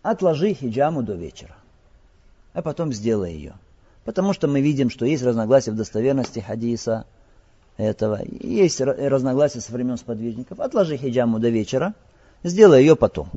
отложи 0.01 0.53
хиджаму 0.53 1.01
до 1.01 1.13
вечера, 1.13 1.55
а 2.53 2.61
потом 2.61 2.93
сделай 2.93 3.33
ее. 3.33 3.55
Потому 4.03 4.33
что 4.33 4.47
мы 4.47 4.61
видим, 4.61 4.89
что 4.89 5.05
есть 5.05 5.23
разногласия 5.23 5.71
в 5.71 5.75
достоверности 5.75 6.39
хадиса 6.39 7.05
этого, 7.77 8.21
есть 8.23 8.79
разногласия 8.79 9.61
со 9.61 9.71
времен 9.71 9.97
сподвижников. 9.97 10.59
Отложи 10.59 10.97
хиджаму 10.97 11.39
до 11.39 11.49
вечера, 11.49 11.93
сделай 12.43 12.81
ее 12.81 12.95
потом. 12.95 13.29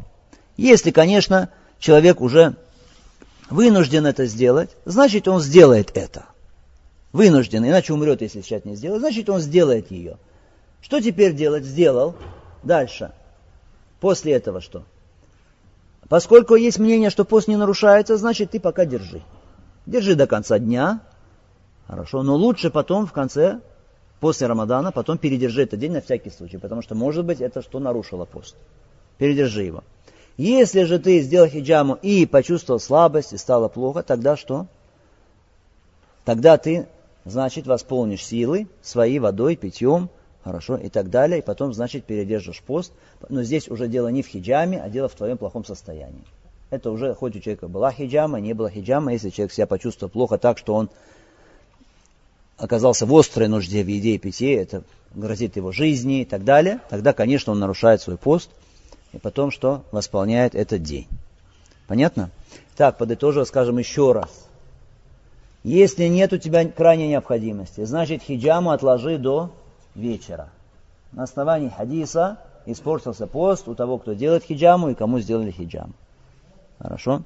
Если, 0.57 0.91
конечно, 0.91 1.51
человек 1.79 2.21
уже 2.21 2.55
вынужден 3.51 4.07
это 4.07 4.27
сделать, 4.27 4.71
значит 4.85 5.29
он 5.29 5.41
сделает 5.41 5.97
это. 5.97 6.27
Вынужден, 7.13 7.65
иначе 7.65 7.93
умрет, 7.93 8.23
если 8.23 8.43
сейчас 8.43 8.65
не 8.65 8.77
сделает, 8.77 9.01
значит 9.01 9.29
он 9.31 9.41
сделает 9.41 9.91
ее. 9.91 10.19
Что 10.81 11.01
теперь 11.01 11.35
делать? 11.35 11.65
Сделал. 11.65 12.15
Дальше. 12.63 13.13
После 14.01 14.35
этого 14.35 14.61
что? 14.61 14.85
Поскольку 16.09 16.55
есть 16.55 16.79
мнение, 16.79 17.11
что 17.11 17.25
пост 17.25 17.49
не 17.49 17.57
нарушается, 17.57 18.17
значит 18.17 18.53
ты 18.53 18.61
пока 18.61 18.85
держи. 18.85 19.23
Держи 19.87 20.15
до 20.15 20.27
конца 20.27 20.59
дня. 20.59 21.01
Хорошо, 21.87 22.23
но 22.23 22.37
лучше 22.37 22.71
потом 22.71 23.07
в 23.07 23.13
конце, 23.13 23.61
после 24.21 24.47
Рамадана, 24.47 24.93
потом 24.93 25.19
передержи 25.19 25.63
этот 25.63 25.79
день 25.79 25.93
на 25.93 26.01
всякий 26.01 26.31
случай, 26.31 26.59
потому 26.59 26.83
что 26.83 26.95
может 26.95 27.25
быть 27.25 27.41
это 27.41 27.63
что 27.63 27.79
нарушило 27.79 28.25
пост. 28.25 28.57
Передержи 29.19 29.65
его. 29.65 29.85
Если 30.37 30.85
же 30.85 30.99
ты 30.99 31.21
сделал 31.21 31.49
хиджаму 31.49 31.99
и 32.01 32.25
почувствовал 32.25 32.79
слабость, 32.79 33.33
и 33.33 33.37
стало 33.37 33.69
плохо, 33.69 34.03
тогда 34.03 34.37
что? 34.37 34.67
Тогда 36.25 36.59
ты, 36.59 36.87
значит, 37.25 37.67
восполнишь 37.67 38.25
силы 38.25 38.69
своей 38.81 39.19
водой, 39.19 39.57
питьем, 39.57 40.11
хорошо, 40.45 40.77
и 40.77 40.89
так 40.89 41.11
далее, 41.11 41.41
и 41.41 41.43
потом, 41.43 41.73
значит, 41.73 42.05
передержишь 42.05 42.63
пост. 42.63 42.93
Но 43.29 43.43
здесь 43.43 43.69
уже 43.69 43.89
дело 43.89 44.09
не 44.09 44.23
в 44.23 44.29
хиджаме, 44.29 44.81
а 44.81 44.89
дело 44.89 45.09
в 45.09 45.15
твоем 45.15 45.39
плохом 45.39 45.65
состоянии. 45.65 46.25
Это 46.71 46.91
уже, 46.91 47.15
хоть 47.15 47.35
у 47.35 47.41
человека 47.41 47.67
была 47.67 47.91
хиджама, 47.91 48.41
не 48.41 48.53
была 48.53 48.71
хиджама, 48.71 49.13
если 49.13 49.31
человек 49.31 49.53
себя 49.53 49.67
почувствовал 49.67 50.11
плохо 50.11 50.39
так, 50.39 50.59
что 50.59 50.75
он 50.75 50.91
оказался 52.59 53.07
в 53.07 53.17
острой 53.17 53.49
нужде 53.49 53.83
в 53.83 53.87
еде 53.87 54.11
и 54.11 54.19
питье, 54.19 54.57
это 54.57 54.83
грозит 55.15 55.57
его 55.57 55.73
жизни 55.73 56.23
и 56.23 56.25
так 56.25 56.45
далее, 56.45 56.81
тогда, 56.91 57.13
конечно, 57.13 57.53
он 57.53 57.61
нарушает 57.61 58.03
свой 58.03 58.19
пост, 58.19 58.51
и 59.13 59.19
потом 59.19 59.51
что? 59.51 59.85
Восполняет 59.91 60.55
этот 60.55 60.83
день. 60.83 61.07
Понятно? 61.87 62.31
Так, 62.77 62.99
подытожив, 62.99 63.49
скажем 63.49 63.79
еще 63.79 64.13
раз. 64.13 64.47
Если 65.65 66.05
нет 66.05 66.33
у 66.33 66.39
тебя 66.39 66.69
крайней 66.69 67.09
необходимости, 67.09 67.85
значит 67.85 68.23
хиджаму 68.23 68.71
отложи 68.71 69.19
до 69.19 69.51
вечера. 69.95 70.51
На 71.13 71.25
основании 71.25 71.71
хадиса 71.71 72.39
испортился 72.67 73.27
пост 73.27 73.67
у 73.67 73.75
того, 73.75 73.99
кто 73.99 74.13
делает 74.13 74.45
хиджаму 74.45 74.91
и 74.91 74.95
кому 74.95 75.21
сделали 75.21 75.51
хиджаму. 75.51 75.95
Хорошо? 76.79 77.23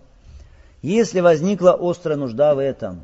Если 0.82 1.20
возникла 1.20 1.76
острая 1.78 2.16
нужда 2.16 2.54
в 2.54 2.58
этом, 2.58 3.02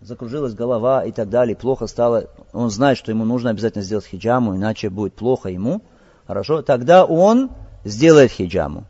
закружилась 0.00 0.54
голова 0.54 1.04
и 1.04 1.12
так 1.12 1.28
далее, 1.28 1.56
плохо 1.56 1.86
стало, 1.86 2.28
он 2.52 2.70
знает, 2.70 2.98
что 2.98 3.10
ему 3.10 3.24
нужно 3.24 3.50
обязательно 3.50 3.82
сделать 3.82 4.06
хиджаму, 4.06 4.56
иначе 4.56 4.90
будет 4.90 5.14
плохо 5.14 5.48
ему, 5.48 5.82
хорошо, 6.26 6.62
тогда 6.62 7.04
он 7.04 7.50
сделает 7.84 8.30
хиджаму. 8.30 8.84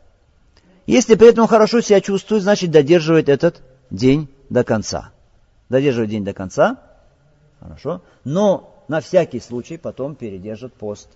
Если 0.85 1.15
при 1.15 1.29
этом 1.29 1.43
он 1.43 1.47
хорошо 1.47 1.81
себя 1.81 2.01
чувствует, 2.01 2.43
значит 2.43 2.71
додерживает 2.71 3.29
этот 3.29 3.61
день 3.91 4.27
до 4.49 4.63
конца. 4.63 5.11
Додерживает 5.69 6.09
день 6.09 6.25
до 6.25 6.33
конца, 6.33 6.77
хорошо, 7.59 8.01
но 8.23 8.83
на 8.87 9.01
всякий 9.01 9.39
случай 9.39 9.77
потом 9.77 10.15
передержит 10.15 10.73
пост. 10.73 11.09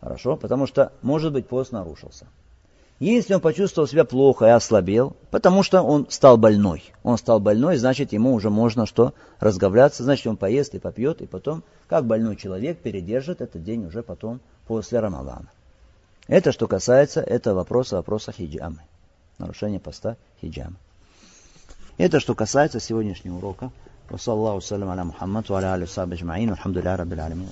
Хорошо, 0.00 0.36
потому 0.36 0.66
что, 0.66 0.92
может 1.00 1.32
быть, 1.32 1.48
пост 1.48 1.72
нарушился. 1.72 2.26
Если 2.99 3.33
он 3.33 3.41
почувствовал 3.41 3.87
себя 3.87 4.05
плохо 4.05 4.45
и 4.45 4.49
ослабел, 4.49 5.15
потому 5.31 5.63
что 5.63 5.81
он 5.81 6.05
стал 6.09 6.37
больной. 6.37 6.83
Он 7.01 7.17
стал 7.17 7.39
больной, 7.39 7.77
значит, 7.77 8.13
ему 8.13 8.33
уже 8.33 8.51
можно 8.51 8.85
что? 8.85 9.15
Разговляться, 9.39 10.03
значит, 10.03 10.27
он 10.27 10.37
поест 10.37 10.75
и 10.75 10.79
попьет, 10.79 11.21
и 11.21 11.25
потом, 11.25 11.63
как 11.87 12.05
больной 12.05 12.35
человек, 12.35 12.77
передержит 12.77 13.41
этот 13.41 13.63
день 13.63 13.85
уже 13.85 14.03
потом 14.03 14.39
после 14.67 14.99
Рамадана. 14.99 15.47
Это 16.27 16.51
что 16.51 16.67
касается 16.67 17.21
этого 17.21 17.55
вопроса, 17.55 17.95
вопроса 17.95 18.31
хиджамы. 18.31 18.77
Нарушение 19.39 19.79
поста 19.79 20.15
хиджамы. 20.39 20.75
Это 21.97 22.19
что 22.19 22.35
касается 22.35 22.79
сегодняшнего 22.79 23.37
урока. 23.37 23.71
وصلى 24.11 24.33
الله 24.33 24.53
وسلم 24.53 24.89
على 24.89 25.03
محمد 25.03 25.51
وعلى 25.51 25.75
اله 25.75 25.83
وصحبه 25.83 26.13
اجمعين 26.13 26.49
والحمد 26.49 26.77
لله 26.77 26.95
رب 26.95 27.13
العالمين 27.13 27.51